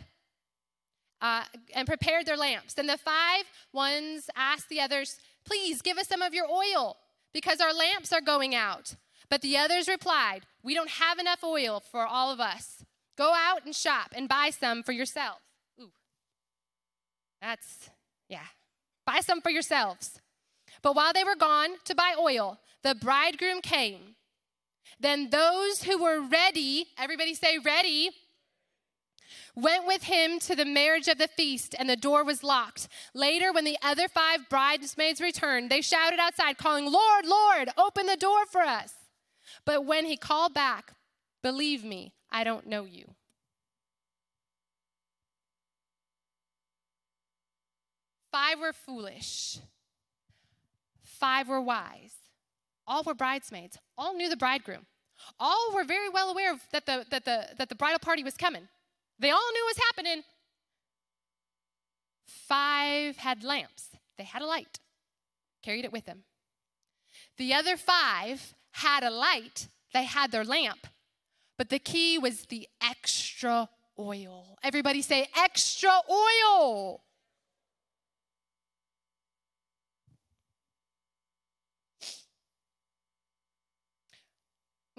uh, 1.21 1.43
and 1.75 1.85
prepared 1.85 2.25
their 2.25 2.37
lamps. 2.37 2.73
Then 2.73 2.87
the 2.87 2.97
five 2.97 3.43
ones 3.73 4.29
asked 4.33 4.69
the 4.69 4.79
others, 4.79 5.17
Please 5.45 5.81
give 5.81 5.97
us 5.97 6.07
some 6.07 6.21
of 6.21 6.33
your 6.33 6.45
oil 6.49 6.95
because 7.33 7.59
our 7.59 7.73
lamps 7.73 8.13
are 8.13 8.21
going 8.21 8.55
out. 8.55 8.95
But 9.29 9.41
the 9.41 9.57
others 9.57 9.89
replied, 9.89 10.43
We 10.63 10.73
don't 10.73 10.89
have 10.89 11.19
enough 11.19 11.43
oil 11.43 11.81
for 11.91 12.05
all 12.05 12.31
of 12.31 12.39
us. 12.39 12.85
Go 13.17 13.33
out 13.35 13.65
and 13.65 13.75
shop 13.75 14.13
and 14.15 14.29
buy 14.29 14.51
some 14.57 14.83
for 14.83 14.93
yourself. 14.93 15.39
Ooh, 15.81 15.91
that's, 17.41 17.89
yeah. 18.29 18.47
Buy 19.05 19.19
some 19.19 19.41
for 19.41 19.49
yourselves. 19.49 20.21
But 20.81 20.95
while 20.95 21.11
they 21.13 21.23
were 21.23 21.35
gone 21.35 21.71
to 21.85 21.95
buy 21.95 22.15
oil, 22.17 22.59
the 22.83 22.95
bridegroom 22.95 23.61
came. 23.61 24.15
Then 24.99 25.29
those 25.29 25.83
who 25.83 26.01
were 26.01 26.21
ready, 26.21 26.87
everybody 26.97 27.33
say 27.33 27.57
ready, 27.57 28.11
went 29.55 29.85
with 29.87 30.03
him 30.03 30.39
to 30.39 30.55
the 30.55 30.65
marriage 30.65 31.07
of 31.07 31.17
the 31.17 31.27
feast, 31.27 31.75
and 31.77 31.89
the 31.89 31.95
door 31.95 32.23
was 32.23 32.43
locked. 32.43 32.87
Later, 33.13 33.51
when 33.51 33.65
the 33.65 33.77
other 33.83 34.07
five 34.07 34.49
bridesmaids 34.49 35.21
returned, 35.21 35.69
they 35.69 35.81
shouted 35.81 36.19
outside, 36.19 36.57
calling, 36.57 36.91
Lord, 36.91 37.25
Lord, 37.25 37.69
open 37.77 38.05
the 38.05 38.17
door 38.17 38.45
for 38.45 38.61
us. 38.61 38.93
But 39.65 39.85
when 39.85 40.05
he 40.05 40.17
called 40.17 40.53
back, 40.53 40.93
believe 41.41 41.83
me, 41.83 42.13
I 42.31 42.43
don't 42.43 42.67
know 42.67 42.85
you. 42.85 43.15
Five 48.31 48.59
were 48.59 48.73
foolish, 48.73 49.57
five 51.03 51.47
were 51.49 51.61
wise. 51.61 52.18
All 52.89 53.03
were 53.03 53.13
bridesmaids, 53.13 53.77
all 53.97 54.15
knew 54.15 54.29
the 54.29 54.35
bridegroom. 54.35 54.87
All 55.39 55.71
were 55.73 55.83
very 55.83 56.09
well 56.09 56.31
aware 56.31 56.55
that 56.71 56.87
the, 56.87 57.05
that, 57.11 57.23
the, 57.23 57.49
that 57.57 57.69
the 57.69 57.75
bridal 57.75 57.99
party 57.99 58.23
was 58.23 58.35
coming. 58.35 58.67
They 59.19 59.29
all 59.29 59.51
knew 59.53 59.63
what 59.65 59.75
was 59.77 59.85
happening. 59.85 60.23
Five 62.25 63.17
had 63.17 63.43
lamps, 63.43 63.89
they 64.17 64.23
had 64.23 64.41
a 64.41 64.47
light, 64.47 64.79
carried 65.61 65.85
it 65.85 65.91
with 65.91 66.05
them. 66.05 66.23
The 67.37 67.53
other 67.53 67.77
five 67.77 68.55
had 68.71 69.03
a 69.03 69.11
light, 69.11 69.67
they 69.93 70.05
had 70.05 70.31
their 70.31 70.43
lamp, 70.43 70.87
but 71.59 71.69
the 71.69 71.79
key 71.79 72.17
was 72.17 72.45
the 72.45 72.67
extra 72.81 73.69
oil. 73.99 74.57
Everybody 74.63 75.03
say, 75.03 75.27
extra 75.37 75.91
oil. 76.09 77.01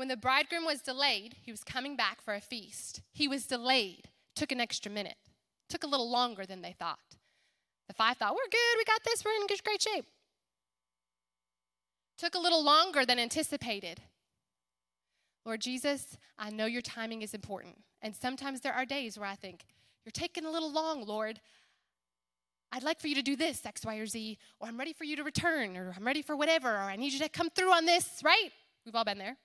When 0.01 0.09
the 0.09 0.17
bridegroom 0.17 0.65
was 0.65 0.81
delayed, 0.81 1.37
he 1.43 1.51
was 1.51 1.63
coming 1.63 1.95
back 1.95 2.23
for 2.23 2.33
a 2.33 2.41
feast. 2.41 3.03
He 3.13 3.29
was 3.29 3.45
delayed, 3.45 4.09
took 4.35 4.51
an 4.51 4.59
extra 4.59 4.91
minute, 4.91 5.19
took 5.69 5.85
a 5.85 5.87
little 5.87 6.11
longer 6.11 6.47
than 6.47 6.63
they 6.63 6.73
thought. 6.73 7.19
The 7.87 7.93
five 7.93 8.17
thought, 8.17 8.33
we're 8.33 8.49
good, 8.51 8.79
we 8.79 8.85
got 8.87 9.05
this, 9.05 9.23
we're 9.23 9.33
in 9.33 9.47
great 9.63 9.83
shape. 9.83 10.07
Took 12.17 12.35
a 12.35 12.39
little 12.39 12.65
longer 12.65 13.05
than 13.05 13.19
anticipated. 13.19 14.01
Lord 15.45 15.61
Jesus, 15.61 16.17
I 16.39 16.49
know 16.49 16.65
your 16.65 16.81
timing 16.81 17.21
is 17.21 17.35
important. 17.35 17.77
And 18.01 18.17
sometimes 18.17 18.63
there 18.63 18.73
are 18.73 18.87
days 18.87 19.19
where 19.19 19.29
I 19.29 19.35
think, 19.35 19.67
you're 20.07 20.13
taking 20.13 20.47
a 20.47 20.51
little 20.51 20.73
long, 20.73 21.05
Lord. 21.05 21.43
I'd 22.73 22.85
like 22.85 23.01
for 23.01 23.09
you 23.09 23.17
to 23.17 23.23
do 23.23 23.37
this, 23.37 23.67
X, 23.67 23.85
Y, 23.85 23.97
or 23.97 24.07
Z, 24.07 24.39
or 24.61 24.69
I'm 24.69 24.79
ready 24.79 24.95
for 24.95 25.05
you 25.05 25.17
to 25.17 25.25
return, 25.25 25.77
or 25.77 25.93
I'm 25.95 26.07
ready 26.07 26.23
for 26.23 26.37
whatever, 26.37 26.71
or 26.71 26.89
I 26.89 26.97
need 26.97 27.13
you 27.13 27.19
to 27.19 27.29
come 27.29 27.51
through 27.51 27.75
on 27.75 27.85
this, 27.85 28.23
right? 28.25 28.49
We've 28.87 28.95
all 28.95 29.05
been 29.05 29.19
there. 29.19 29.37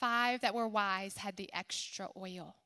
Five 0.00 0.40
that 0.40 0.54
were 0.54 0.66
wise 0.66 1.18
had 1.18 1.36
the 1.36 1.50
extra 1.52 2.08
oil. 2.16 2.56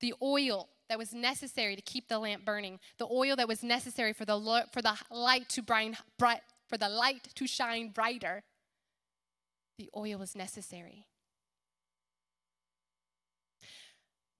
The 0.00 0.14
oil 0.20 0.68
that 0.88 0.98
was 0.98 1.14
necessary 1.14 1.76
to 1.76 1.82
keep 1.82 2.08
the 2.08 2.18
lamp 2.18 2.44
burning, 2.44 2.80
the 2.98 3.06
oil 3.10 3.36
that 3.36 3.48
was 3.48 3.62
necessary 3.62 4.12
for 4.12 4.24
the, 4.24 4.66
for 4.72 4.82
the 4.82 4.94
light 5.10 5.48
to 5.50 5.62
bright, 5.62 5.94
bright, 6.18 6.40
for 6.68 6.76
the 6.76 6.88
light 6.88 7.28
to 7.34 7.46
shine 7.46 7.90
brighter, 7.90 8.42
the 9.78 9.88
oil 9.96 10.18
was 10.18 10.34
necessary. 10.34 11.06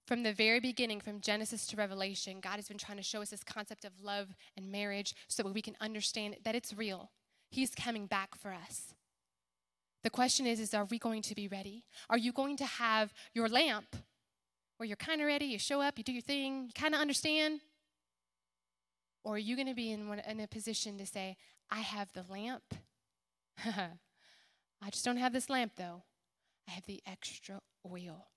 From 0.07 0.23
the 0.23 0.33
very 0.33 0.59
beginning, 0.59 1.01
from 1.01 1.19
Genesis 1.19 1.67
to 1.67 1.75
Revelation, 1.75 2.39
God 2.39 2.55
has 2.55 2.67
been 2.67 2.77
trying 2.77 2.97
to 2.97 3.03
show 3.03 3.21
us 3.21 3.29
this 3.29 3.43
concept 3.43 3.83
of 3.83 3.91
love 4.01 4.29
and 4.55 4.71
marriage 4.71 5.15
so 5.27 5.43
that 5.43 5.53
we 5.53 5.61
can 5.61 5.75
understand 5.81 6.37
that 6.43 6.55
it's 6.55 6.73
real. 6.73 7.11
He's 7.49 7.75
coming 7.75 8.07
back 8.07 8.35
for 8.35 8.53
us. 8.53 8.93
The 10.07 10.11
question 10.11 10.47
is, 10.47 10.61
is 10.61 10.73
are 10.73 10.85
we 10.85 10.99
going 10.99 11.21
to 11.23 11.35
be 11.35 11.49
ready? 11.49 11.83
Are 12.09 12.17
you 12.17 12.31
going 12.31 12.55
to 12.57 12.65
have 12.65 13.13
your 13.33 13.49
lamp 13.49 13.93
where 14.77 14.87
you're 14.87 14.95
kind 14.95 15.19
of 15.19 15.27
ready, 15.27 15.43
you 15.43 15.59
show 15.59 15.81
up, 15.81 15.97
you 15.97 16.03
do 16.05 16.13
your 16.13 16.21
thing, 16.21 16.67
you 16.67 16.71
kind 16.73 16.95
of 16.95 17.01
understand? 17.01 17.59
Or 19.25 19.35
are 19.35 19.37
you 19.37 19.57
going 19.57 19.67
to 19.67 19.73
be 19.73 19.91
in, 19.91 20.07
one, 20.07 20.19
in 20.19 20.39
a 20.39 20.47
position 20.47 20.97
to 20.99 21.05
say, 21.05 21.35
I 21.69 21.81
have 21.81 22.13
the 22.13 22.23
lamp? 22.29 22.63
I 23.65 24.89
just 24.89 25.03
don't 25.03 25.17
have 25.17 25.33
this 25.33 25.49
lamp 25.49 25.73
though. 25.75 26.03
I 26.69 26.71
have 26.71 26.85
the 26.85 27.03
extra 27.05 27.59
oil. 27.85 28.27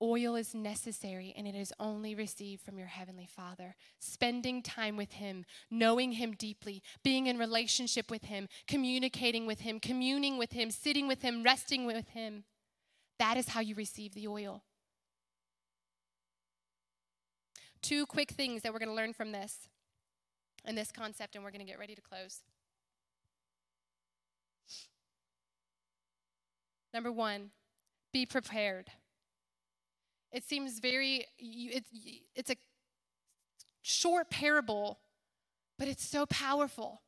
Oil 0.00 0.36
is 0.36 0.54
necessary 0.54 1.34
and 1.36 1.46
it 1.48 1.56
is 1.56 1.72
only 1.80 2.14
received 2.14 2.62
from 2.62 2.78
your 2.78 2.86
Heavenly 2.86 3.26
Father. 3.26 3.74
Spending 3.98 4.62
time 4.62 4.96
with 4.96 5.12
Him, 5.12 5.44
knowing 5.70 6.12
Him 6.12 6.34
deeply, 6.38 6.82
being 7.02 7.26
in 7.26 7.36
relationship 7.36 8.10
with 8.10 8.24
Him, 8.24 8.48
communicating 8.68 9.46
with 9.46 9.60
Him, 9.60 9.80
communing 9.80 10.38
with 10.38 10.52
Him, 10.52 10.70
sitting 10.70 11.08
with 11.08 11.22
Him, 11.22 11.42
resting 11.42 11.84
with 11.84 12.08
Him. 12.10 12.44
That 13.18 13.36
is 13.36 13.48
how 13.48 13.60
you 13.60 13.74
receive 13.74 14.14
the 14.14 14.28
oil. 14.28 14.62
Two 17.82 18.06
quick 18.06 18.30
things 18.30 18.62
that 18.62 18.72
we're 18.72 18.78
going 18.78 18.88
to 18.88 18.94
learn 18.94 19.12
from 19.12 19.32
this 19.32 19.68
and 20.64 20.76
this 20.76 20.92
concept, 20.92 21.34
and 21.34 21.42
we're 21.42 21.50
going 21.50 21.64
to 21.64 21.66
get 21.66 21.78
ready 21.78 21.94
to 21.94 22.02
close. 22.02 22.42
Number 26.92 27.12
one, 27.12 27.50
be 28.12 28.24
prepared. 28.26 28.90
It 30.32 30.44
seems 30.44 30.78
very, 30.78 31.26
it's 31.38 32.50
a 32.50 32.56
short 33.82 34.30
parable, 34.30 34.98
but 35.78 35.88
it's 35.88 36.06
so 36.06 36.26
powerful 36.26 37.02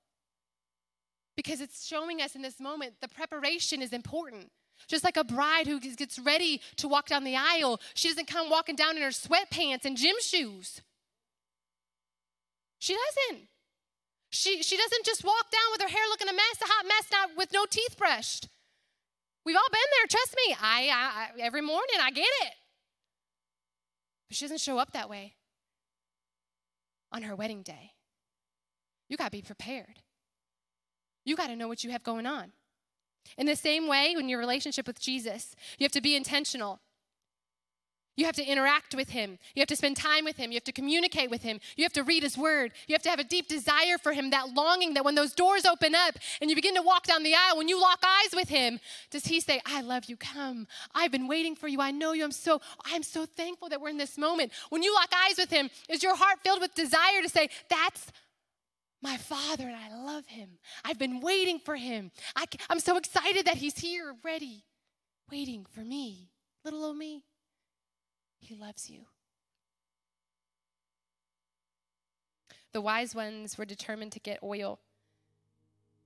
because 1.36 1.60
it's 1.60 1.86
showing 1.86 2.20
us 2.20 2.34
in 2.34 2.42
this 2.42 2.60
moment 2.60 2.94
the 3.00 3.08
preparation 3.08 3.82
is 3.82 3.92
important. 3.92 4.50
Just 4.88 5.04
like 5.04 5.18
a 5.18 5.24
bride 5.24 5.66
who 5.66 5.78
gets 5.78 6.18
ready 6.18 6.62
to 6.76 6.88
walk 6.88 7.06
down 7.06 7.24
the 7.24 7.36
aisle, 7.36 7.80
she 7.94 8.08
doesn't 8.08 8.26
come 8.26 8.48
walking 8.48 8.76
down 8.76 8.96
in 8.96 9.02
her 9.02 9.10
sweatpants 9.10 9.84
and 9.84 9.96
gym 9.96 10.16
shoes. 10.20 10.80
She 12.78 12.94
doesn't. 12.94 13.48
She, 14.30 14.62
she 14.62 14.76
doesn't 14.76 15.04
just 15.04 15.22
walk 15.22 15.50
down 15.50 15.72
with 15.72 15.82
her 15.82 15.88
hair 15.88 16.02
looking 16.08 16.28
a 16.28 16.32
mess, 16.32 16.62
a 16.62 16.64
hot 16.66 16.86
mess, 16.86 17.04
not 17.12 17.30
with 17.36 17.52
no 17.52 17.66
teeth 17.66 17.96
brushed. 17.98 18.48
We've 19.44 19.56
all 19.56 19.70
been 19.70 19.80
there, 19.98 20.06
trust 20.08 20.34
me. 20.46 20.56
I, 20.60 20.88
I 20.92 21.40
every 21.40 21.62
morning 21.62 21.96
I 22.00 22.10
get 22.10 22.28
it. 22.42 22.52
But 24.30 24.36
she 24.36 24.44
doesn't 24.44 24.60
show 24.60 24.78
up 24.78 24.92
that 24.92 25.10
way 25.10 25.34
on 27.10 27.22
her 27.22 27.34
wedding 27.34 27.62
day. 27.62 27.94
You 29.08 29.16
got 29.16 29.24
to 29.24 29.30
be 29.32 29.42
prepared. 29.42 29.98
You 31.24 31.34
got 31.34 31.48
to 31.48 31.56
know 31.56 31.66
what 31.66 31.82
you 31.82 31.90
have 31.90 32.04
going 32.04 32.26
on. 32.26 32.52
In 33.36 33.46
the 33.46 33.56
same 33.56 33.88
way, 33.88 34.14
in 34.16 34.28
your 34.28 34.38
relationship 34.38 34.86
with 34.86 35.00
Jesus, 35.00 35.56
you 35.78 35.84
have 35.84 35.92
to 35.92 36.00
be 36.00 36.14
intentional. 36.14 36.80
You 38.20 38.26
have 38.26 38.36
to 38.36 38.44
interact 38.44 38.94
with 38.94 39.08
him. 39.08 39.38
You 39.54 39.62
have 39.62 39.68
to 39.68 39.76
spend 39.76 39.96
time 39.96 40.26
with 40.26 40.36
him. 40.36 40.52
You 40.52 40.56
have 40.56 40.64
to 40.64 40.72
communicate 40.72 41.30
with 41.30 41.42
him. 41.42 41.58
You 41.78 41.84
have 41.84 41.94
to 41.94 42.02
read 42.02 42.22
his 42.22 42.36
word. 42.36 42.72
You 42.86 42.92
have 42.92 43.02
to 43.04 43.08
have 43.08 43.18
a 43.18 43.24
deep 43.24 43.48
desire 43.48 43.96
for 43.96 44.12
him, 44.12 44.28
that 44.28 44.52
longing 44.52 44.92
that 44.92 45.06
when 45.06 45.14
those 45.14 45.32
doors 45.32 45.64
open 45.64 45.94
up 45.94 46.16
and 46.42 46.50
you 46.50 46.54
begin 46.54 46.74
to 46.74 46.82
walk 46.82 47.06
down 47.06 47.22
the 47.22 47.34
aisle, 47.34 47.56
when 47.56 47.68
you 47.68 47.80
lock 47.80 48.04
eyes 48.04 48.34
with 48.34 48.50
him, 48.50 48.78
does 49.10 49.24
he 49.24 49.40
say, 49.40 49.62
I 49.64 49.80
love 49.80 50.04
you, 50.04 50.18
come. 50.18 50.66
I've 50.94 51.10
been 51.10 51.28
waiting 51.28 51.56
for 51.56 51.66
you. 51.66 51.80
I 51.80 51.92
know 51.92 52.12
you. 52.12 52.22
I'm 52.22 52.30
so, 52.30 52.60
I'm 52.84 53.02
so 53.02 53.24
thankful 53.24 53.70
that 53.70 53.80
we're 53.80 53.88
in 53.88 53.96
this 53.96 54.18
moment. 54.18 54.52
When 54.68 54.82
you 54.82 54.94
lock 54.94 55.10
eyes 55.26 55.38
with 55.38 55.48
him, 55.48 55.70
is 55.88 56.02
your 56.02 56.14
heart 56.14 56.40
filled 56.44 56.60
with 56.60 56.74
desire 56.74 57.22
to 57.22 57.28
say, 57.30 57.48
That's 57.70 58.12
my 59.00 59.16
father 59.16 59.64
and 59.64 59.76
I 59.76 59.96
love 59.96 60.26
him. 60.26 60.58
I've 60.84 60.98
been 60.98 61.20
waiting 61.20 61.58
for 61.58 61.74
him. 61.74 62.10
I, 62.36 62.44
am 62.68 62.80
so 62.80 62.98
excited 62.98 63.46
that 63.46 63.56
he's 63.56 63.78
here, 63.78 64.14
ready, 64.22 64.66
waiting 65.32 65.64
for 65.72 65.80
me, 65.80 66.28
little 66.66 66.84
old 66.84 66.98
me. 66.98 67.24
He 68.40 68.56
loves 68.56 68.90
you. 68.90 69.02
The 72.72 72.80
wise 72.80 73.14
ones 73.14 73.58
were 73.58 73.64
determined 73.64 74.12
to 74.12 74.20
get 74.20 74.38
oil. 74.42 74.78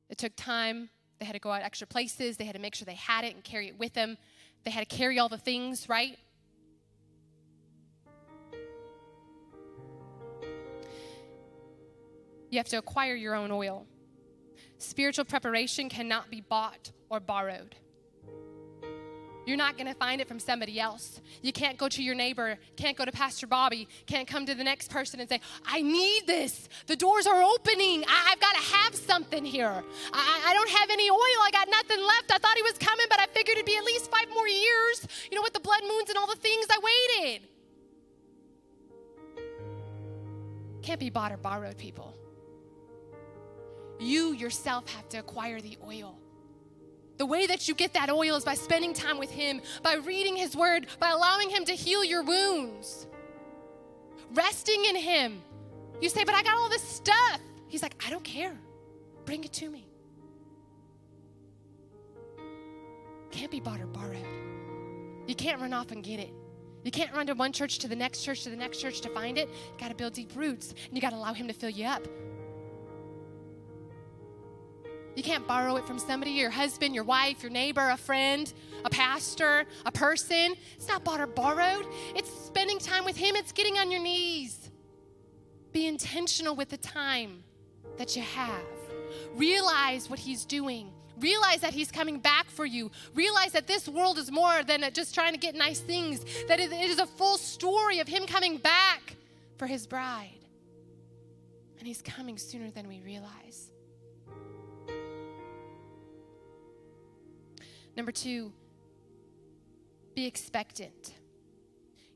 It 0.08 0.18
took 0.18 0.36
time. 0.36 0.90
They 1.18 1.26
had 1.26 1.32
to 1.32 1.38
go 1.38 1.50
out 1.50 1.62
extra 1.62 1.86
places. 1.86 2.36
They 2.36 2.44
had 2.44 2.54
to 2.54 2.60
make 2.60 2.74
sure 2.74 2.84
they 2.84 2.94
had 2.94 3.24
it 3.24 3.34
and 3.34 3.42
carry 3.42 3.68
it 3.68 3.78
with 3.78 3.94
them. 3.94 4.18
They 4.64 4.70
had 4.70 4.88
to 4.88 4.96
carry 4.96 5.18
all 5.18 5.28
the 5.28 5.38
things, 5.38 5.88
right? 5.88 6.18
You 12.50 12.58
have 12.58 12.68
to 12.68 12.78
acquire 12.78 13.14
your 13.14 13.34
own 13.34 13.50
oil. 13.50 13.86
Spiritual 14.78 15.24
preparation 15.24 15.88
cannot 15.88 16.30
be 16.30 16.40
bought 16.40 16.92
or 17.08 17.20
borrowed. 17.20 17.76
You're 19.46 19.56
not 19.56 19.76
going 19.76 19.86
to 19.86 19.94
find 19.94 20.20
it 20.20 20.28
from 20.28 20.38
somebody 20.38 20.80
else. 20.80 21.20
You 21.42 21.52
can't 21.52 21.76
go 21.76 21.88
to 21.88 22.02
your 22.02 22.14
neighbor, 22.14 22.58
can't 22.76 22.96
go 22.96 23.04
to 23.04 23.12
Pastor 23.12 23.46
Bobby, 23.46 23.88
can't 24.06 24.26
come 24.26 24.46
to 24.46 24.54
the 24.54 24.64
next 24.64 24.90
person 24.90 25.20
and 25.20 25.28
say, 25.28 25.40
I 25.66 25.82
need 25.82 26.26
this. 26.26 26.68
The 26.86 26.96
doors 26.96 27.26
are 27.26 27.42
opening. 27.42 28.04
I, 28.08 28.30
have 28.30 28.40
got 28.40 28.54
to 28.54 28.74
have 28.74 28.94
something 28.94 29.44
here. 29.44 29.84
I, 30.12 30.42
I 30.46 30.54
don't 30.54 30.70
have 30.70 30.90
any 30.90 31.10
oil. 31.10 31.18
I 31.42 31.50
got 31.52 31.68
nothing 31.68 32.02
left. 32.02 32.32
I 32.32 32.38
thought 32.38 32.56
he 32.56 32.62
was 32.62 32.78
coming, 32.78 33.06
but 33.10 33.20
I 33.20 33.26
figured 33.26 33.56
it'd 33.58 33.66
be 33.66 33.76
at 33.76 33.84
least 33.84 34.10
five 34.10 34.28
more 34.32 34.48
years, 34.48 35.06
you 35.30 35.36
know, 35.36 35.42
with 35.42 35.52
the 35.52 35.60
blood 35.60 35.82
moons 35.82 36.08
and 36.08 36.18
all 36.18 36.26
the 36.26 36.36
things. 36.36 36.66
I 36.70 36.78
waited. 37.20 37.48
Can't 40.82 41.00
be 41.00 41.10
bought 41.10 41.32
or 41.32 41.38
borrowed, 41.38 41.78
people. 41.78 42.14
You 44.00 44.32
yourself 44.32 44.88
have 44.94 45.08
to 45.10 45.18
acquire 45.18 45.60
the 45.60 45.78
oil. 45.82 46.18
The 47.16 47.26
way 47.26 47.46
that 47.46 47.68
you 47.68 47.74
get 47.74 47.92
that 47.94 48.10
oil 48.10 48.36
is 48.36 48.44
by 48.44 48.54
spending 48.54 48.92
time 48.92 49.18
with 49.18 49.30
Him, 49.30 49.60
by 49.82 49.94
reading 49.94 50.36
His 50.36 50.56
Word, 50.56 50.86
by 50.98 51.10
allowing 51.10 51.48
Him 51.50 51.64
to 51.66 51.72
heal 51.72 52.02
your 52.04 52.22
wounds, 52.22 53.06
resting 54.32 54.84
in 54.84 54.96
Him. 54.96 55.42
You 56.00 56.08
say, 56.08 56.24
But 56.24 56.34
I 56.34 56.42
got 56.42 56.56
all 56.56 56.68
this 56.68 56.82
stuff. 56.82 57.40
He's 57.68 57.82
like, 57.82 58.02
I 58.06 58.10
don't 58.10 58.24
care. 58.24 58.56
Bring 59.24 59.44
it 59.44 59.52
to 59.54 59.70
me. 59.70 59.86
Can't 63.30 63.50
be 63.50 63.60
bought 63.60 63.80
or 63.80 63.86
borrowed. 63.86 64.24
You 65.26 65.34
can't 65.34 65.60
run 65.60 65.72
off 65.72 65.90
and 65.90 66.02
get 66.04 66.20
it. 66.20 66.30
You 66.84 66.90
can't 66.90 67.12
run 67.14 67.26
to 67.28 67.34
one 67.34 67.52
church 67.52 67.78
to 67.78 67.88
the 67.88 67.96
next 67.96 68.22
church 68.22 68.42
to 68.44 68.50
the 68.50 68.56
next 68.56 68.80
church 68.80 69.00
to 69.00 69.08
find 69.08 69.38
it. 69.38 69.48
You 69.48 69.80
got 69.80 69.88
to 69.88 69.94
build 69.94 70.12
deep 70.12 70.36
roots 70.36 70.74
and 70.86 70.94
you 70.94 71.00
got 71.00 71.10
to 71.10 71.16
allow 71.16 71.32
Him 71.32 71.48
to 71.48 71.54
fill 71.54 71.70
you 71.70 71.86
up. 71.86 72.06
You 75.14 75.22
can't 75.22 75.46
borrow 75.46 75.76
it 75.76 75.86
from 75.86 75.98
somebody, 75.98 76.32
your 76.32 76.50
husband, 76.50 76.94
your 76.94 77.04
wife, 77.04 77.42
your 77.42 77.52
neighbor, 77.52 77.88
a 77.88 77.96
friend, 77.96 78.52
a 78.84 78.90
pastor, 78.90 79.64
a 79.86 79.92
person. 79.92 80.54
It's 80.74 80.88
not 80.88 81.04
bought 81.04 81.20
or 81.20 81.26
borrowed. 81.26 81.86
It's 82.16 82.30
spending 82.30 82.78
time 82.78 83.04
with 83.04 83.16
Him, 83.16 83.36
it's 83.36 83.52
getting 83.52 83.78
on 83.78 83.90
your 83.90 84.00
knees. 84.00 84.70
Be 85.72 85.86
intentional 85.86 86.54
with 86.56 86.68
the 86.68 86.76
time 86.76 87.44
that 87.96 88.16
you 88.16 88.22
have. 88.22 88.62
Realize 89.34 90.10
what 90.10 90.18
He's 90.18 90.44
doing. 90.44 90.90
Realize 91.20 91.60
that 91.60 91.72
He's 91.72 91.92
coming 91.92 92.18
back 92.18 92.50
for 92.50 92.66
you. 92.66 92.90
Realize 93.14 93.52
that 93.52 93.68
this 93.68 93.88
world 93.88 94.18
is 94.18 94.32
more 94.32 94.64
than 94.64 94.84
just 94.92 95.14
trying 95.14 95.32
to 95.32 95.38
get 95.38 95.54
nice 95.54 95.78
things, 95.78 96.24
that 96.48 96.58
it 96.58 96.72
is 96.72 96.98
a 96.98 97.06
full 97.06 97.38
story 97.38 98.00
of 98.00 98.08
Him 98.08 98.26
coming 98.26 98.56
back 98.56 99.16
for 99.58 99.66
His 99.66 99.86
bride. 99.86 100.30
And 101.78 101.86
He's 101.86 102.02
coming 102.02 102.36
sooner 102.36 102.70
than 102.70 102.88
we 102.88 103.00
realize. 103.00 103.70
Number 107.96 108.12
two, 108.12 108.52
be 110.14 110.26
expectant. 110.26 111.14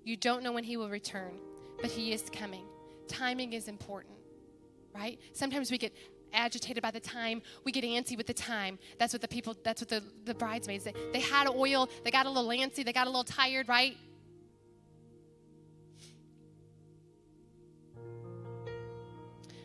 You 0.05 0.17
don't 0.17 0.43
know 0.43 0.53
when 0.53 0.65
he 0.65 0.77
will 0.77 0.89
return, 0.89 1.33
but 1.81 1.91
he 1.91 2.13
is 2.13 2.29
coming. 2.31 2.65
Timing 3.09 3.53
is 3.53 3.69
important, 3.69 4.15
right? 4.95 5.19
Sometimes 5.33 5.71
we 5.71 5.79
get 5.79 5.97
agitated 6.33 6.83
by 6.83 6.91
the 6.91 7.01
time, 7.01 7.43
we 7.65 7.73
get 7.73 7.85
antsy 7.85 8.17
with 8.17 8.27
the 8.27 8.35
time. 8.35 8.79
That's 8.99 9.13
what 9.13 9.23
the 9.23 9.29
people, 9.29 9.57
that's 9.65 9.81
what 9.81 9.89
the, 9.89 10.03
the 10.25 10.35
bridesmaids, 10.35 10.85
they, 10.85 10.95
they 11.13 11.21
had 11.21 11.49
oil, 11.49 11.89
they 12.05 12.11
got 12.11 12.27
a 12.27 12.31
little 12.31 12.51
antsy, 12.51 12.85
they 12.85 12.93
got 12.93 13.07
a 13.07 13.11
little 13.11 13.25
tired, 13.25 13.69
right? 13.69 13.97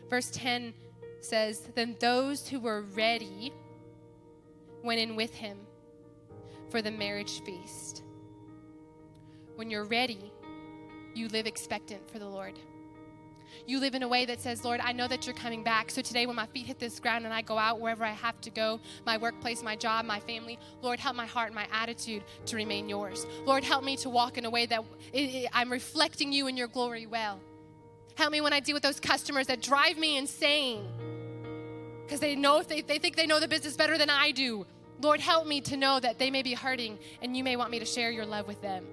Verse 0.08 0.30
10 0.30 0.74
says, 1.20 1.68
Then 1.74 1.96
those 2.00 2.48
who 2.48 2.60
were 2.60 2.82
ready 2.82 3.52
went 4.82 5.00
in 5.00 5.16
with 5.16 5.34
him 5.34 5.58
for 6.74 6.82
the 6.82 6.90
marriage 6.90 7.40
feast. 7.44 8.02
When 9.54 9.70
you're 9.70 9.84
ready, 9.84 10.32
you 11.14 11.28
live 11.28 11.46
expectant 11.46 12.10
for 12.10 12.18
the 12.18 12.26
Lord. 12.26 12.58
You 13.64 13.78
live 13.78 13.94
in 13.94 14.02
a 14.02 14.08
way 14.08 14.24
that 14.24 14.40
says, 14.40 14.64
Lord, 14.64 14.80
I 14.80 14.90
know 14.90 15.06
that 15.06 15.24
you're 15.24 15.36
coming 15.36 15.62
back. 15.62 15.88
So 15.88 16.02
today, 16.02 16.26
when 16.26 16.34
my 16.34 16.46
feet 16.46 16.66
hit 16.66 16.80
this 16.80 16.98
ground 16.98 17.26
and 17.26 17.32
I 17.32 17.42
go 17.42 17.56
out 17.58 17.78
wherever 17.78 18.04
I 18.04 18.10
have 18.10 18.40
to 18.40 18.50
go, 18.50 18.80
my 19.06 19.18
workplace, 19.18 19.62
my 19.62 19.76
job, 19.76 20.04
my 20.04 20.18
family, 20.18 20.58
Lord, 20.82 20.98
help 20.98 21.14
my 21.14 21.26
heart 21.26 21.46
and 21.46 21.54
my 21.54 21.68
attitude 21.70 22.24
to 22.46 22.56
remain 22.56 22.88
yours. 22.88 23.24
Lord, 23.44 23.62
help 23.62 23.84
me 23.84 23.96
to 23.98 24.10
walk 24.10 24.36
in 24.36 24.44
a 24.44 24.50
way 24.50 24.66
that 24.66 24.82
I'm 25.52 25.70
reflecting 25.70 26.32
you 26.32 26.48
and 26.48 26.58
your 26.58 26.66
glory 26.66 27.06
well. 27.06 27.38
Help 28.16 28.32
me 28.32 28.40
when 28.40 28.52
I 28.52 28.58
deal 28.58 28.74
with 28.74 28.82
those 28.82 28.98
customers 28.98 29.46
that 29.46 29.62
drive 29.62 29.96
me 29.96 30.16
insane 30.16 30.88
because 32.04 32.18
they 32.18 32.34
know 32.34 32.64
they, 32.64 32.80
they 32.80 32.98
think 32.98 33.14
they 33.14 33.26
know 33.26 33.38
the 33.38 33.46
business 33.46 33.76
better 33.76 33.96
than 33.96 34.10
I 34.10 34.32
do. 34.32 34.66
Lord, 35.04 35.20
help 35.20 35.46
me 35.46 35.60
to 35.60 35.76
know 35.76 36.00
that 36.00 36.18
they 36.18 36.30
may 36.30 36.42
be 36.42 36.54
hurting 36.54 36.98
and 37.20 37.36
you 37.36 37.44
may 37.44 37.56
want 37.56 37.70
me 37.70 37.78
to 37.78 37.84
share 37.84 38.10
your 38.10 38.24
love 38.24 38.48
with 38.48 38.62
them. 38.62 38.86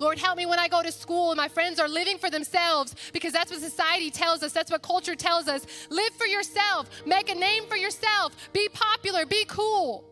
Lord, 0.00 0.18
help 0.18 0.36
me 0.36 0.44
when 0.44 0.58
I 0.58 0.66
go 0.66 0.82
to 0.82 0.90
school 0.90 1.30
and 1.30 1.36
my 1.36 1.46
friends 1.46 1.78
are 1.78 1.88
living 1.88 2.18
for 2.18 2.28
themselves 2.28 2.96
because 3.12 3.32
that's 3.32 3.52
what 3.52 3.60
society 3.60 4.10
tells 4.10 4.42
us, 4.42 4.52
that's 4.52 4.72
what 4.72 4.82
culture 4.82 5.14
tells 5.14 5.46
us. 5.46 5.64
Live 5.88 6.12
for 6.14 6.26
yourself, 6.26 6.90
make 7.06 7.30
a 7.30 7.34
name 7.36 7.64
for 7.66 7.76
yourself, 7.76 8.34
be 8.52 8.68
popular, 8.70 9.24
be 9.24 9.44
cool. 9.46 10.04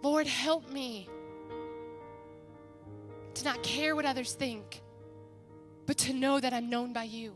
Lord, 0.00 0.28
help 0.28 0.70
me 0.70 1.08
to 3.34 3.44
not 3.44 3.64
care 3.64 3.96
what 3.96 4.04
others 4.04 4.32
think, 4.32 4.80
but 5.86 5.98
to 5.98 6.12
know 6.12 6.38
that 6.38 6.52
I'm 6.52 6.70
known 6.70 6.92
by 6.92 7.02
you. 7.02 7.34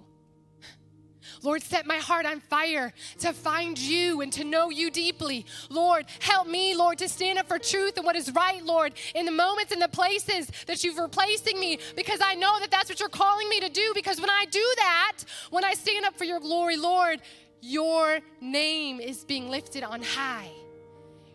Lord, 1.43 1.63
set 1.63 1.87
my 1.87 1.97
heart 1.97 2.27
on 2.27 2.41
fire 2.41 2.93
to 3.19 3.33
find 3.33 3.79
you 3.79 4.21
and 4.21 4.33
to 4.33 4.45
know 4.45 4.71
you 4.71 4.91
deeply. 4.91 5.47
Lord, 5.69 6.07
help 6.21 6.47
me, 6.47 6.75
Lord, 6.75 6.99
to 6.99 7.09
stand 7.09 7.39
up 7.39 7.49
for 7.49 7.59
truth 7.59 7.97
and 7.97 8.07
what 8.07 8.17
is 8.17 8.33
right, 8.33 8.65
Lord, 8.65 8.95
in 9.15 9.27
the 9.27 9.33
moments 9.33 9.73
and 9.73 9.81
the 9.81 9.89
places 9.89 10.51
that 10.67 10.83
you've 10.85 10.99
replacing 10.99 11.59
me 11.59 11.79
because 11.97 12.21
I 12.23 12.35
know 12.35 12.59
that 12.61 12.71
that's 12.71 12.89
what 12.89 13.01
you're 13.01 13.09
calling 13.09 13.49
me 13.49 13.61
to 13.61 13.69
do. 13.69 13.93
Because 13.95 14.21
when 14.21 14.31
I 14.31 14.45
do 14.51 14.65
that, 14.77 15.19
when 15.51 15.65
I 15.65 15.75
stand 15.75 16.05
up 16.05 16.17
for 16.17 16.25
your 16.25 16.41
glory, 16.41 16.77
Lord, 16.77 17.21
your 17.61 18.21
name 18.41 19.01
is 19.01 19.25
being 19.25 19.49
lifted 19.51 19.85
on 19.85 20.03
high. 20.03 20.51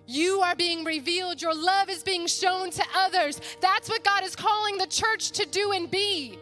You 0.08 0.40
are 0.42 0.56
being 0.56 0.86
revealed. 0.86 1.42
Your 1.42 1.54
love 1.54 1.90
is 1.90 2.02
being 2.02 2.28
shown 2.28 2.72
to 2.72 2.84
others. 2.96 3.42
That's 3.62 3.90
what 3.90 4.04
God 4.04 4.24
is 4.24 4.36
calling 4.36 4.78
the 4.78 4.88
church 4.88 5.32
to 5.32 5.46
do 5.46 5.74
and 5.74 5.92
be. 5.92 6.40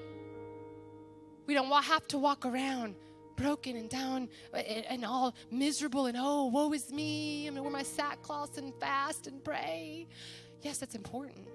We 1.47 1.53
don't 1.53 1.71
have 1.71 2.07
to 2.09 2.17
walk 2.17 2.45
around 2.45 2.95
broken 3.35 3.75
and 3.75 3.89
down 3.89 4.29
and 4.53 5.05
all 5.05 5.35
miserable 5.51 6.05
and 6.05 6.17
oh, 6.19 6.45
woe 6.45 6.71
is 6.73 6.91
me. 6.91 7.47
I'm 7.47 7.55
gonna 7.55 7.63
wear 7.63 7.71
my 7.71 7.83
sackcloth 7.83 8.57
and 8.57 8.73
fast 8.79 9.27
and 9.27 9.43
pray. 9.43 10.07
Yes, 10.61 10.77
that's 10.77 10.95
important. 10.95 11.47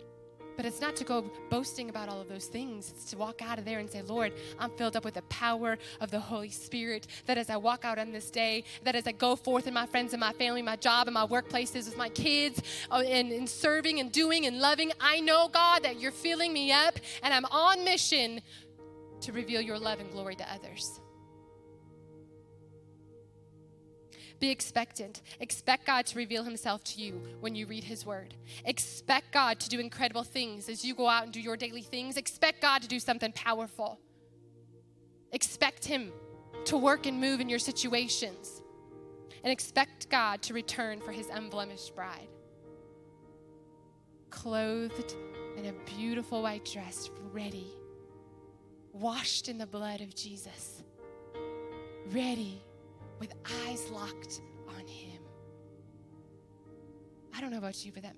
But 0.56 0.66
it's 0.66 0.80
not 0.80 0.94
to 0.96 1.04
go 1.04 1.30
boasting 1.48 1.88
about 1.88 2.08
all 2.08 2.20
of 2.20 2.28
those 2.28 2.44
things. 2.44 2.90
It's 2.90 3.10
to 3.12 3.16
walk 3.16 3.40
out 3.40 3.58
of 3.58 3.64
there 3.64 3.78
and 3.78 3.90
say, 3.90 4.02
Lord, 4.02 4.32
I'm 4.58 4.70
filled 4.70 4.94
up 4.94 5.06
with 5.06 5.14
the 5.14 5.22
power 5.22 5.78
of 6.00 6.10
the 6.10 6.20
Holy 6.20 6.50
Spirit. 6.50 7.06
That 7.24 7.38
as 7.38 7.48
I 7.48 7.56
walk 7.56 7.86
out 7.86 7.98
on 7.98 8.12
this 8.12 8.30
day, 8.30 8.64
that 8.84 8.94
as 8.94 9.06
I 9.06 9.12
go 9.12 9.36
forth 9.36 9.66
in 9.66 9.72
my 9.72 9.86
friends 9.86 10.12
and 10.12 10.20
my 10.20 10.32
family, 10.34 10.60
my 10.60 10.76
job 10.76 11.06
and 11.06 11.14
my 11.14 11.26
workplaces 11.26 11.86
with 11.86 11.96
my 11.96 12.10
kids, 12.10 12.62
uh, 12.90 12.96
and, 12.96 13.32
and 13.32 13.48
serving 13.48 14.00
and 14.00 14.12
doing 14.12 14.44
and 14.46 14.60
loving, 14.60 14.92
I 15.00 15.20
know, 15.20 15.48
God, 15.48 15.82
that 15.84 15.98
you're 15.98 16.12
filling 16.12 16.52
me 16.52 16.72
up 16.72 16.98
and 17.22 17.32
I'm 17.32 17.46
on 17.46 17.82
mission 17.84 18.42
to 19.22 19.32
reveal 19.32 19.60
your 19.60 19.78
love 19.78 20.00
and 20.00 20.10
glory 20.10 20.36
to 20.36 20.52
others. 20.52 21.00
Be 24.40 24.50
expectant. 24.50 25.20
Expect 25.38 25.86
God 25.86 26.06
to 26.06 26.16
reveal 26.16 26.44
himself 26.44 26.82
to 26.84 27.00
you 27.00 27.20
when 27.40 27.54
you 27.54 27.66
read 27.66 27.84
his 27.84 28.06
word. 28.06 28.34
Expect 28.64 29.32
God 29.32 29.60
to 29.60 29.68
do 29.68 29.78
incredible 29.78 30.24
things 30.24 30.70
as 30.70 30.82
you 30.82 30.94
go 30.94 31.08
out 31.08 31.24
and 31.24 31.32
do 31.32 31.40
your 31.40 31.58
daily 31.58 31.82
things. 31.82 32.16
Expect 32.16 32.62
God 32.62 32.80
to 32.80 32.88
do 32.88 32.98
something 32.98 33.32
powerful. 33.32 34.00
Expect 35.32 35.84
him 35.84 36.10
to 36.64 36.78
work 36.78 37.04
and 37.04 37.20
move 37.20 37.40
in 37.40 37.50
your 37.50 37.58
situations. 37.58 38.62
And 39.44 39.52
expect 39.52 40.08
God 40.08 40.40
to 40.42 40.54
return 40.54 41.00
for 41.00 41.12
his 41.12 41.28
unblemished 41.28 41.94
bride. 41.94 42.28
Clothed 44.30 45.14
in 45.58 45.66
a 45.66 45.72
beautiful 45.84 46.42
white 46.42 46.64
dress, 46.64 47.10
ready, 47.32 47.66
washed 48.92 49.48
in 49.48 49.58
the 49.58 49.66
blood 49.66 50.00
of 50.00 50.14
Jesus, 50.14 50.82
ready 52.10 52.62
with 53.20 53.32
eyes 53.66 53.88
locked 53.90 54.40
on 54.68 54.86
Him. 54.86 55.22
I 57.34 57.40
don't 57.40 57.52
know 57.52 57.58
about 57.58 57.84
you, 57.84 57.92
but 57.92 58.02
that, 58.02 58.16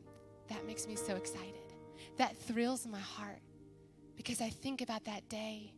that 0.49 0.67
makes 0.67 0.87
me 0.87 0.97
so 0.97 1.17
excited. 1.17 1.75
That 2.17 2.37
thrills 2.37 2.87
my 2.87 3.01
heart 3.01 3.41
because 4.17 4.41
I 4.41 4.49
think 4.49 4.81
about 4.81 5.05
that 5.05 5.29
day 5.29 5.73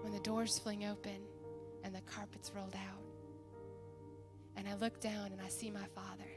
when 0.00 0.12
the 0.12 0.20
doors 0.20 0.58
fling 0.58 0.86
open 0.86 1.20
and 1.84 1.94
the 1.94 2.00
carpets 2.02 2.50
rolled 2.54 2.74
out. 2.74 3.02
And 4.56 4.68
I 4.68 4.74
look 4.74 5.00
down 5.00 5.32
and 5.32 5.40
I 5.40 5.48
see 5.48 5.70
my 5.70 5.86
Father. 5.94 6.30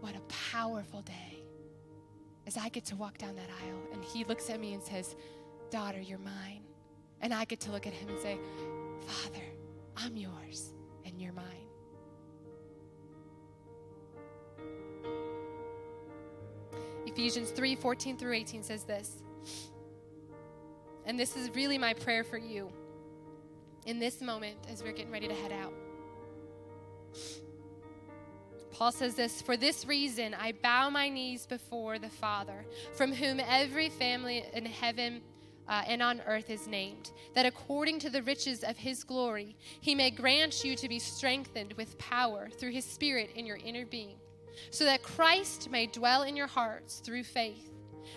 What 0.00 0.14
a 0.16 0.20
powerful 0.52 1.02
day 1.02 1.42
as 2.46 2.56
I 2.56 2.68
get 2.68 2.84
to 2.86 2.96
walk 2.96 3.18
down 3.18 3.36
that 3.36 3.48
aisle 3.64 3.82
and 3.92 4.02
he 4.04 4.24
looks 4.24 4.50
at 4.50 4.60
me 4.60 4.74
and 4.74 4.82
says, 4.82 5.14
Daughter, 5.70 6.00
you're 6.00 6.18
mine. 6.18 6.62
And 7.20 7.34
I 7.34 7.44
get 7.44 7.60
to 7.60 7.72
look 7.72 7.86
at 7.86 7.92
him 7.92 8.08
and 8.08 8.18
say, 8.20 8.38
Father, 9.06 9.44
I'm 9.96 10.16
yours 10.16 10.70
and 11.04 11.20
you're 11.20 11.32
mine. 11.32 11.44
Ephesians 17.06 17.50
3 17.50 17.74
14 17.74 18.16
through 18.16 18.32
18 18.34 18.62
says 18.62 18.84
this. 18.84 19.22
And 21.04 21.18
this 21.18 21.36
is 21.36 21.54
really 21.54 21.78
my 21.78 21.94
prayer 21.94 22.24
for 22.24 22.38
you 22.38 22.70
in 23.86 23.98
this 23.98 24.20
moment 24.20 24.56
as 24.70 24.82
we're 24.82 24.92
getting 24.92 25.12
ready 25.12 25.28
to 25.28 25.34
head 25.34 25.52
out. 25.52 25.72
Paul 28.70 28.92
says 28.92 29.14
this 29.14 29.42
For 29.42 29.56
this 29.56 29.84
reason, 29.86 30.34
I 30.34 30.52
bow 30.52 30.88
my 30.88 31.08
knees 31.08 31.46
before 31.46 31.98
the 31.98 32.08
Father, 32.08 32.64
from 32.94 33.12
whom 33.12 33.40
every 33.40 33.88
family 33.88 34.44
in 34.54 34.64
heaven 34.64 35.20
uh, 35.70 35.82
and 35.86 36.02
on 36.02 36.20
earth 36.26 36.50
is 36.50 36.66
named, 36.66 37.12
that 37.32 37.46
according 37.46 38.00
to 38.00 38.10
the 38.10 38.24
riches 38.24 38.64
of 38.64 38.76
his 38.76 39.04
glory, 39.04 39.56
he 39.80 39.94
may 39.94 40.10
grant 40.10 40.64
you 40.64 40.74
to 40.74 40.88
be 40.88 40.98
strengthened 40.98 41.72
with 41.74 41.96
power 41.96 42.50
through 42.50 42.72
his 42.72 42.84
Spirit 42.84 43.30
in 43.36 43.46
your 43.46 43.58
inner 43.64 43.86
being, 43.86 44.16
so 44.70 44.84
that 44.84 45.04
Christ 45.04 45.70
may 45.70 45.86
dwell 45.86 46.24
in 46.24 46.36
your 46.36 46.48
hearts 46.48 46.98
through 46.98 47.22
faith, 47.22 47.70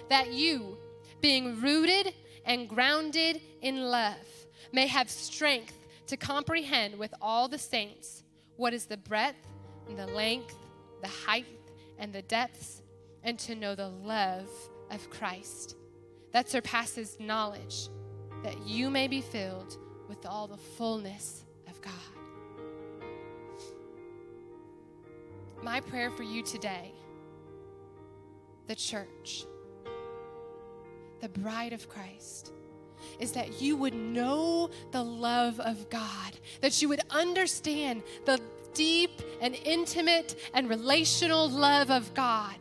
that 0.10 0.34
you, 0.34 0.78
being 1.22 1.62
rooted 1.62 2.16
and 2.44 2.68
grounded 2.68 3.40
in 3.62 3.84
love, 3.84 4.48
may 4.72 4.88
have 4.88 5.10
strength 5.10 5.78
to 6.08 6.18
comprehend 6.18 6.98
with 6.98 7.14
all 7.22 7.48
the 7.48 7.60
saints 7.60 8.24
what 8.58 8.74
is 8.74 8.86
the 8.86 8.98
breadth 8.98 9.48
and 9.88 9.98
the 9.98 10.08
length, 10.08 10.58
the 11.04 11.08
height 11.08 11.46
and 12.00 12.12
the 12.12 12.24
depths, 12.24 12.82
and 13.24 13.38
to 13.38 13.54
know 13.54 13.76
the 13.76 13.90
love 13.90 14.50
of 14.90 15.08
Christ 15.12 15.76
that 16.34 16.50
surpasses 16.50 17.18
knowledge, 17.20 17.90
that 18.44 18.68
you 18.68 18.90
may 18.90 19.08
be 19.08 19.22
filled 19.22 19.78
with 20.10 20.26
all 20.26 20.48
the 20.48 20.58
fullness 20.58 21.46
of 21.70 21.80
God. 21.82 21.94
My 25.62 25.80
prayer 25.80 26.12
for 26.12 26.24
you 26.24 26.44
today, 26.44 26.92
the 28.68 28.76
church, 28.76 29.46
the 31.22 31.30
bride 31.30 31.72
of 31.72 31.88
Christ, 31.88 32.52
is 33.20 33.32
that 33.34 33.62
you 33.62 33.78
would 33.78 33.94
know 33.94 34.70
the 34.92 35.04
love 35.04 35.60
of 35.60 35.90
God, 35.90 36.38
that 36.62 36.82
you 36.82 36.90
would 36.90 37.02
understand 37.12 38.02
the 38.26 38.42
deep 38.74 39.22
and 39.40 39.56
intimate 39.64 40.36
and 40.54 40.68
relational 40.68 41.48
love 41.48 41.92
of 41.92 42.14
God 42.14 42.56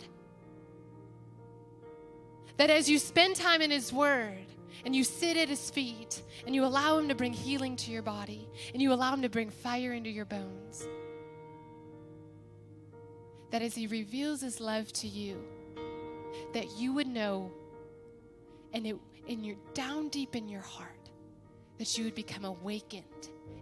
that 2.57 2.71
as 2.71 2.89
you 2.89 2.99
spend 2.99 3.37
time 3.37 3.63
in 3.63 3.71
His 3.71 3.93
Word 3.93 4.47
and 4.85 4.95
you 4.95 5.05
sit 5.05 5.37
at 5.37 5.49
His 5.49 5.71
feet 5.71 6.23
and 6.47 6.55
you 6.55 6.65
allow 6.65 6.99
Him 6.99 7.09
to 7.09 7.15
bring 7.15 7.33
healing 7.33 7.77
to 7.77 7.91
your 7.91 8.03
body 8.03 8.49
and 8.73 8.83
you 8.83 8.93
allow 8.93 9.13
Him 9.15 9.23
to 9.23 9.29
bring 9.29 9.51
fire 9.51 9.93
into 9.93 10.11
your 10.11 10.25
bones, 10.25 10.87
that 13.51 13.63
as 13.63 13.75
He 13.75 13.87
reveals 13.87 14.41
His 14.41 14.61
love 14.61 14.93
to 14.95 15.09
you, 15.09 15.43
that 16.55 16.67
you 16.77 16.93
would 16.93 17.07
know 17.07 17.51
and 18.73 18.87
it, 18.87 18.97
in 19.27 19.45
your 19.45 19.57
down 19.75 20.09
deep 20.09 20.35
in 20.35 20.49
your 20.49 20.63
heart 20.63 20.89
that 21.79 21.97
you 21.97 22.05
would 22.05 22.15
become 22.15 22.45
awakened 22.45 23.05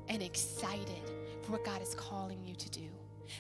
and 0.08 0.22
excited 0.22 1.10
for 1.42 1.52
what 1.52 1.64
God 1.64 1.82
is 1.82 1.94
calling 1.94 2.44
you 2.44 2.54
to 2.54 2.70
do 2.70 2.88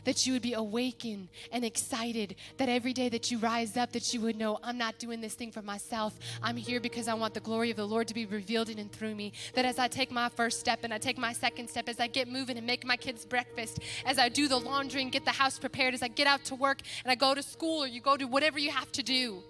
that 0.04 0.26
you 0.26 0.32
would 0.32 0.42
be 0.42 0.54
awakened 0.54 1.28
and 1.52 1.64
excited 1.64 2.36
that 2.56 2.68
every 2.68 2.92
day 2.92 3.08
that 3.08 3.30
you 3.30 3.38
rise 3.38 3.76
up 3.76 3.92
that 3.92 4.12
you 4.12 4.20
would 4.20 4.36
know 4.36 4.58
i'm 4.62 4.78
not 4.78 4.98
doing 4.98 5.20
this 5.20 5.34
thing 5.34 5.50
for 5.50 5.62
myself. 5.62 6.18
I'm 6.42 6.56
here 6.56 6.80
because 6.80 7.08
i 7.08 7.14
want 7.14 7.34
the 7.34 7.40
glory 7.40 7.70
of 7.70 7.76
the 7.76 7.86
lord 7.86 8.08
to 8.08 8.14
be 8.14 8.26
revealed 8.26 8.68
in 8.68 8.78
and 8.78 8.90
through 8.90 9.14
me. 9.14 9.32
That 9.54 9.64
as 9.64 9.78
i 9.78 9.88
take 9.88 10.10
my 10.10 10.28
first 10.28 10.60
step 10.60 10.80
and 10.84 10.92
i 10.92 10.98
take 10.98 11.18
my 11.18 11.32
second 11.32 11.68
step 11.68 11.88
as 11.88 12.00
i 12.00 12.06
get 12.06 12.28
moving 12.28 12.56
and 12.56 12.66
make 12.66 12.84
my 12.84 12.96
kids 12.96 13.24
breakfast 13.24 13.80
as 14.04 14.18
i 14.18 14.28
do 14.28 14.48
the 14.48 14.58
laundry 14.58 15.02
and 15.02 15.12
get 15.12 15.24
the 15.24 15.30
house 15.30 15.58
prepared 15.58 15.94
as 15.94 16.02
i 16.02 16.08
get 16.08 16.26
out 16.26 16.44
to 16.44 16.54
work 16.54 16.80
and 17.04 17.10
i 17.10 17.14
go 17.14 17.34
to 17.34 17.42
school 17.42 17.82
or 17.82 17.86
you 17.86 18.00
go 18.00 18.16
to 18.16 18.24
whatever 18.26 18.58
you 18.58 18.70
have 18.70 18.90
to 18.92 19.02
do 19.02 19.42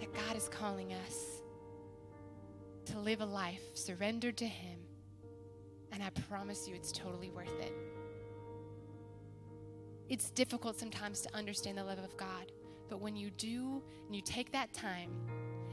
that 0.00 0.12
god 0.14 0.36
is 0.36 0.48
calling 0.48 0.92
us 0.92 1.42
to 2.86 2.98
live 2.98 3.20
a 3.20 3.26
life 3.26 3.62
surrendered 3.74 4.36
to 4.36 4.46
him 4.46 4.78
and 5.92 6.02
I 6.02 6.10
promise 6.28 6.68
you, 6.68 6.74
it's 6.74 6.92
totally 6.92 7.30
worth 7.30 7.60
it. 7.60 7.72
It's 10.08 10.30
difficult 10.30 10.78
sometimes 10.78 11.20
to 11.22 11.34
understand 11.34 11.78
the 11.78 11.84
love 11.84 11.98
of 11.98 12.16
God, 12.16 12.52
but 12.88 13.00
when 13.00 13.16
you 13.16 13.30
do 13.30 13.82
and 14.06 14.16
you 14.16 14.22
take 14.22 14.52
that 14.52 14.72
time, 14.72 15.10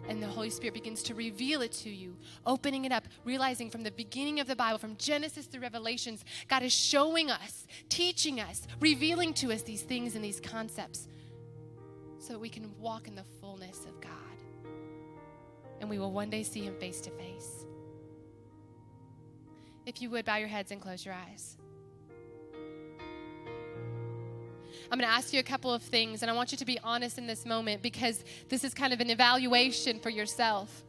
and 0.07 0.22
the 0.22 0.28
Holy 0.28 0.49
Spirit 0.49 0.74
begins 0.74 1.01
to 1.03 1.16
reveal 1.16 1.61
it 1.61 1.72
to 1.72 1.89
you, 1.89 2.16
opening 2.45 2.86
it 2.86 2.91
up, 2.91 3.05
realizing 3.24 3.70
from 3.70 3.84
the 3.84 3.91
beginning 3.91 4.39
of 4.39 4.47
the 4.47 4.55
Bible, 4.55 4.78
from 4.78 4.95
Genesis 4.97 5.47
to 5.47 5.59
Revelations, 5.59 6.24
God 6.47 6.63
is 6.63 6.74
showing 6.74 7.32
us, 7.32 7.66
teaching 7.89 8.39
us, 8.39 8.68
revealing 8.80 9.34
to 9.36 9.51
us 9.51 9.63
these 9.63 9.82
things 9.82 10.16
and 10.16 10.24
these 10.24 10.39
concepts 10.39 11.07
so 12.20 12.34
that 12.34 12.39
we 12.39 12.49
can 12.49 12.72
walk 12.80 13.07
in 13.07 13.16
the 13.16 13.26
fullness 13.41 13.86
of 13.86 13.99
God. 14.01 14.11
And 15.80 15.89
we 15.89 15.99
will 15.99 16.11
one 16.11 16.30
day 16.30 16.43
see 16.43 16.61
Him 16.61 16.76
face 16.80 17.01
to 17.01 17.11
face. 17.11 17.66
If 19.86 20.02
you 20.02 20.10
would, 20.10 20.26
bow 20.26 20.38
your 20.38 20.48
heads 20.48 20.72
and 20.72 20.82
close 20.82 21.06
your 21.06 21.14
eyes. 21.14 21.58
I'm 24.92 25.00
going 25.00 25.10
to 25.10 25.16
ask 25.16 25.34
you 25.34 25.40
a 25.40 25.44
couple 25.44 25.74
of 25.74 25.82
things, 25.82 26.22
and 26.22 26.30
I 26.30 26.34
want 26.34 26.52
you 26.52 26.58
to 26.58 26.66
be 26.66 26.80
honest 26.84 27.18
in 27.18 27.28
this 27.28 27.46
moment 27.46 27.82
because 27.82 28.24
this 28.50 28.64
is 28.64 28.74
kind 28.74 28.94
of 28.94 29.00
an 29.00 29.10
evaluation 29.10 30.00
for 30.00 30.10
yourself. 30.10 30.84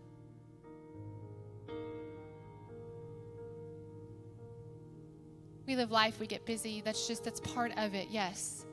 We 5.67 5.77
live 5.77 5.91
life, 5.91 6.21
we 6.21 6.27
get 6.27 6.47
busy. 6.47 6.81
That's 6.81 7.09
just, 7.09 7.25
that's 7.25 7.41
part 7.41 7.73
of 7.77 7.95
it, 7.95 8.09
yes. 8.11 8.65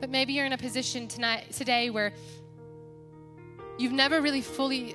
But 0.00 0.10
maybe 0.10 0.34
you're 0.34 0.46
in 0.46 0.52
a 0.52 0.58
position 0.58 1.08
tonight, 1.08 1.50
today 1.52 1.90
where 1.90 2.12
you've 3.78 3.92
never 3.92 4.20
really 4.20 4.42
fully 4.42 4.94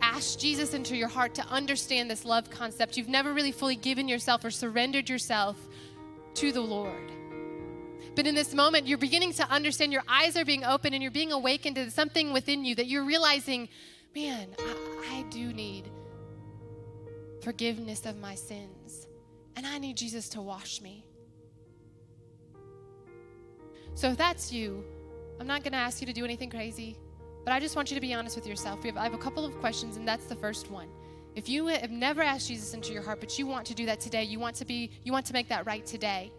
asked 0.00 0.40
Jesus 0.40 0.74
into 0.74 0.96
your 0.96 1.08
heart 1.08 1.34
to 1.36 1.46
understand 1.46 2.10
this 2.10 2.24
love 2.24 2.50
concept, 2.50 2.96
you've 2.96 3.08
never 3.08 3.32
really 3.32 3.52
fully 3.52 3.76
given 3.76 4.08
yourself 4.08 4.44
or 4.44 4.50
surrendered 4.50 5.08
yourself 5.08 5.56
to 6.34 6.52
the 6.52 6.60
Lord. 6.60 7.12
But 8.14 8.26
in 8.26 8.34
this 8.34 8.54
moment, 8.54 8.86
you're 8.86 8.98
beginning 8.98 9.32
to 9.34 9.48
understand, 9.50 9.92
your 9.92 10.04
eyes 10.08 10.36
are 10.36 10.44
being 10.44 10.64
opened, 10.64 10.94
and 10.94 11.02
you're 11.02 11.12
being 11.12 11.32
awakened 11.32 11.76
to 11.76 11.90
something 11.90 12.32
within 12.32 12.64
you 12.64 12.74
that 12.76 12.86
you're 12.86 13.04
realizing, 13.04 13.68
man, 14.14 14.48
I, 14.58 15.18
I 15.18 15.22
do 15.30 15.52
need 15.52 15.90
forgiveness 17.42 18.06
of 18.06 18.16
my 18.16 18.34
sins, 18.34 19.06
and 19.54 19.66
I 19.66 19.78
need 19.78 19.96
Jesus 19.96 20.30
to 20.30 20.40
wash 20.40 20.80
me. 20.80 21.04
So 23.94 24.08
if 24.08 24.16
that's 24.16 24.50
you, 24.50 24.82
I'm 25.38 25.46
not 25.46 25.62
going 25.62 25.72
to 25.72 25.78
ask 25.78 26.00
you 26.00 26.06
to 26.06 26.12
do 26.12 26.24
anything 26.24 26.50
crazy. 26.50 26.98
But 27.46 27.52
I 27.52 27.60
just 27.60 27.76
want 27.76 27.92
you 27.92 27.94
to 27.94 28.00
be 28.00 28.12
honest 28.12 28.34
with 28.34 28.44
yourself. 28.44 28.82
Have, 28.82 28.96
I 28.96 29.04
have 29.04 29.14
a 29.14 29.18
couple 29.18 29.44
of 29.44 29.56
questions, 29.60 29.96
and 29.96 30.06
that's 30.06 30.26
the 30.26 30.34
first 30.34 30.68
one. 30.68 30.88
If 31.36 31.48
you 31.48 31.68
have 31.68 31.92
never 31.92 32.20
asked 32.20 32.48
Jesus 32.48 32.74
into 32.74 32.92
your 32.92 33.02
heart, 33.02 33.20
but 33.20 33.38
you 33.38 33.46
want 33.46 33.64
to 33.66 33.74
do 33.74 33.86
that 33.86 34.00
today, 34.00 34.24
you 34.24 34.40
want 34.40 34.56
to 34.56 34.64
be, 34.64 34.90
you 35.04 35.12
want 35.12 35.26
to 35.26 35.32
make 35.32 35.48
that 35.50 35.64
right 35.64 35.86
today, 35.86 36.32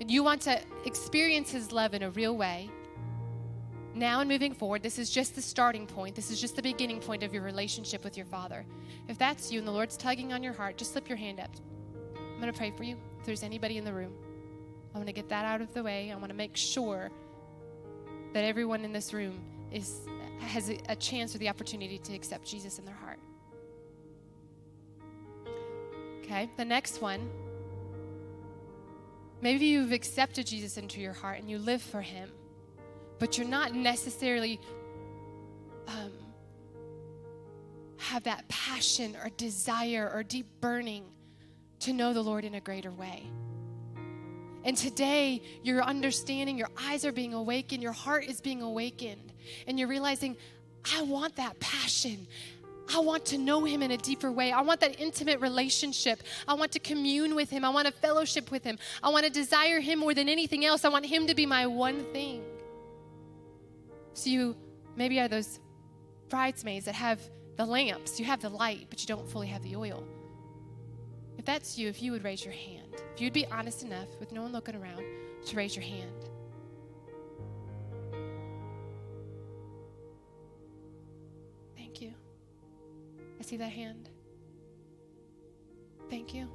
and 0.00 0.10
you 0.10 0.24
want 0.24 0.40
to 0.42 0.58
experience 0.86 1.50
His 1.50 1.70
love 1.70 1.92
in 1.92 2.02
a 2.02 2.10
real 2.10 2.34
way. 2.34 2.70
Now 3.94 4.20
and 4.20 4.28
moving 4.28 4.54
forward, 4.54 4.82
this 4.82 4.98
is 4.98 5.10
just 5.10 5.34
the 5.34 5.42
starting 5.42 5.86
point. 5.86 6.14
This 6.14 6.30
is 6.30 6.40
just 6.40 6.56
the 6.56 6.62
beginning 6.62 7.00
point 7.00 7.22
of 7.22 7.34
your 7.34 7.42
relationship 7.42 8.02
with 8.02 8.16
your 8.16 8.24
Father. 8.24 8.64
If 9.06 9.18
that's 9.18 9.52
you 9.52 9.58
and 9.58 9.68
the 9.68 9.72
Lord's 9.72 9.98
tugging 9.98 10.32
on 10.32 10.42
your 10.42 10.54
heart, 10.54 10.78
just 10.78 10.92
slip 10.92 11.10
your 11.10 11.18
hand 11.18 11.40
up. 11.40 11.50
I'm 12.16 12.40
going 12.40 12.50
to 12.50 12.58
pray 12.58 12.72
for 12.74 12.84
you. 12.84 12.96
If 13.20 13.26
there's 13.26 13.42
anybody 13.42 13.76
in 13.76 13.84
the 13.84 13.92
room, 13.92 14.14
I 14.94 14.96
want 14.96 15.08
to 15.08 15.12
get 15.12 15.28
that 15.28 15.44
out 15.44 15.60
of 15.60 15.74
the 15.74 15.82
way. 15.82 16.10
I 16.10 16.16
want 16.16 16.28
to 16.28 16.34
make 16.34 16.56
sure 16.56 17.10
that 18.32 18.44
everyone 18.44 18.82
in 18.86 18.94
this 18.94 19.12
room 19.12 19.40
is 19.70 20.00
has 20.40 20.70
a, 20.70 20.78
a 20.88 20.96
chance 20.96 21.34
or 21.34 21.38
the 21.38 21.48
opportunity 21.48 21.98
to 21.98 22.14
accept 22.14 22.46
Jesus 22.46 22.78
in 22.78 22.84
their 22.84 22.94
heart. 22.94 23.18
Okay, 26.18 26.48
the 26.56 26.64
next 26.64 27.00
one. 27.00 27.28
Maybe 29.40 29.66
you've 29.66 29.92
accepted 29.92 30.46
Jesus 30.46 30.76
into 30.76 31.00
your 31.00 31.12
heart 31.12 31.38
and 31.38 31.48
you 31.48 31.58
live 31.58 31.80
for 31.80 32.00
him, 32.00 32.30
but 33.18 33.38
you're 33.38 33.46
not 33.46 33.72
necessarily 33.72 34.60
um, 35.86 36.12
have 37.98 38.24
that 38.24 38.46
passion 38.48 39.16
or 39.22 39.30
desire 39.30 40.10
or 40.12 40.22
deep 40.22 40.46
burning 40.60 41.04
to 41.80 41.92
know 41.92 42.12
the 42.12 42.22
Lord 42.22 42.44
in 42.44 42.54
a 42.54 42.60
greater 42.60 42.90
way. 42.90 43.30
And 44.64 44.76
today, 44.76 45.42
you're 45.62 45.82
understanding, 45.82 46.58
your 46.58 46.70
eyes 46.80 47.04
are 47.04 47.12
being 47.12 47.32
awakened, 47.32 47.82
your 47.82 47.92
heart 47.92 48.24
is 48.24 48.40
being 48.40 48.60
awakened, 48.60 49.32
and 49.66 49.78
you're 49.78 49.88
realizing, 49.88 50.36
I 50.94 51.02
want 51.02 51.36
that 51.36 51.58
passion. 51.60 52.26
I 52.94 53.00
want 53.00 53.26
to 53.26 53.38
know 53.38 53.64
him 53.64 53.82
in 53.82 53.90
a 53.90 53.98
deeper 53.98 54.32
way. 54.32 54.50
I 54.50 54.62
want 54.62 54.80
that 54.80 54.98
intimate 54.98 55.40
relationship. 55.40 56.22
I 56.46 56.54
want 56.54 56.72
to 56.72 56.78
commune 56.78 57.34
with 57.34 57.50
him. 57.50 57.64
I 57.64 57.68
want 57.68 57.86
to 57.86 57.92
fellowship 57.92 58.50
with 58.50 58.64
him. 58.64 58.78
I 59.02 59.10
want 59.10 59.26
to 59.26 59.30
desire 59.30 59.80
him 59.80 59.98
more 59.98 60.14
than 60.14 60.28
anything 60.28 60.64
else. 60.64 60.84
I 60.84 60.88
want 60.88 61.04
him 61.04 61.26
to 61.26 61.34
be 61.34 61.44
my 61.44 61.66
one 61.66 62.04
thing. 62.12 62.42
So 64.14 64.30
you 64.30 64.56
maybe 64.96 65.20
are 65.20 65.28
those 65.28 65.60
bridesmaids 66.28 66.86
that 66.86 66.94
have 66.94 67.20
the 67.56 67.66
lamps, 67.66 68.18
you 68.18 68.26
have 68.26 68.40
the 68.40 68.48
light, 68.48 68.86
but 68.88 69.00
you 69.00 69.06
don't 69.06 69.28
fully 69.28 69.48
have 69.48 69.62
the 69.62 69.76
oil. 69.76 70.04
That's 71.48 71.78
you, 71.78 71.88
if 71.88 72.02
you 72.02 72.12
would 72.12 72.24
raise 72.24 72.44
your 72.44 72.52
hand, 72.52 72.92
if 73.14 73.22
you'd 73.22 73.32
be 73.32 73.46
honest 73.46 73.82
enough 73.82 74.08
with 74.20 74.32
no 74.32 74.42
one 74.42 74.52
looking 74.52 74.76
around 74.76 75.02
to 75.46 75.56
raise 75.56 75.74
your 75.74 75.82
hand. 75.82 76.28
Thank 81.74 82.02
you. 82.02 82.12
I 83.40 83.42
see 83.44 83.56
that 83.56 83.72
hand. 83.72 84.10
Thank 86.10 86.34
you. 86.34 86.50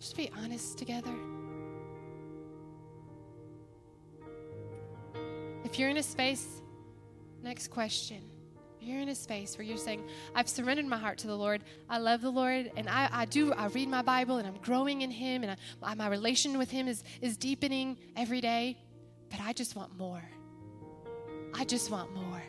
Just 0.00 0.16
be 0.16 0.28
honest 0.42 0.76
together. 0.78 1.14
If 5.62 5.78
you're 5.78 5.90
in 5.90 5.98
a 5.98 6.02
space, 6.02 6.60
next 7.44 7.68
question. 7.68 8.35
You're 8.86 9.00
in 9.00 9.08
a 9.08 9.16
space 9.16 9.58
where 9.58 9.66
you're 9.66 9.76
saying, 9.76 10.04
I've 10.32 10.48
surrendered 10.48 10.86
my 10.86 10.96
heart 10.96 11.18
to 11.18 11.26
the 11.26 11.36
Lord, 11.36 11.64
I 11.90 11.98
love 11.98 12.20
the 12.22 12.30
Lord, 12.30 12.70
and 12.76 12.88
I, 12.88 13.08
I 13.10 13.24
do, 13.24 13.52
I 13.52 13.66
read 13.66 13.88
my 13.88 14.00
Bible 14.00 14.36
and 14.36 14.46
I'm 14.46 14.58
growing 14.62 15.02
in 15.02 15.10
Him, 15.10 15.42
and 15.42 15.56
I, 15.82 15.94
my 15.96 16.06
relation 16.06 16.56
with 16.56 16.70
Him 16.70 16.86
is, 16.86 17.02
is 17.20 17.36
deepening 17.36 17.98
every 18.14 18.40
day, 18.40 18.78
but 19.28 19.40
I 19.40 19.52
just 19.52 19.74
want 19.74 19.98
more. 19.98 20.22
I 21.52 21.64
just 21.64 21.90
want 21.90 22.14
more. 22.14 22.42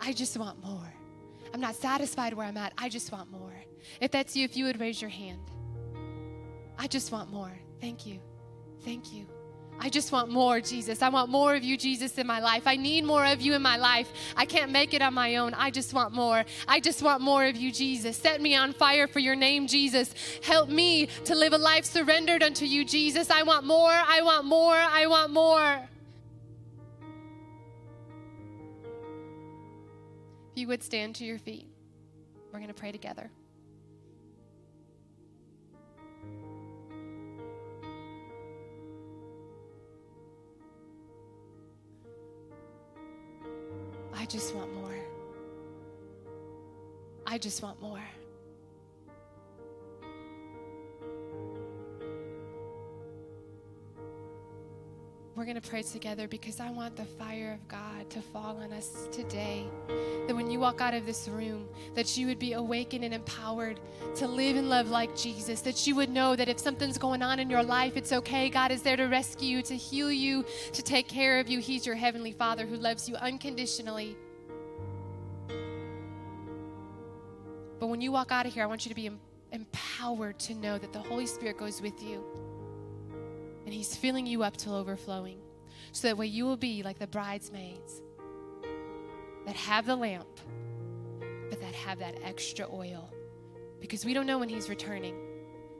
I 0.00 0.12
just 0.12 0.36
want 0.36 0.60
more. 0.64 0.92
I'm 1.54 1.60
not 1.60 1.76
satisfied 1.76 2.34
where 2.34 2.46
I'm 2.46 2.56
at. 2.56 2.72
I 2.76 2.88
just 2.88 3.12
want 3.12 3.30
more. 3.30 3.54
If 4.00 4.10
that's 4.10 4.34
you, 4.34 4.44
if 4.44 4.56
you 4.56 4.64
would 4.64 4.80
raise 4.80 5.00
your 5.00 5.10
hand. 5.10 5.40
I 6.78 6.88
just 6.88 7.12
want 7.12 7.30
more. 7.30 7.52
Thank 7.80 8.06
you. 8.06 8.18
Thank 8.82 9.12
you. 9.12 9.28
I 9.78 9.88
just 9.88 10.12
want 10.12 10.30
more, 10.30 10.60
Jesus. 10.60 11.00
I 11.00 11.08
want 11.08 11.30
more 11.30 11.54
of 11.54 11.64
you, 11.64 11.76
Jesus, 11.76 12.18
in 12.18 12.26
my 12.26 12.40
life. 12.40 12.66
I 12.66 12.76
need 12.76 13.04
more 13.04 13.24
of 13.24 13.40
you 13.40 13.54
in 13.54 13.62
my 13.62 13.78
life. 13.78 14.12
I 14.36 14.44
can't 14.44 14.70
make 14.70 14.92
it 14.92 15.00
on 15.00 15.14
my 15.14 15.36
own. 15.36 15.54
I 15.54 15.70
just 15.70 15.94
want 15.94 16.12
more. 16.12 16.44
I 16.68 16.80
just 16.80 17.02
want 17.02 17.22
more 17.22 17.46
of 17.46 17.56
you, 17.56 17.72
Jesus. 17.72 18.16
Set 18.16 18.42
me 18.42 18.54
on 18.54 18.74
fire 18.74 19.06
for 19.06 19.20
your 19.20 19.34
name, 19.34 19.66
Jesus. 19.66 20.14
Help 20.42 20.68
me 20.68 21.06
to 21.24 21.34
live 21.34 21.54
a 21.54 21.58
life 21.58 21.86
surrendered 21.86 22.42
unto 22.42 22.66
you, 22.66 22.84
Jesus. 22.84 23.30
I 23.30 23.42
want 23.42 23.64
more. 23.64 23.90
I 23.90 24.20
want 24.22 24.44
more. 24.44 24.74
I 24.74 25.06
want 25.06 25.32
more. 25.32 25.88
If 30.52 30.60
you 30.60 30.66
would 30.66 30.82
stand 30.82 31.14
to 31.16 31.24
your 31.24 31.38
feet, 31.38 31.68
we're 32.52 32.58
going 32.58 32.68
to 32.68 32.74
pray 32.74 32.92
together. 32.92 33.30
I 44.20 44.26
just 44.26 44.54
want 44.54 44.70
more. 44.74 44.98
I 47.26 47.38
just 47.38 47.62
want 47.62 47.80
more. 47.80 48.02
We're 55.40 55.46
going 55.46 55.58
to 55.58 55.70
pray 55.70 55.80
together 55.80 56.28
because 56.28 56.60
I 56.60 56.70
want 56.70 56.96
the 56.96 57.06
fire 57.06 57.54
of 57.54 57.66
God 57.66 58.10
to 58.10 58.20
fall 58.20 58.58
on 58.58 58.74
us 58.74 59.08
today. 59.10 59.64
That 60.26 60.36
when 60.36 60.50
you 60.50 60.60
walk 60.60 60.82
out 60.82 60.92
of 60.92 61.06
this 61.06 61.28
room, 61.28 61.66
that 61.94 62.14
you 62.18 62.26
would 62.26 62.38
be 62.38 62.52
awakened 62.52 63.04
and 63.04 63.14
empowered 63.14 63.80
to 64.16 64.28
live 64.28 64.56
and 64.56 64.68
love 64.68 64.90
like 64.90 65.16
Jesus. 65.16 65.62
That 65.62 65.86
you 65.86 65.94
would 65.94 66.10
know 66.10 66.36
that 66.36 66.50
if 66.50 66.58
something's 66.58 66.98
going 66.98 67.22
on 67.22 67.38
in 67.38 67.48
your 67.48 67.62
life, 67.62 67.96
it's 67.96 68.12
okay. 68.12 68.50
God 68.50 68.70
is 68.70 68.82
there 68.82 68.96
to 68.96 69.04
rescue 69.04 69.56
you, 69.56 69.62
to 69.62 69.74
heal 69.74 70.12
you, 70.12 70.44
to 70.74 70.82
take 70.82 71.08
care 71.08 71.40
of 71.40 71.48
you. 71.48 71.58
He's 71.58 71.86
your 71.86 71.96
heavenly 71.96 72.32
Father 72.32 72.66
who 72.66 72.76
loves 72.76 73.08
you 73.08 73.16
unconditionally. 73.16 74.18
But 77.78 77.86
when 77.86 78.02
you 78.02 78.12
walk 78.12 78.30
out 78.30 78.44
of 78.44 78.52
here, 78.52 78.62
I 78.62 78.66
want 78.66 78.84
you 78.84 78.90
to 78.90 78.94
be 78.94 79.10
empowered 79.52 80.38
to 80.40 80.54
know 80.54 80.76
that 80.76 80.92
the 80.92 81.00
Holy 81.00 81.24
Spirit 81.24 81.56
goes 81.56 81.80
with 81.80 82.02
you 82.02 82.22
and 83.64 83.74
He's 83.74 83.96
filling 83.96 84.26
you 84.26 84.42
up 84.42 84.56
till 84.56 84.74
overflowing. 84.74 85.38
So 85.92 86.08
that 86.08 86.16
way 86.16 86.26
you 86.26 86.44
will 86.44 86.56
be 86.56 86.82
like 86.82 86.98
the 86.98 87.06
bridesmaids 87.06 88.02
that 89.46 89.56
have 89.56 89.86
the 89.86 89.96
lamp, 89.96 90.28
but 91.48 91.60
that 91.60 91.74
have 91.74 91.98
that 91.98 92.16
extra 92.22 92.66
oil. 92.72 93.10
Because 93.80 94.04
we 94.04 94.14
don't 94.14 94.26
know 94.26 94.38
when 94.38 94.48
He's 94.48 94.68
returning. 94.68 95.16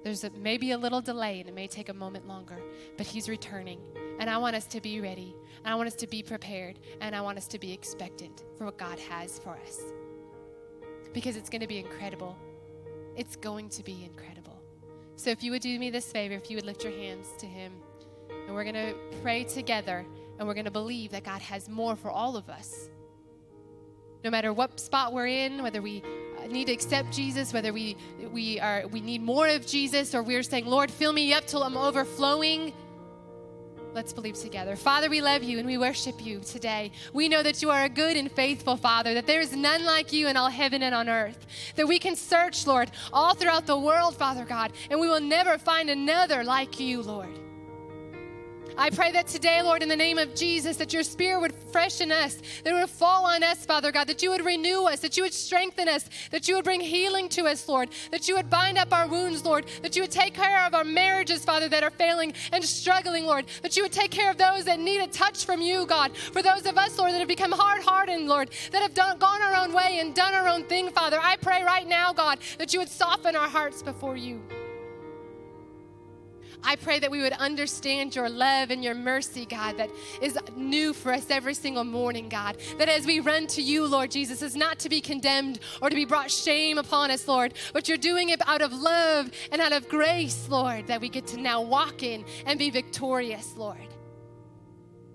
There's 0.03 0.24
a, 0.24 0.31
maybe 0.31 0.70
a 0.72 0.78
little 0.78 1.03
delay 1.03 1.41
and 1.41 1.49
it 1.49 1.55
may 1.55 1.68
take 1.68 1.91
a 1.91 1.95
moment 1.95 2.26
longer, 2.26 2.59
but 2.97 3.07
He's 3.07 3.28
returning. 3.28 3.81
And 4.18 4.28
I 4.28 4.39
want 4.39 4.57
us 4.57 4.66
to 4.66 4.81
be 4.81 5.01
ready. 5.01 5.35
And 5.64 5.72
I 5.72 5.76
want 5.76 5.87
us 5.87 5.95
to 5.97 6.07
be 6.07 6.22
prepared. 6.22 6.78
And 7.01 7.16
I 7.16 7.22
want 7.22 7.39
us 7.39 7.47
to 7.49 7.59
be 7.59 7.72
expectant 7.72 8.45
for 8.57 8.66
what 8.66 8.76
God 8.76 8.99
has 8.99 9.39
for 9.39 9.59
us. 9.66 9.81
Because 11.14 11.37
it's 11.37 11.49
going 11.49 11.62
to 11.62 11.66
be 11.66 11.78
incredible. 11.78 12.37
It's 13.16 13.37
going 13.37 13.70
to 13.70 13.83
be 13.83 14.05
incredible. 14.05 14.59
So 15.20 15.28
if 15.28 15.42
you 15.42 15.50
would 15.50 15.60
do 15.60 15.78
me 15.78 15.90
this 15.90 16.10
favor, 16.10 16.32
if 16.32 16.50
you 16.50 16.56
would 16.56 16.64
lift 16.64 16.82
your 16.82 16.94
hands 16.94 17.28
to 17.40 17.46
Him, 17.46 17.74
and 18.46 18.54
we're 18.54 18.64
going 18.64 18.74
to 18.74 18.94
pray 19.20 19.44
together, 19.44 20.06
and 20.38 20.48
we're 20.48 20.54
going 20.54 20.64
to 20.64 20.70
believe 20.70 21.10
that 21.10 21.24
God 21.24 21.42
has 21.42 21.68
more 21.68 21.94
for 21.94 22.10
all 22.10 22.38
of 22.38 22.48
us. 22.48 22.88
No 24.24 24.30
matter 24.30 24.50
what 24.54 24.80
spot 24.80 25.12
we're 25.12 25.26
in, 25.26 25.62
whether 25.62 25.82
we 25.82 26.02
uh, 26.38 26.46
need 26.46 26.68
to 26.68 26.72
accept 26.72 27.12
Jesus, 27.12 27.52
whether 27.52 27.70
we 27.70 27.98
we 28.32 28.60
are 28.60 28.86
we 28.86 29.02
need 29.02 29.22
more 29.22 29.46
of 29.46 29.66
Jesus, 29.66 30.14
or 30.14 30.22
we're 30.22 30.42
saying, 30.42 30.64
Lord, 30.64 30.90
fill 30.90 31.12
me 31.12 31.34
up 31.34 31.46
till 31.46 31.64
I'm 31.64 31.76
overflowing. 31.76 32.72
Let's 33.93 34.12
believe 34.12 34.36
together. 34.36 34.76
Father, 34.76 35.11
we 35.11 35.20
love 35.20 35.43
you 35.43 35.59
and 35.59 35.66
we 35.66 35.76
worship 35.76 36.24
you 36.24 36.41
today. 36.41 36.93
We 37.12 37.28
know 37.28 37.43
that 37.43 37.61
you 37.61 37.70
are 37.70 37.84
a 37.84 37.88
good 37.88 38.16
and 38.16 38.30
faithful 38.30 38.76
Father, 38.76 39.14
that 39.14 39.26
there 39.26 39.41
is 39.41 39.55
none 39.55 39.84
like 39.84 40.12
you 40.12 40.28
in 40.28 40.36
all 40.36 40.49
heaven 40.49 40.82
and 40.82 40.95
on 40.95 41.09
earth. 41.09 41.47
That 41.74 41.88
we 41.88 41.99
can 41.99 42.14
search, 42.14 42.66
Lord, 42.66 42.91
all 43.12 43.34
throughout 43.34 43.66
the 43.66 43.76
world, 43.78 44.16
Father 44.16 44.45
God, 44.45 44.72
and 44.91 45.01
we 45.01 45.09
will 45.09 45.20
never 45.20 45.59
find 45.59 45.91
another 45.91 46.45
like 46.45 46.78
you, 46.78 47.03
Lord. 47.03 47.49
I 48.76 48.90
pray 48.90 49.12
that 49.12 49.26
today, 49.26 49.60
Lord, 49.62 49.82
in 49.82 49.88
the 49.88 49.96
name 49.96 50.18
of 50.18 50.34
Jesus, 50.34 50.76
that 50.78 50.92
your 50.92 51.02
spirit 51.02 51.40
would 51.40 51.54
freshen 51.54 52.10
us, 52.10 52.36
that 52.64 52.72
it 52.72 52.74
would 52.74 52.90
fall 52.90 53.26
on 53.26 53.42
us, 53.42 53.66
Father 53.66 53.92
God, 53.92 54.06
that 54.06 54.22
you 54.22 54.30
would 54.30 54.44
renew 54.44 54.84
us, 54.84 55.00
that 55.00 55.16
you 55.16 55.22
would 55.22 55.34
strengthen 55.34 55.88
us, 55.88 56.08
that 56.30 56.48
you 56.48 56.54
would 56.54 56.64
bring 56.64 56.80
healing 56.80 57.28
to 57.30 57.46
us, 57.46 57.68
Lord, 57.68 57.90
that 58.10 58.28
you 58.28 58.36
would 58.36 58.48
bind 58.48 58.78
up 58.78 58.92
our 58.92 59.06
wounds, 59.06 59.44
Lord, 59.44 59.66
that 59.82 59.96
you 59.96 60.02
would 60.02 60.10
take 60.10 60.34
care 60.34 60.64
of 60.66 60.74
our 60.74 60.84
marriages, 60.84 61.44
Father, 61.44 61.68
that 61.68 61.82
are 61.82 61.90
failing 61.90 62.32
and 62.52 62.64
struggling, 62.64 63.26
Lord, 63.26 63.46
that 63.62 63.76
you 63.76 63.82
would 63.82 63.92
take 63.92 64.10
care 64.10 64.30
of 64.30 64.38
those 64.38 64.64
that 64.64 64.78
need 64.78 65.00
a 65.00 65.06
touch 65.06 65.44
from 65.44 65.60
you, 65.60 65.86
God. 65.86 66.16
For 66.16 66.42
those 66.42 66.66
of 66.66 66.78
us, 66.78 66.98
Lord, 66.98 67.12
that 67.12 67.18
have 67.18 67.28
become 67.28 67.52
hard 67.52 67.82
hardened, 67.82 68.28
Lord, 68.28 68.50
that 68.72 68.82
have 68.82 68.94
done, 68.94 69.18
gone 69.18 69.42
our 69.42 69.64
own 69.64 69.72
way 69.72 69.98
and 70.00 70.14
done 70.14 70.34
our 70.34 70.48
own 70.48 70.64
thing, 70.64 70.90
Father, 70.90 71.18
I 71.20 71.36
pray 71.36 71.62
right 71.62 71.86
now, 71.86 72.12
God, 72.12 72.38
that 72.58 72.72
you 72.72 72.78
would 72.78 72.88
soften 72.88 73.36
our 73.36 73.48
hearts 73.48 73.82
before 73.82 74.16
you. 74.16 74.40
I 76.62 76.76
pray 76.76 76.98
that 76.98 77.11
we 77.11 77.22
would 77.22 77.32
understand 77.32 78.14
your 78.14 78.28
love 78.28 78.70
and 78.70 78.84
your 78.84 78.94
mercy, 78.94 79.46
God, 79.46 79.78
that 79.78 79.90
is 80.20 80.38
new 80.56 80.92
for 80.92 81.12
us 81.12 81.30
every 81.30 81.54
single 81.54 81.84
morning, 81.84 82.28
God. 82.28 82.58
That 82.78 82.88
as 82.88 83.06
we 83.06 83.20
run 83.20 83.46
to 83.48 83.62
you, 83.62 83.86
Lord 83.86 84.11
Jesus, 84.11 84.42
is 84.42 84.54
not 84.54 84.78
to 84.80 84.88
be 84.88 85.00
condemned 85.00 85.61
or 85.80 85.90
to 85.90 85.96
be 85.96 86.04
brought 86.04 86.30
shame 86.30 86.78
upon 86.78 87.11
us, 87.11 87.26
Lord, 87.26 87.54
but 87.72 87.88
you're 87.88 87.98
doing 87.98 88.28
it 88.28 88.40
out 88.46 88.62
of 88.62 88.72
love 88.72 89.30
and 89.50 89.61
out 89.61 89.72
of 89.72 89.88
grace, 89.88 90.48
Lord, 90.48 90.86
that 90.88 91.00
we 91.00 91.08
get 91.08 91.26
to 91.28 91.40
now 91.40 91.62
walk 91.62 92.02
in 92.02 92.24
and 92.46 92.58
be 92.58 92.70
victorious, 92.70 93.54
Lord. 93.56 93.78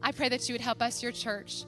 I 0.01 0.11
pray 0.11 0.29
that 0.29 0.47
you 0.47 0.53
would 0.53 0.61
help 0.61 0.81
us, 0.81 1.01
your 1.01 1.11
church. 1.11 1.65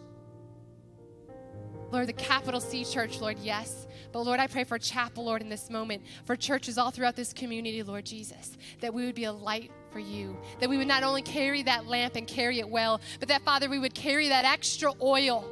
Lord, 1.92 2.08
the 2.08 2.14
capital 2.14 2.60
C 2.60 2.84
church, 2.84 3.22
Lord, 3.22 3.38
yes. 3.40 3.88
But 4.12 4.22
Lord, 4.22 4.40
I 4.40 4.48
pray 4.48 4.64
for 4.64 4.78
chapel, 4.78 5.26
Lord, 5.26 5.42
in 5.42 5.50
this 5.50 5.70
moment, 5.70 6.04
for 6.26 6.36
churches 6.36 6.78
all 6.78 6.92
throughout 6.92 7.16
this 7.16 7.34
community, 7.34 7.82
Lord 7.84 8.06
Jesus, 8.06 8.58
that 8.82 8.94
we 8.94 9.06
would 9.06 9.16
be 9.16 9.26
a 9.26 9.32
light 9.32 9.72
for 9.92 10.00
you. 10.00 10.38
That 10.60 10.70
we 10.70 10.78
would 10.78 10.88
not 10.88 11.04
only 11.04 11.22
carry 11.22 11.64
that 11.64 11.88
lamp 11.88 12.16
and 12.16 12.28
carry 12.28 12.60
it 12.60 12.70
well, 12.70 13.02
but 13.20 13.30
that, 13.30 13.44
Father, 13.44 13.70
we 13.70 13.80
would 13.80 13.94
carry 13.94 14.30
that 14.30 14.46
extra 14.46 14.92
oil 15.02 15.50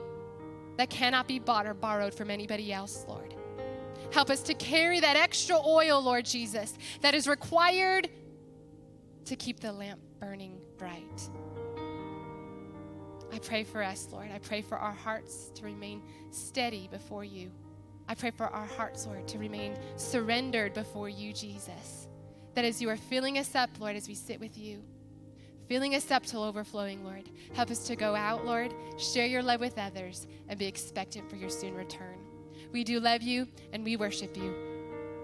that 0.78 0.90
cannot 0.90 1.28
be 1.28 1.40
bought 1.40 1.66
or 1.66 1.74
borrowed 1.74 2.14
from 2.14 2.30
anybody 2.30 2.74
else, 2.74 3.06
Lord. 3.08 3.34
Help 4.12 4.30
us 4.30 4.42
to 4.44 4.54
carry 4.54 5.00
that 5.00 5.16
extra 5.16 5.58
oil, 5.58 6.02
Lord 6.02 6.26
Jesus, 6.26 6.74
that 7.02 7.16
is 7.16 7.28
required 7.28 8.10
to 9.26 9.36
keep 9.36 9.60
the 9.60 9.72
lamp 9.72 10.00
burning 10.20 10.60
bright. 10.78 11.30
I 13.36 13.40
pray 13.40 13.66
for 13.66 13.84
us, 13.84 14.08
Lord. 14.14 14.30
I 14.34 14.40
pray 14.40 14.62
for 14.62 14.78
our 14.78 14.94
hearts 14.94 15.52
to 15.56 15.66
remain 15.66 16.02
steady 16.32 16.88
before 16.90 17.26
you. 17.26 17.52
I 18.08 18.16
pray 18.16 18.32
for 18.32 18.46
our 18.46 18.66
hearts, 18.66 19.06
Lord, 19.06 19.28
to 19.28 19.38
remain 19.38 19.76
surrendered 19.98 20.74
before 20.74 21.10
you, 21.10 21.34
Jesus. 21.34 22.08
That 22.54 22.64
as 22.64 22.82
you 22.82 22.90
are 22.90 22.96
filling 22.96 23.38
us 23.38 23.54
up, 23.54 23.70
Lord, 23.78 23.98
as 23.98 24.08
we 24.08 24.16
sit 24.16 24.40
with 24.40 24.58
you, 24.58 24.82
filling 25.68 25.96
us 25.96 26.12
up 26.12 26.26
till 26.26 26.44
overflowing, 26.44 27.04
Lord. 27.04 27.30
Help 27.52 27.72
us 27.72 27.86
to 27.88 27.98
go 27.98 28.16
out, 28.16 28.46
Lord, 28.46 28.74
share 28.98 29.26
your 29.26 29.44
love 29.44 29.60
with 29.60 29.78
others, 29.78 30.28
and 30.48 30.58
be 30.58 30.66
expectant 30.66 31.30
for 31.30 31.36
your 31.36 31.50
soon 31.50 31.74
return. 31.74 32.18
We 32.72 32.86
do 32.86 33.02
love 33.02 33.22
you 33.22 33.50
and 33.74 33.84
we 33.84 33.98
worship 33.98 34.38
you. 34.38 34.56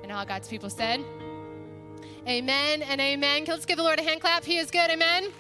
And 0.04 0.12
all 0.12 0.26
God's 0.26 0.50
people 0.50 0.70
said, 0.70 1.00
Amen 2.28 2.82
and 2.82 3.00
amen. 3.00 3.46
Let's 3.48 3.66
give 3.66 3.78
the 3.78 3.84
Lord 3.84 4.00
a 4.00 4.04
hand 4.04 4.20
clap. 4.20 4.44
He 4.44 4.58
is 4.58 4.70
good. 4.70 4.90
Amen. 4.90 5.32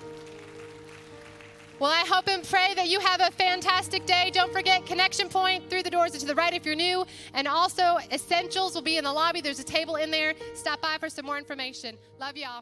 Well, 1.82 1.90
I 1.90 2.06
hope 2.08 2.28
and 2.28 2.44
pray 2.44 2.76
that 2.76 2.90
you 2.90 3.00
have 3.00 3.22
a 3.22 3.32
fantastic 3.32 4.06
day. 4.06 4.30
Don't 4.32 4.54
forget 4.54 4.86
Connection 4.86 5.28
Point 5.28 5.68
through 5.68 5.82
the 5.82 5.90
doors 5.90 6.12
to 6.12 6.24
the 6.24 6.36
right 6.36 6.54
if 6.54 6.64
you're 6.64 6.76
new. 6.76 7.08
And 7.34 7.48
also, 7.48 7.98
Essentials 8.12 8.76
will 8.76 8.84
be 8.84 8.98
in 8.98 9.04
the 9.04 9.12
lobby. 9.12 9.42
There's 9.42 9.60
a 9.60 9.64
table 9.64 9.96
in 9.96 10.12
there. 10.12 10.36
Stop 10.54 10.80
by 10.80 11.00
for 11.00 11.10
some 11.10 11.26
more 11.26 11.40
information. 11.40 11.98
Love 12.20 12.38
y'all. 12.38 12.62